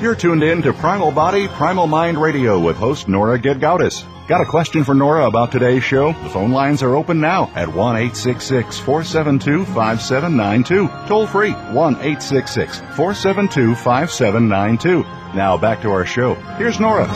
You're 0.00 0.14
tuned 0.14 0.42
in 0.42 0.62
to 0.62 0.72
Primal 0.72 1.12
Body, 1.12 1.46
Primal 1.46 1.86
Mind 1.86 2.16
Radio 2.16 2.58
with 2.58 2.78
host 2.78 3.06
Nora 3.06 3.38
Gedgaudas. 3.38 4.02
Got 4.28 4.40
a 4.40 4.46
question 4.46 4.82
for 4.82 4.94
Nora 4.94 5.26
about 5.26 5.52
today's 5.52 5.84
show? 5.84 6.14
The 6.14 6.30
phone 6.30 6.52
lines 6.52 6.82
are 6.82 6.96
open 6.96 7.20
now 7.20 7.50
at 7.54 7.68
1 7.68 8.10
472 8.10 9.66
5792. 9.66 10.88
Toll 11.06 11.26
free 11.26 11.52
1 11.52 11.96
472 11.96 13.74
5792. 13.74 15.02
Now 15.36 15.58
back 15.58 15.82
to 15.82 15.90
our 15.90 16.06
show. 16.06 16.32
Here's 16.56 16.80
Nora. 16.80 17.06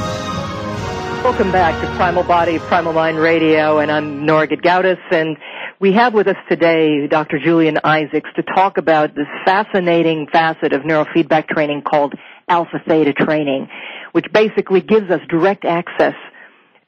Welcome 1.24 1.53
back 1.53 1.80
to 1.80 1.97
Primal 1.97 2.24
Body, 2.24 2.59
Primal 2.59 2.93
Mind 2.93 3.16
Radio, 3.16 3.78
and 3.78 3.91
I'm 3.91 4.26
Nora 4.26 4.47
Gedgaudas, 4.47 5.01
and 5.11 5.39
we 5.81 5.93
have 5.93 6.14
with 6.14 6.29
us 6.29 6.37
today 6.49 7.07
Dr. 7.07 7.39
Julian 7.39 7.79
Isaacs 7.83 8.31
to 8.37 8.43
talk 8.43 8.79
about 8.79 9.14
this 9.14 9.27
fascinating 9.45 10.27
facet 10.31 10.72
of 10.72 10.83
neurofeedback 10.83 11.49
training 11.49 11.83
called 11.83 12.14
Alpha 12.49 12.81
Theta 12.87 13.12
training, 13.12 13.68
which 14.12 14.27
basically 14.33 14.81
gives 14.81 15.11
us 15.11 15.20
direct 15.29 15.64
access 15.64 16.14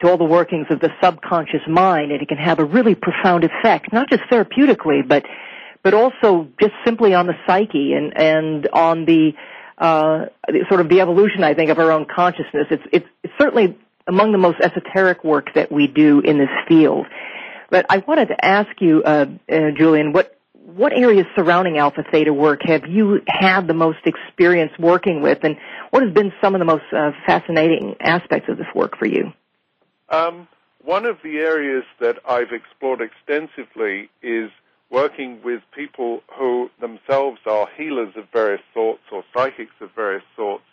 to 0.01 0.11
all 0.11 0.19
the 0.19 0.25
workings 0.25 0.67
of 0.71 0.81
the 0.81 0.91
subconscious 1.03 1.63
mind, 1.67 2.13
and 2.13 2.21
it 2.21 2.29
can 2.29 2.37
have 2.39 2.59
a 2.59 2.65
really 2.65 2.95
profound 2.95 3.45
effect, 3.45 3.93
not 3.93 4.09
just 4.09 4.23
therapeutically, 4.31 5.07
but 5.07 5.25
but 5.83 5.95
also 5.95 6.49
just 6.61 6.73
simply 6.85 7.15
on 7.15 7.27
the 7.27 7.35
psyche 7.47 7.93
and 7.95 8.13
and 8.17 8.69
on 8.73 9.05
the 9.05 9.33
uh, 9.79 10.27
sort 10.69 10.81
of 10.81 10.89
the 10.89 11.01
evolution, 11.01 11.45
I 11.45 11.55
think, 11.55 11.71
of 11.71 11.79
our 11.79 11.93
own 11.93 12.07
consciousness. 12.07 12.67
It's 12.71 12.83
it's, 12.93 13.07
it's 13.23 13.33
certainly 13.39 13.79
among 14.07 14.33
the 14.33 14.39
most 14.39 14.61
esoteric 14.61 15.25
work 15.25 15.55
that 15.55 15.73
we 15.73 15.87
do 15.87 16.21
in 16.21 16.39
this 16.39 16.51
field. 16.69 17.07
But 17.71 17.87
I 17.91 17.99
wanted 17.99 18.29
to 18.29 18.45
ask 18.45 18.81
you, 18.81 19.03
uh, 19.03 19.27
uh, 19.51 19.71
Julian, 19.77 20.13
what 20.13 20.33
what 20.53 20.93
areas 20.93 21.27
surrounding 21.37 21.79
alpha 21.79 22.05
theta 22.11 22.35
work 22.35 22.61
have 22.65 22.87
you 22.87 23.23
had 23.29 23.69
the 23.69 23.75
most 23.75 24.01
experience 24.05 24.73
working 24.79 25.23
with, 25.23 25.39
and 25.43 25.57
what 25.91 26.03
has 26.03 26.13
been 26.13 26.33
some 26.43 26.55
of 26.55 26.59
the 26.59 26.65
most 26.65 26.85
uh, 26.93 27.13
fascinating 27.25 27.95
aspects 28.01 28.49
of 28.49 28.59
this 28.59 28.67
work 28.75 28.99
for 28.99 29.07
you? 29.07 29.33
Um, 30.09 30.49
one 30.85 31.07
of 31.07 31.19
the 31.23 31.39
areas 31.39 31.85
that 32.01 32.19
I've 32.29 32.53
explored 32.53 33.01
extensively 33.01 34.11
is 34.23 34.51
working 34.91 35.41
with 35.43 35.63
people 35.75 36.23
who 36.37 36.71
themselves 36.81 37.41
are 37.47 37.69
healers 37.77 38.15
of 38.17 38.25
various 38.33 38.63
sorts 38.73 39.03
or 39.11 39.25
psychics 39.35 39.75
of 39.81 39.91
various 39.95 40.23
sorts 40.37 40.65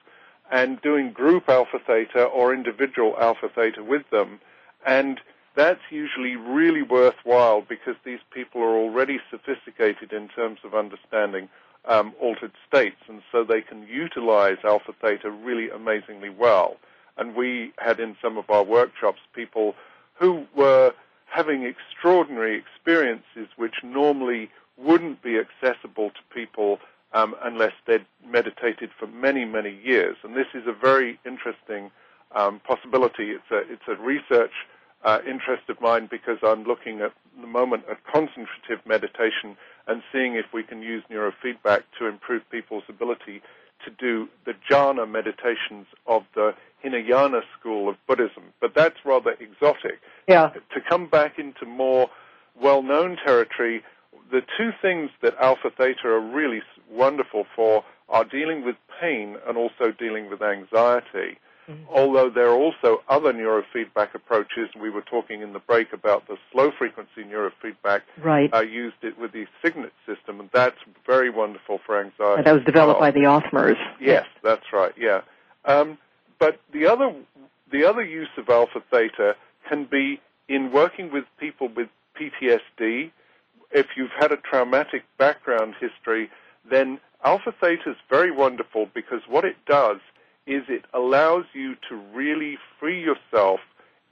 and 0.52 0.82
doing 0.82 1.12
group 1.12 1.50
alpha 1.50 1.80
theta 1.86 2.24
or 2.26 2.54
individual 2.54 3.16
alpha 3.20 3.50
theta 3.50 3.84
with 3.84 4.04
them. 4.12 4.40
And 4.86 5.20
that's 5.56 5.82
usually 5.90 6.36
really 6.36 6.82
worthwhile 6.82 7.62
because 7.62 7.96
these 8.04 8.20
people 8.32 8.62
are 8.62 8.76
already 8.76 9.20
sophisticated 9.30 10.12
in 10.12 10.28
terms 10.30 10.60
of 10.64 10.74
understanding 10.74 11.50
um, 11.86 12.14
altered 12.20 12.52
states, 12.68 13.02
and 13.08 13.22
so 13.32 13.44
they 13.44 13.62
can 13.62 13.84
utilize 13.84 14.58
alpha 14.64 14.94
theta 15.02 15.30
really 15.30 15.70
amazingly 15.70 16.30
well. 16.30 16.78
And 17.18 17.36
we 17.36 17.74
had 17.78 18.00
in 18.00 18.16
some 18.22 18.38
of 18.38 18.50
our 18.50 18.64
workshops 18.64 19.20
people 19.36 19.76
who 20.16 20.46
were 20.56 20.94
having 21.26 21.64
extraordinary 21.64 22.56
experiences 22.58 23.48
which 23.58 23.76
normally 23.84 24.50
wouldn't 24.78 25.22
be 25.22 25.38
accessible 25.38 26.10
to 26.12 26.20
people 26.34 26.80
um, 27.14 27.36
unless 27.44 27.74
they'd 27.86 28.06
meditated 28.26 28.90
for 28.98 29.08
many, 29.08 29.46
many 29.46 29.80
years. 29.84 30.16
And 30.24 30.36
this 30.36 30.48
is 30.54 30.64
a 30.68 30.74
very 30.74 31.20
interesting 31.26 31.92
um, 32.36 32.60
possibility. 32.62 33.32
It's 33.32 33.52
a, 33.52 33.60
it's 33.72 33.88
a 33.88 33.96
research 33.96 34.52
uh, 35.04 35.20
interest 35.28 35.64
of 35.70 35.80
mine 35.82 36.08
because 36.10 36.38
I'm 36.44 36.64
looking 36.64 37.02
at 37.02 37.12
the 37.40 37.48
moment 37.48 37.84
at 37.90 37.98
concentrative 38.06 38.86
meditation 38.86 39.58
and 39.88 40.02
seeing 40.12 40.36
if 40.36 40.46
we 40.54 40.64
can 40.64 40.82
use 40.82 41.04
neurofeedback 41.12 41.84
to 42.00 42.08
improve 42.08 42.42
people's 42.50 42.84
ability 42.88 43.42
to 43.86 43.92
do 43.92 44.30
the 44.46 44.54
jhana 44.70 45.10
meditations 45.10 45.88
of 46.08 46.24
the 46.36 46.54
Hinayana 46.84 47.42
school 47.60 47.90
of 47.90 47.96
Buddhism. 48.08 48.44
But 48.62 48.74
that's 48.76 48.96
rather 49.06 49.32
exotic. 49.40 50.00
Yeah. 50.28 50.50
To 50.74 50.82
come 50.88 51.08
back 51.08 51.38
into 51.38 51.66
more 51.66 52.10
well-known 52.62 53.18
territory, 53.26 53.84
the 54.32 54.42
two 54.58 54.72
things 54.82 55.10
that 55.22 55.36
Alpha 55.40 55.70
Theta 55.76 56.08
are 56.08 56.20
really 56.20 56.62
wonderful 56.90 57.46
for 57.56 57.84
are 58.10 58.24
dealing 58.24 58.64
with 58.64 58.76
pain 59.02 59.38
and 59.48 59.58
also 59.58 59.92
dealing 59.98 60.30
with 60.30 60.42
anxiety. 60.42 61.38
Mm-hmm. 61.70 61.84
Although 61.94 62.30
there 62.30 62.50
are 62.50 62.56
also 62.56 63.02
other 63.10 63.34
neurofeedback 63.34 64.14
approaches, 64.14 64.70
we 64.80 64.90
were 64.90 65.02
talking 65.02 65.42
in 65.42 65.54
the 65.54 65.60
break 65.60 65.94
about 65.94 66.28
the 66.28 66.38
slow 66.52 66.72
frequency 66.78 67.24
neurofeedback. 67.24 68.02
Right. 68.22 68.50
I 68.54 68.60
uh, 68.60 68.62
used 68.62 68.98
it 69.02 69.18
with 69.18 69.32
the 69.32 69.46
Cygnet 69.62 69.94
system, 70.06 70.40
and 70.40 70.50
that's 70.54 70.78
very 71.06 71.30
wonderful 71.30 71.80
for 71.86 72.00
anxiety. 72.00 72.44
that 72.44 72.54
was 72.54 72.64
developed 72.66 73.00
by 73.00 73.12
the 73.12 73.26
Othmers. 73.26 73.78
Yes, 74.00 74.26
that's 74.44 74.66
right. 74.74 74.94
Yeah. 74.98 75.22
Um, 75.66 75.98
but 76.40 76.60
the 76.74 76.86
other 76.88 77.14
the 77.72 77.86
other 77.86 78.04
use 78.04 78.30
of 78.38 78.50
alpha 78.50 78.84
theta 78.92 79.36
can 79.68 79.86
be 79.86 80.20
in 80.50 80.72
working 80.72 81.12
with 81.12 81.24
people 81.40 81.70
with 81.76 81.88
PTSD. 82.20 83.12
If 83.72 83.88
you've 83.96 84.12
had 84.20 84.32
a 84.32 84.38
traumatic 84.38 85.04
background 85.18 85.76
history, 85.80 86.30
then 86.70 87.00
alpha 87.24 87.54
theta 87.60 87.92
is 87.92 87.98
very 88.10 88.32
wonderful 88.32 88.88
because 88.94 89.22
what 89.28 89.46
it 89.46 89.56
does 89.66 89.98
is 90.46 90.64
it 90.68 90.86
allows 90.94 91.46
you 91.54 91.76
to 91.90 91.96
really 92.14 92.58
free 92.80 93.02
yourself 93.02 93.60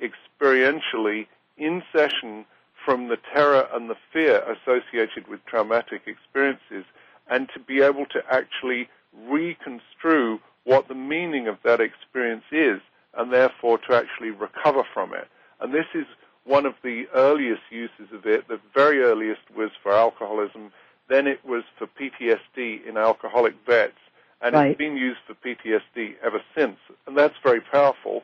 experientially 0.01 1.27
in 1.57 1.83
session 1.95 2.45
from 2.85 3.09
the 3.09 3.17
terror 3.33 3.67
and 3.73 3.89
the 3.89 3.97
fear 4.11 4.43
associated 4.43 5.27
with 5.27 5.45
traumatic 5.45 6.01
experiences 6.07 6.85
and 7.29 7.49
to 7.53 7.59
be 7.59 7.81
able 7.81 8.05
to 8.05 8.21
actually 8.29 8.89
reconstrue 9.27 10.39
what 10.63 10.87
the 10.87 10.95
meaning 10.95 11.47
of 11.47 11.57
that 11.63 11.81
experience 11.81 12.43
is 12.51 12.79
and 13.17 13.31
therefore 13.31 13.77
to 13.77 13.93
actually 13.93 14.31
recover 14.31 14.83
from 14.93 15.13
it. 15.13 15.27
And 15.59 15.73
this 15.73 15.85
is 15.93 16.05
one 16.45 16.65
of 16.65 16.73
the 16.83 17.05
earliest 17.13 17.61
uses 17.69 18.11
of 18.13 18.25
it. 18.25 18.47
The 18.47 18.59
very 18.73 19.01
earliest 19.01 19.41
was 19.55 19.69
for 19.83 19.91
alcoholism. 19.91 20.71
Then 21.07 21.27
it 21.27 21.45
was 21.45 21.63
for 21.77 21.87
PTSD 21.87 22.87
in 22.87 22.97
alcoholic 22.97 23.53
vets 23.65 23.93
and 24.41 24.55
right. 24.55 24.71
it's 24.71 24.77
been 24.77 24.97
used 24.97 25.19
for 25.27 25.33
PTSD 25.35 26.15
ever 26.23 26.41
since, 26.55 26.77
and 27.07 27.17
that's 27.17 27.35
very 27.43 27.61
powerful. 27.61 28.23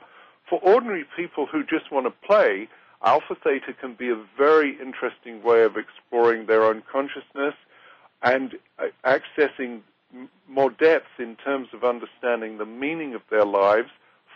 For 0.49 0.59
ordinary 0.59 1.05
people 1.15 1.45
who 1.45 1.63
just 1.63 1.91
want 1.91 2.05
to 2.05 2.27
play, 2.27 2.69
alpha 3.03 3.35
theta 3.43 3.73
can 3.79 3.93
be 3.93 4.09
a 4.09 4.23
very 4.37 4.77
interesting 4.81 5.43
way 5.43 5.63
of 5.63 5.75
exploring 5.77 6.47
their 6.47 6.63
own 6.63 6.83
consciousness 6.91 7.53
and 8.23 8.55
uh, 8.79 8.85
accessing 9.05 9.81
more 10.47 10.71
depth 10.71 11.19
in 11.19 11.35
terms 11.35 11.67
of 11.73 11.83
understanding 11.83 12.57
the 12.57 12.65
meaning 12.65 13.13
of 13.13 13.21
their 13.29 13.45
lives, 13.45 13.89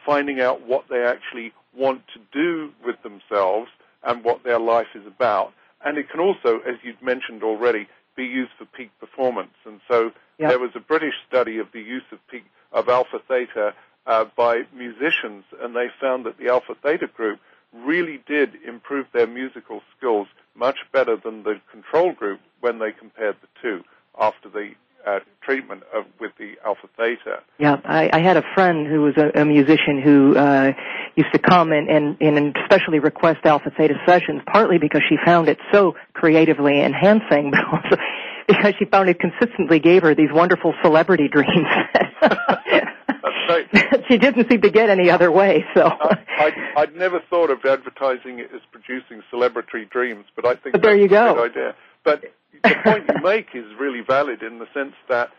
finding 0.06 0.42
out 0.42 0.68
what 0.68 0.86
they 0.90 1.04
actually 1.04 1.54
want 1.76 2.02
to 2.14 2.20
do 2.34 2.72
with 2.86 2.96
themselves 3.04 3.70
and 4.04 4.24
what 4.24 4.44
their 4.44 4.60
life 4.60 4.88
is 4.96 5.06
about. 5.08 5.54
And 5.84 5.98
it 5.98 6.10
can 6.10 6.20
also, 6.20 6.60
as 6.68 6.76
you've 6.84 7.02
mentioned 7.02 7.44
already, 7.44 7.88
be 8.16 8.26
used 8.26 8.52
for 8.58 8.66
peak 8.66 8.92
performance. 9.00 9.54
And 9.66 9.80
so 9.88 10.12
Yep. 10.42 10.50
There 10.50 10.60
was 10.60 10.72
a 10.74 10.80
British 10.80 11.14
study 11.28 11.60
of 11.60 11.68
the 11.72 11.82
use 11.82 12.04
of, 12.12 12.18
peak, 12.28 12.46
of 12.72 12.90
alpha 12.90 13.20
theta 13.28 13.76
uh, 14.08 14.26
by 14.36 14.64
musicians, 14.76 15.44
and 15.62 15.76
they 15.76 15.88
found 16.00 16.26
that 16.26 16.40
the 16.40 16.50
alpha 16.50 16.74
theta 16.82 17.06
group 17.06 17.40
really 17.72 18.24
did 18.26 18.56
improve 18.68 19.06
their 19.14 19.28
musical 19.28 19.84
skills 19.96 20.28
much 20.56 20.78
better 20.92 21.16
than 21.16 21.44
the 21.44 21.62
control 21.72 22.12
group 22.12 22.40
when 22.60 22.80
they 22.80 22.92
compared 22.92 23.36
the 23.42 23.48
two 23.62 23.84
after 24.20 24.50
the 24.50 24.72
uh, 25.06 25.20
treatment 25.42 25.84
of, 25.94 26.06
with 26.20 26.32
the 26.38 26.54
alpha 26.66 26.88
theta. 26.98 27.40
Yeah, 27.60 27.78
I, 27.84 28.10
I 28.14 28.20
had 28.20 28.38
a 28.38 28.44
friend 28.54 28.88
who 28.88 29.02
was 29.02 29.16
a, 29.18 29.42
a 29.42 29.46
musician 29.46 30.02
who 30.04 30.36
uh, 30.36 30.72
used 31.16 31.32
to 31.34 31.40
come 31.40 31.72
and, 31.72 31.90
and, 31.90 32.18
and 32.22 32.56
especially 32.58 33.00
request 33.00 33.40
alpha 33.46 33.72
theta 33.78 33.96
sessions, 34.06 34.42
partly 34.52 34.78
because 34.78 35.02
she 35.10 35.18
found 35.26 35.50
it 35.50 35.58
so 35.72 35.96
creatively 36.14 36.82
enhancing, 36.82 37.52
but 37.52 37.66
also 37.66 38.02
because 38.48 38.74
she 38.80 38.86
found 38.86 39.10
it 39.10 39.20
consistently 39.20 39.80
gave 39.80 40.04
her 40.04 40.16
these 40.16 40.32
wonderful 40.32 40.74
celebrity 40.84 41.28
dreams. 41.28 41.68
she 44.08 44.18
didn't 44.18 44.50
seem 44.50 44.62
to 44.62 44.70
get 44.70 44.90
any 44.90 45.10
other 45.10 45.32
way. 45.32 45.66
So 45.74 45.84
I, 45.84 46.52
I, 46.76 46.80
would 46.82 46.96
never 46.96 47.22
thought 47.30 47.50
of 47.50 47.60
advertising 47.66 48.40
it 48.40 48.50
as 48.54 48.62
producing 48.72 49.24
celebrity 49.30 49.86
dreams, 49.90 50.26
but 50.36 50.46
I 50.46 50.56
think 50.56 50.74
but 50.74 50.82
there 50.82 50.96
you 50.96 51.08
go. 51.08 51.34
go. 51.34 51.42
good 51.42 51.52
idea. 51.52 51.76
But 52.04 52.24
the 52.64 52.76
point 52.84 53.06
you 53.08 53.22
make 53.22 53.48
is 53.54 53.66
really 53.80 54.02
valid 54.02 54.42
in 54.42 54.60
the 54.60 54.68
sense 54.74 54.94
that 55.10 55.30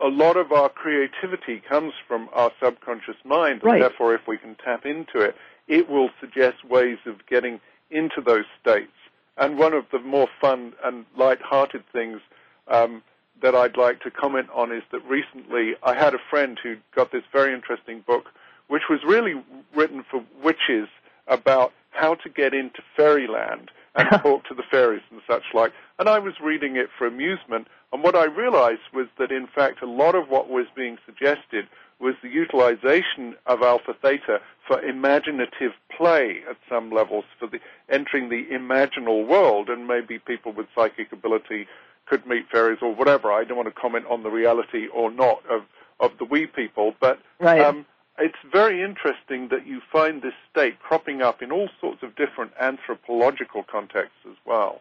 a 0.00 0.08
lot 0.08 0.36
of 0.36 0.52
our 0.52 0.68
creativity 0.68 1.62
comes 1.68 1.92
from 2.06 2.28
our 2.32 2.50
subconscious 2.62 3.16
mind, 3.24 3.62
and 3.62 3.64
right. 3.64 3.80
therefore, 3.80 4.14
if 4.14 4.26
we 4.26 4.36
can 4.38 4.56
tap 4.56 4.84
into 4.84 5.20
it, 5.20 5.36
it 5.68 5.88
will 5.88 6.10
suggest 6.20 6.64
ways 6.64 6.98
of 7.06 7.26
getting 7.26 7.60
into 7.90 8.20
those 8.20 8.44
states. 8.60 8.92
And 9.36 9.58
one 9.58 9.72
of 9.72 9.84
the 9.92 9.98
more 9.98 10.28
fun 10.40 10.74
and 10.84 11.04
light-hearted 11.16 11.84
things 11.92 12.20
um, 12.68 13.02
that 13.42 13.54
I'd 13.54 13.76
like 13.76 14.00
to 14.02 14.10
comment 14.10 14.48
on 14.54 14.72
is 14.72 14.82
that 14.92 15.04
recently 15.08 15.74
I 15.82 15.94
had 15.94 16.14
a 16.14 16.18
friend 16.30 16.58
who 16.62 16.76
got 16.94 17.12
this 17.12 17.24
very 17.32 17.52
interesting 17.52 18.04
book, 18.06 18.26
which 18.68 18.84
was 18.88 19.00
really 19.06 19.34
written 19.74 20.04
for 20.08 20.24
witches 20.42 20.88
about 21.26 21.72
how 21.90 22.14
to 22.16 22.28
get 22.28 22.54
into 22.54 22.82
fairyland 22.96 23.70
and 23.94 24.08
talk 24.22 24.44
to 24.48 24.54
the 24.54 24.62
fairies 24.70 25.02
and 25.10 25.20
such 25.28 25.42
like. 25.52 25.72
And 25.98 26.08
I 26.08 26.18
was 26.18 26.34
reading 26.42 26.76
it 26.76 26.88
for 26.98 27.06
amusement, 27.06 27.68
and 27.92 28.02
what 28.02 28.16
I 28.16 28.24
realized 28.24 28.82
was 28.92 29.06
that 29.18 29.30
in 29.30 29.46
fact 29.46 29.82
a 29.82 29.86
lot 29.86 30.14
of 30.14 30.28
what 30.28 30.48
was 30.48 30.66
being 30.74 30.98
suggested 31.06 31.66
was 32.00 32.14
the 32.22 32.28
utilization 32.28 33.36
of 33.46 33.62
alpha 33.62 33.94
theta 34.02 34.40
for 34.66 34.82
imaginative 34.82 35.72
play 35.96 36.40
at 36.50 36.56
some 36.68 36.90
levels, 36.90 37.24
for 37.38 37.46
the 37.46 37.60
entering 37.88 38.28
the 38.28 38.46
imaginal 38.52 39.26
world, 39.26 39.68
and 39.68 39.86
maybe 39.86 40.18
people 40.18 40.52
with 40.52 40.66
psychic 40.74 41.12
ability 41.12 41.66
could 42.06 42.26
meet 42.26 42.48
fairies 42.50 42.78
or 42.82 42.94
whatever. 42.94 43.32
I 43.32 43.44
don't 43.44 43.56
want 43.56 43.72
to 43.74 43.80
comment 43.80 44.06
on 44.10 44.22
the 44.22 44.30
reality 44.30 44.86
or 44.88 45.10
not 45.10 45.42
of, 45.50 45.62
of 46.00 46.18
the 46.18 46.24
wee 46.24 46.46
people, 46.46 46.94
but 47.00 47.18
right. 47.40 47.60
um, 47.60 47.86
it's 48.18 48.36
very 48.50 48.82
interesting 48.82 49.48
that 49.48 49.66
you 49.66 49.80
find 49.92 50.22
this 50.22 50.34
state 50.50 50.78
cropping 50.78 51.22
up 51.22 51.42
in 51.42 51.50
all 51.50 51.68
sorts 51.80 52.02
of 52.02 52.14
different 52.16 52.52
anthropological 52.60 53.64
contexts 53.64 54.18
as 54.28 54.36
well. 54.46 54.80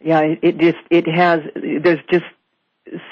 Yeah, 0.00 0.20
it, 0.20 0.38
it 0.42 0.58
just 0.58 0.78
it 0.90 1.06
has. 1.08 1.40
There's 1.54 2.00
just 2.10 2.24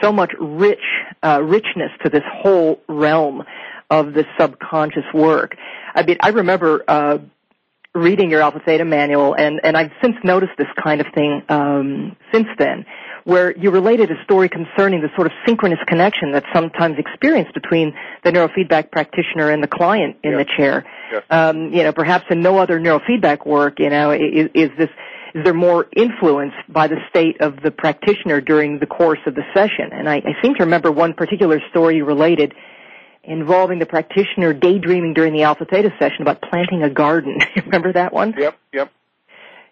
so 0.03 0.13
much 0.13 0.33
rich 0.39 0.79
uh, 1.23 1.41
richness 1.43 1.91
to 2.03 2.11
this 2.11 2.25
whole 2.31 2.81
realm 2.89 3.45
of 3.91 4.13
the 4.13 4.25
subconscious 4.39 5.05
work. 5.15 5.57
I 5.95 6.03
mean, 6.03 6.19
I 6.21 6.29
remember 6.29 6.85
uh, 6.87 7.19
reading 7.95 8.31
your 8.31 8.43
Alpha 8.43 8.61
Theta 8.65 8.85
manual, 8.85 9.35
and 9.35 9.61
and 9.65 9.77
I've 9.77 9.93
since 10.03 10.17
noticed 10.25 10.53
this 10.59 10.69
kind 10.83 11.01
of 11.01 11.07
thing 11.15 11.43
um, 11.49 12.17
since 12.33 12.49
then 12.59 12.85
where 13.29 13.55
you 13.59 13.71
related 13.71 14.11
a 14.11 14.15
story 14.25 14.49
concerning 14.49 15.03
the 15.03 15.11
sort 15.15 15.27
of 15.27 15.35
synchronous 15.47 15.79
connection 15.87 16.33
that's 16.33 16.47
sometimes 16.51 16.97
experienced 16.97 17.53
between 17.53 17.93
the 18.25 18.31
neurofeedback 18.31 18.91
practitioner 18.91 19.51
and 19.51 19.63
the 19.63 19.69
client 19.69 20.17
in 20.25 20.33
yes. 20.33 20.47
the 20.47 20.53
chair. 20.57 20.85
Yes. 21.13 21.23
Um, 21.29 21.71
you 21.71 21.83
know, 21.83 21.93
perhaps 21.93 22.25
in 22.31 22.41
no 22.41 22.57
other 22.57 22.81
neurofeedback 22.81 23.47
work, 23.47 23.81
you 23.81 23.91
know, 23.91 24.13
is, 24.13 24.49
is 24.55 24.71
this 24.79 24.89
is 25.35 25.45
there 25.45 25.53
more 25.53 25.87
influence 25.95 26.55
by 26.71 26.89
the 26.89 26.97
state 27.11 27.43
of 27.43 27.61
the 27.63 27.71
practitioner 27.71 28.41
during 28.41 28.79
the 28.79 28.87
course 28.87 29.21
of 29.27 29.35
the 29.35 29.43
session? 29.53 29.91
And 29.93 30.09
I, 30.09 30.17
I 30.17 30.41
seem 30.41 30.55
to 30.55 30.65
remember 30.65 30.91
one 30.91 31.13
particular 31.13 31.61
story 31.69 32.01
related 32.01 32.55
involving 33.25 33.79
the 33.79 33.85
practitioner 33.85 34.55
daydreaming 34.55 35.13
during 35.13 35.35
the 35.35 35.43
alpha 35.43 35.67
theta 35.67 35.91
session 35.99 36.23
about 36.23 36.41
planting 36.41 36.83
a 36.83 36.89
garden. 36.89 37.41
remember 37.57 37.93
that 37.93 38.11
one? 38.11 38.35
Yep, 38.39 38.59
yep 38.73 38.91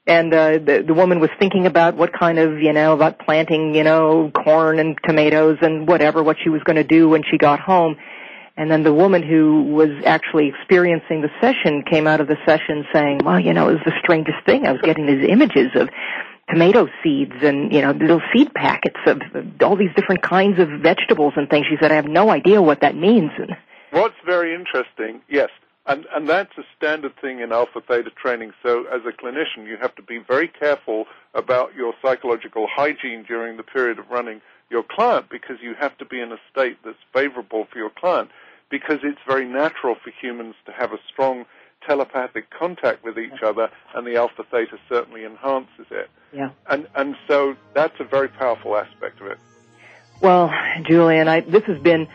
and 0.06 0.32
uh, 0.32 0.52
the 0.52 0.84
the 0.86 0.94
woman 0.94 1.20
was 1.20 1.30
thinking 1.38 1.66
about 1.66 1.96
what 1.96 2.12
kind 2.12 2.38
of 2.38 2.60
you 2.60 2.72
know 2.72 2.92
about 2.92 3.18
planting 3.18 3.74
you 3.74 3.84
know 3.84 4.30
corn 4.30 4.78
and 4.78 4.96
tomatoes 5.06 5.58
and 5.62 5.86
whatever 5.88 6.22
what 6.22 6.36
she 6.42 6.48
was 6.48 6.62
going 6.64 6.76
to 6.76 6.84
do 6.84 7.08
when 7.08 7.22
she 7.30 7.38
got 7.38 7.60
home 7.60 7.96
And 8.58 8.70
then 8.70 8.82
the 8.84 8.92
woman 8.92 9.22
who 9.22 9.64
was 9.64 9.90
actually 10.06 10.48
experiencing 10.48 11.20
the 11.20 11.30
session 11.40 11.82
came 11.82 12.06
out 12.06 12.20
of 12.20 12.26
the 12.26 12.38
session 12.46 12.86
saying, 12.92 13.20
well, 13.22 13.38
you 13.38 13.52
know, 13.52 13.68
it 13.68 13.74
was 13.74 13.82
the 13.84 13.92
strangest 14.02 14.38
thing. 14.46 14.66
I 14.66 14.72
was 14.72 14.80
getting 14.80 15.06
these 15.06 15.28
images 15.28 15.72
of 15.74 15.90
tomato 16.48 16.88
seeds 17.02 17.34
and, 17.42 17.70
you 17.72 17.82
know, 17.82 17.90
little 17.90 18.22
seed 18.32 18.54
packets 18.54 18.96
of 19.06 19.20
all 19.60 19.76
these 19.76 19.94
different 19.94 20.22
kinds 20.22 20.58
of 20.58 20.68
vegetables 20.80 21.34
and 21.36 21.50
things. 21.50 21.66
She 21.68 21.76
said, 21.80 21.92
I 21.92 21.96
have 21.96 22.08
no 22.08 22.30
idea 22.30 22.62
what 22.62 22.80
that 22.80 22.96
means. 22.96 23.30
and 23.36 23.56
What's 23.90 24.14
very 24.24 24.54
interesting, 24.54 25.20
yes, 25.28 25.50
and, 25.86 26.06
and 26.14 26.28
that's 26.28 26.56
a 26.58 26.62
standard 26.76 27.12
thing 27.20 27.40
in 27.40 27.52
alpha 27.52 27.80
theta 27.80 28.10
training. 28.10 28.52
So 28.62 28.84
as 28.86 29.02
a 29.06 29.12
clinician, 29.12 29.66
you 29.66 29.76
have 29.80 29.94
to 29.96 30.02
be 30.02 30.18
very 30.18 30.48
careful 30.48 31.04
about 31.34 31.74
your 31.74 31.94
psychological 32.02 32.66
hygiene 32.68 33.24
during 33.26 33.56
the 33.56 33.62
period 33.62 33.98
of 33.98 34.10
running 34.10 34.40
your 34.70 34.82
client 34.82 35.26
because 35.30 35.56
you 35.62 35.74
have 35.78 35.96
to 35.98 36.04
be 36.04 36.20
in 36.20 36.32
a 36.32 36.38
state 36.50 36.78
that's 36.84 36.98
favorable 37.12 37.66
for 37.72 37.78
your 37.78 37.90
client 37.90 38.30
because 38.68 38.98
it's 39.04 39.20
very 39.26 39.46
natural 39.46 39.94
for 40.02 40.10
humans 40.20 40.54
to 40.66 40.72
have 40.72 40.92
a 40.92 40.98
strong 41.12 41.44
telepathic 41.86 42.50
contact 42.50 43.04
with 43.04 43.16
each 43.16 43.42
other 43.44 43.70
and 43.94 44.06
the 44.06 44.16
alpha 44.16 44.44
theta 44.50 44.76
certainly 44.88 45.24
enhances 45.24 45.86
it. 45.90 46.10
Yeah. 46.32 46.50
And 46.68 46.88
and 46.96 47.14
so 47.28 47.54
that's 47.74 47.94
a 48.00 48.04
very 48.04 48.28
powerful 48.28 48.76
aspect 48.76 49.20
of 49.20 49.28
it. 49.28 49.38
Well, 50.20 50.50
Julian, 50.82 51.28
I, 51.28 51.40
this 51.40 51.64
has 51.64 51.78
been 51.78 52.08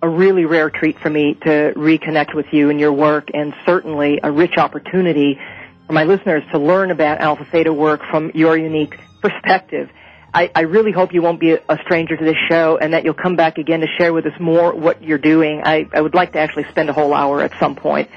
a 0.00 0.08
really 0.08 0.44
rare 0.44 0.70
treat 0.70 0.98
for 0.98 1.10
me 1.10 1.34
to 1.42 1.72
reconnect 1.76 2.34
with 2.34 2.46
you 2.52 2.70
and 2.70 2.78
your 2.78 2.92
work 2.92 3.28
and 3.34 3.54
certainly 3.66 4.20
a 4.22 4.30
rich 4.30 4.56
opportunity 4.56 5.38
for 5.86 5.92
my 5.92 6.04
listeners 6.04 6.42
to 6.52 6.58
learn 6.58 6.90
about 6.90 7.20
alpha 7.20 7.44
theta 7.44 7.72
work 7.72 8.02
from 8.10 8.30
your 8.34 8.56
unique 8.56 8.98
perspective. 9.20 9.90
I, 10.32 10.50
I 10.54 10.60
really 10.62 10.92
hope 10.92 11.14
you 11.14 11.22
won't 11.22 11.40
be 11.40 11.52
a 11.52 11.78
stranger 11.82 12.16
to 12.16 12.24
this 12.24 12.36
show 12.48 12.76
and 12.76 12.92
that 12.92 13.04
you'll 13.04 13.14
come 13.14 13.34
back 13.34 13.58
again 13.58 13.80
to 13.80 13.86
share 13.98 14.12
with 14.12 14.26
us 14.26 14.38
more 14.38 14.74
what 14.74 15.02
you're 15.02 15.18
doing. 15.18 15.62
I, 15.64 15.88
I 15.92 16.00
would 16.00 16.14
like 16.14 16.32
to 16.32 16.38
actually 16.38 16.64
spend 16.64 16.90
a 16.90 16.92
whole 16.92 17.14
hour 17.14 17.42
at 17.42 17.58
some 17.58 17.74
point. 17.74 18.10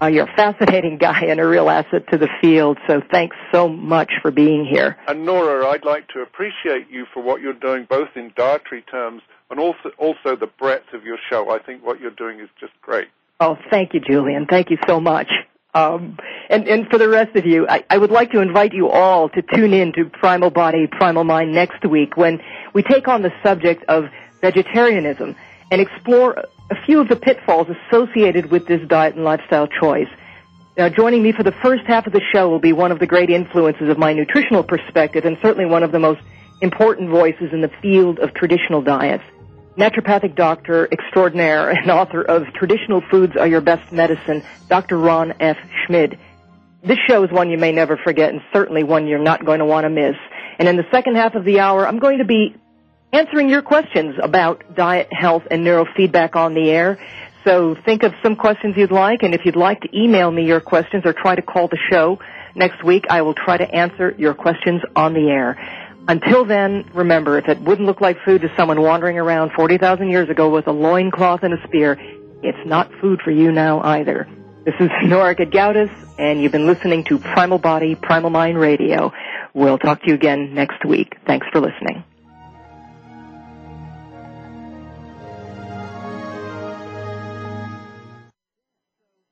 Uh, 0.00 0.06
you're 0.06 0.26
a 0.26 0.36
fascinating 0.36 0.96
guy 1.00 1.24
and 1.26 1.40
a 1.40 1.46
real 1.46 1.68
asset 1.68 2.08
to 2.12 2.16
the 2.16 2.28
field, 2.40 2.78
so 2.86 3.02
thanks 3.10 3.36
so 3.52 3.68
much 3.68 4.10
for 4.22 4.30
being 4.30 4.64
here. 4.64 4.96
And 5.06 5.26
Nora, 5.26 5.66
I'd 5.68 5.84
like 5.84 6.08
to 6.08 6.20
appreciate 6.20 6.88
you 6.88 7.04
for 7.12 7.22
what 7.22 7.42
you're 7.42 7.52
doing 7.52 7.86
both 7.90 8.08
in 8.14 8.32
dietary 8.36 8.82
terms 8.82 9.22
and 9.50 9.58
also 9.58 9.90
also 9.98 10.36
the 10.36 10.46
breadth 10.46 10.92
of 10.94 11.04
your 11.04 11.18
show. 11.28 11.50
I 11.50 11.58
think 11.58 11.84
what 11.84 12.00
you're 12.00 12.10
doing 12.10 12.40
is 12.40 12.48
just 12.58 12.72
great. 12.80 13.08
Oh, 13.40 13.56
thank 13.70 13.94
you, 13.94 14.00
Julian. 14.00 14.46
Thank 14.46 14.70
you 14.70 14.78
so 14.86 15.00
much. 15.00 15.28
Um, 15.72 16.18
and, 16.48 16.66
and 16.66 16.88
for 16.88 16.98
the 16.98 17.08
rest 17.08 17.36
of 17.36 17.46
you, 17.46 17.66
I, 17.68 17.84
I 17.88 17.96
would 17.96 18.10
like 18.10 18.32
to 18.32 18.40
invite 18.40 18.72
you 18.72 18.88
all 18.88 19.28
to 19.30 19.42
tune 19.54 19.72
in 19.72 19.92
to 19.92 20.04
Primal 20.06 20.50
Body, 20.50 20.86
Primal 20.90 21.24
Mind 21.24 21.52
next 21.52 21.88
week 21.88 22.16
when 22.16 22.40
we 22.74 22.82
take 22.82 23.06
on 23.08 23.22
the 23.22 23.32
subject 23.42 23.84
of 23.88 24.06
vegetarianism 24.40 25.36
and 25.70 25.80
explore 25.80 26.32
a 26.70 26.84
few 26.86 27.00
of 27.00 27.08
the 27.08 27.16
pitfalls 27.16 27.68
associated 27.68 28.50
with 28.50 28.66
this 28.66 28.80
diet 28.88 29.14
and 29.14 29.24
lifestyle 29.24 29.68
choice. 29.68 30.08
Now, 30.76 30.88
joining 30.88 31.22
me 31.22 31.32
for 31.32 31.44
the 31.44 31.54
first 31.62 31.84
half 31.86 32.06
of 32.06 32.12
the 32.12 32.22
show 32.32 32.48
will 32.48 32.60
be 32.60 32.72
one 32.72 32.90
of 32.90 32.98
the 32.98 33.06
great 33.06 33.30
influences 33.30 33.88
of 33.88 33.98
my 33.98 34.12
nutritional 34.12 34.64
perspective 34.64 35.24
and 35.24 35.38
certainly 35.40 35.66
one 35.66 35.82
of 35.82 35.92
the 35.92 35.98
most 35.98 36.20
important 36.62 37.10
voices 37.10 37.52
in 37.52 37.60
the 37.60 37.70
field 37.80 38.18
of 38.18 38.34
traditional 38.34 38.82
diets 38.82 39.24
naturopathic 39.80 40.36
doctor 40.36 40.86
extraordinaire 40.92 41.70
and 41.70 41.90
author 41.90 42.22
of 42.22 42.44
Traditional 42.54 43.02
Foods 43.10 43.36
Are 43.36 43.46
Your 43.46 43.62
Best 43.62 43.90
Medicine, 43.92 44.42
Dr. 44.68 44.98
Ron 44.98 45.32
F. 45.40 45.56
Schmid. 45.86 46.18
This 46.82 46.98
show 47.08 47.24
is 47.24 47.30
one 47.30 47.50
you 47.50 47.58
may 47.58 47.72
never 47.72 47.96
forget 47.96 48.30
and 48.30 48.42
certainly 48.52 48.84
one 48.84 49.06
you're 49.06 49.18
not 49.18 49.44
going 49.44 49.58
to 49.58 49.64
want 49.64 49.84
to 49.84 49.90
miss. 49.90 50.16
And 50.58 50.68
in 50.68 50.76
the 50.76 50.84
second 50.90 51.16
half 51.16 51.34
of 51.34 51.44
the 51.44 51.60
hour, 51.60 51.86
I'm 51.88 51.98
going 51.98 52.18
to 52.18 52.24
be 52.26 52.54
answering 53.12 53.48
your 53.48 53.62
questions 53.62 54.16
about 54.22 54.76
diet, 54.76 55.08
health, 55.10 55.44
and 55.50 55.66
neurofeedback 55.66 56.36
on 56.36 56.54
the 56.54 56.70
air. 56.70 56.98
So 57.44 57.74
think 57.86 58.02
of 58.02 58.12
some 58.22 58.36
questions 58.36 58.74
you'd 58.76 58.92
like, 58.92 59.22
and 59.22 59.34
if 59.34 59.46
you'd 59.46 59.56
like 59.56 59.80
to 59.80 59.88
email 59.98 60.30
me 60.30 60.44
your 60.44 60.60
questions 60.60 61.04
or 61.06 61.14
try 61.14 61.34
to 61.34 61.42
call 61.42 61.68
the 61.68 61.78
show 61.90 62.18
next 62.54 62.84
week, 62.84 63.06
I 63.08 63.22
will 63.22 63.34
try 63.34 63.56
to 63.56 63.64
answer 63.64 64.14
your 64.18 64.34
questions 64.34 64.82
on 64.94 65.14
the 65.14 65.30
air. 65.30 65.56
Until 66.10 66.44
then, 66.44 66.90
remember, 66.92 67.38
if 67.38 67.46
it 67.46 67.60
wouldn't 67.60 67.86
look 67.86 68.00
like 68.00 68.16
food 68.24 68.40
to 68.40 68.52
someone 68.56 68.80
wandering 68.80 69.16
around 69.16 69.52
40,000 69.52 70.10
years 70.10 70.28
ago 70.28 70.50
with 70.50 70.66
a 70.66 70.72
loincloth 70.72 71.44
and 71.44 71.54
a 71.54 71.68
spear, 71.68 71.96
it's 72.42 72.58
not 72.66 72.90
food 73.00 73.20
for 73.22 73.30
you 73.30 73.52
now 73.52 73.80
either. 73.80 74.26
This 74.64 74.74
is 74.80 74.90
Nora 75.04 75.36
Gedgaudas, 75.36 75.88
and 76.18 76.42
you've 76.42 76.50
been 76.50 76.66
listening 76.66 77.04
to 77.04 77.18
Primal 77.20 77.58
Body, 77.58 77.94
Primal 77.94 78.30
Mind 78.30 78.58
Radio. 78.58 79.12
We'll 79.54 79.78
talk 79.78 80.02
to 80.02 80.08
you 80.08 80.14
again 80.14 80.52
next 80.52 80.84
week. 80.84 81.14
Thanks 81.28 81.46
for 81.52 81.60
listening. 81.60 82.02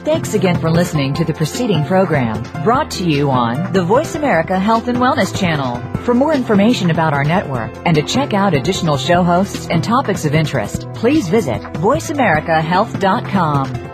Thanks 0.05 0.35
again 0.35 0.61
for 0.61 0.71
listening 0.71 1.15
to 1.15 1.25
the 1.25 1.33
preceding 1.33 1.83
program 1.85 2.43
brought 2.63 2.91
to 2.93 3.09
you 3.09 3.31
on 3.31 3.73
the 3.73 3.83
Voice 3.83 4.17
America 4.17 4.59
Health 4.59 4.89
and 4.89 4.99
Wellness 4.99 5.35
Channel. 5.35 5.81
For 6.03 6.13
more 6.13 6.35
information 6.35 6.91
about 6.91 7.15
our 7.15 7.25
network 7.25 7.73
and 7.87 7.95
to 7.95 8.03
check 8.03 8.35
out 8.35 8.53
additional 8.55 8.99
show 8.99 9.23
hosts 9.23 9.69
and 9.71 9.83
topics 9.83 10.27
of 10.27 10.35
interest, 10.35 10.87
please 10.95 11.29
visit 11.29 11.63
voiceamericahealth.com. 11.63 13.94